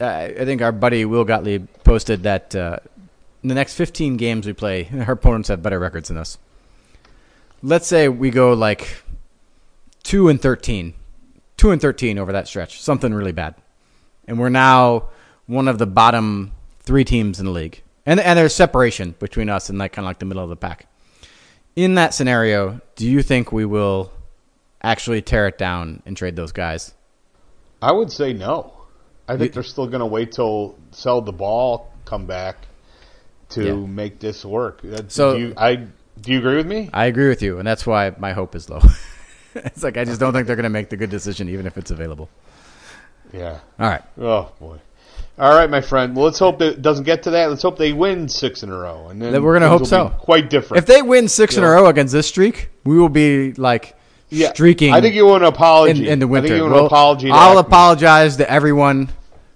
I 0.00 0.44
think 0.44 0.62
our 0.62 0.72
buddy 0.72 1.04
Will 1.04 1.24
Gottlieb 1.24 1.66
posted 1.84 2.22
that 2.22 2.54
uh, 2.54 2.78
in 3.42 3.48
the 3.48 3.54
next 3.54 3.74
15 3.74 4.16
games 4.16 4.46
we 4.46 4.52
play, 4.52 4.88
our 5.06 5.12
opponents 5.12 5.48
have 5.48 5.62
better 5.62 5.78
records 5.78 6.08
than 6.08 6.16
us. 6.16 6.38
Let's 7.62 7.86
say 7.86 8.08
we 8.08 8.30
go 8.30 8.52
like 8.54 9.02
two 10.02 10.28
and 10.28 10.40
13, 10.40 10.94
two 11.56 11.70
and 11.70 11.80
13 11.80 12.18
over 12.18 12.32
that 12.32 12.48
stretch, 12.48 12.80
something 12.80 13.12
really 13.12 13.32
bad, 13.32 13.54
and 14.26 14.38
we're 14.38 14.48
now 14.48 15.08
one 15.46 15.68
of 15.68 15.78
the 15.78 15.86
bottom 15.86 16.52
three 16.80 17.04
teams 17.04 17.38
in 17.38 17.44
the 17.46 17.52
league, 17.52 17.82
and 18.06 18.18
and 18.18 18.38
there's 18.38 18.54
separation 18.54 19.14
between 19.18 19.48
us 19.50 19.68
and 19.68 19.78
like 19.78 19.92
kind 19.92 20.04
of 20.04 20.08
like 20.08 20.18
the 20.20 20.24
middle 20.24 20.42
of 20.42 20.48
the 20.48 20.56
pack. 20.56 20.86
In 21.76 21.94
that 21.96 22.14
scenario, 22.14 22.80
do 22.96 23.06
you 23.06 23.22
think 23.22 23.52
we 23.52 23.64
will 23.64 24.10
actually 24.82 25.20
tear 25.22 25.46
it 25.46 25.58
down 25.58 26.02
and 26.06 26.16
trade 26.16 26.36
those 26.36 26.52
guys? 26.52 26.94
I 27.82 27.92
would 27.92 28.10
say 28.10 28.32
no. 28.32 28.72
I 29.28 29.32
think 29.36 29.50
You- 29.50 29.54
they're 29.54 29.62
still 29.62 29.86
going 29.86 30.00
to 30.00 30.06
wait 30.06 30.32
till 30.32 30.76
sell 30.90 31.20
the 31.20 31.32
ball 31.32 31.92
come 32.06 32.26
back 32.26 32.56
to 33.50 33.64
Yeah. 33.64 33.74
make 33.74 34.18
this 34.18 34.44
work. 34.44 34.80
So- 35.08 35.34
do 35.34 35.40
you, 35.40 35.54
I 35.56 35.86
do 36.20 36.32
you 36.32 36.38
agree 36.38 36.56
with 36.56 36.66
me? 36.66 36.90
I 36.92 37.06
agree 37.06 37.28
with 37.28 37.42
you, 37.42 37.58
and 37.58 37.66
that's 37.66 37.86
why 37.86 38.12
my 38.18 38.32
hope 38.32 38.54
is 38.54 38.68
low. 38.68 38.80
it's 39.54 39.82
like 39.82 39.96
I 39.96 40.04
just 40.04 40.20
don't 40.20 40.32
think 40.32 40.46
they're 40.46 40.56
going 40.56 40.64
to 40.64 40.68
make 40.70 40.90
the 40.90 40.96
good 40.96 41.10
decision, 41.10 41.48
even 41.48 41.66
if 41.66 41.76
it's 41.78 41.90
available. 41.90 42.28
Yeah. 43.32 43.60
All 43.78 43.88
right, 43.88 44.02
Oh 44.18 44.52
boy. 44.58 44.78
All 45.38 45.54
right, 45.54 45.70
my 45.70 45.80
friend. 45.80 46.14
Well, 46.14 46.26
let's 46.26 46.38
hope 46.38 46.60
it 46.60 46.82
doesn't 46.82 47.04
get 47.04 47.22
to 47.22 47.30
that. 47.30 47.48
Let's 47.48 47.62
hope 47.62 47.78
they 47.78 47.92
win 47.94 48.28
six 48.28 48.62
in 48.62 48.68
a 48.70 48.76
row, 48.76 49.08
and 49.08 49.22
then 49.22 49.42
we're 49.42 49.54
gonna 49.54 49.68
hope 49.68 49.86
so. 49.86 50.10
Quite 50.18 50.50
different. 50.50 50.82
if 50.82 50.86
they 50.86 51.00
win 51.00 51.28
six 51.28 51.56
in 51.56 51.64
a 51.64 51.68
row 51.68 51.86
against 51.86 52.12
this 52.12 52.26
streak, 52.26 52.68
we 52.84 52.98
will 52.98 53.08
be 53.08 53.52
like 53.54 53.96
yeah, 54.28 54.52
streaking. 54.52 54.92
I 54.92 55.00
think 55.00 55.14
you 55.14 55.24
want 55.26 55.42
an 55.42 55.48
apology 55.48 56.06
in, 56.06 56.12
in 56.14 56.18
the 56.18 56.26
I 56.26 56.28
winter. 56.28 56.48
think 56.48 56.56
you 56.58 56.62
want 56.64 56.74
Well, 56.74 56.82
an 56.82 56.86
apology. 56.86 57.28
to 57.28 57.34
I'll 57.34 57.58
apologize 57.58 58.36
to 58.36 58.50
everyone. 58.50 59.08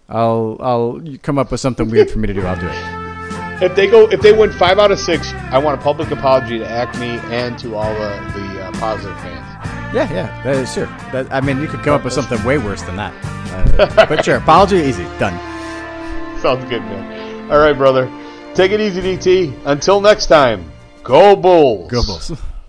I'll 0.09 0.57
I'll 0.61 1.03
come 1.23 1.39
up 1.39 1.51
with 1.51 1.61
something 1.61 1.91
weird 1.91 2.11
for 2.11 2.19
me 2.19 2.29
to 2.29 2.35
do. 2.35 2.47
I'll 2.47 2.59
do 2.59 2.69
it. 2.69 3.14
If 3.63 3.77
they 3.77 3.87
go, 3.87 4.09
if 4.11 4.21
they 4.21 4.33
win 4.33 4.51
five 4.53 4.79
out 4.79 4.91
of 4.91 4.99
six, 4.99 5.33
I 5.33 5.59
want 5.59 5.81
a 5.81 5.83
public 5.83 6.11
apology 6.11 6.59
to 6.59 6.65
AKME 6.65 7.23
and 7.31 7.59
to 7.61 7.77
all 7.77 7.93
the 7.95 8.11
the 8.35 8.65
uh, 8.65 8.73
positive 8.73 9.17
fans. 9.21 9.95
Yeah, 9.95 10.13
yeah, 10.13 10.43
that 10.43 10.57
is 10.57 10.73
sure. 10.73 10.87
That, 11.13 11.33
I 11.33 11.41
mean, 11.41 11.61
you 11.61 11.69
could 11.69 11.81
come 11.81 11.95
up 11.95 12.03
with 12.03 12.13
something 12.13 12.43
way 12.45 12.59
worse 12.59 12.83
than 12.83 12.97
that. 12.97 13.15
Uh, 13.75 14.07
but 14.07 14.25
sure, 14.25 14.37
apology, 14.37 14.77
easy, 14.77 15.03
done. 15.19 15.35
Sounds 16.41 16.65
good, 16.69 16.83
man. 16.83 17.51
All 17.51 17.59
right, 17.59 17.77
brother. 17.77 18.09
Take 18.55 18.71
it 18.71 18.81
easy, 18.81 19.01
DT. 19.01 19.63
Until 19.65 20.01
next 20.01 20.27
time, 20.27 20.71
go 21.03 21.35
Bulls. 21.35 21.91
Go 21.91 22.03
Bulls. 22.05 22.33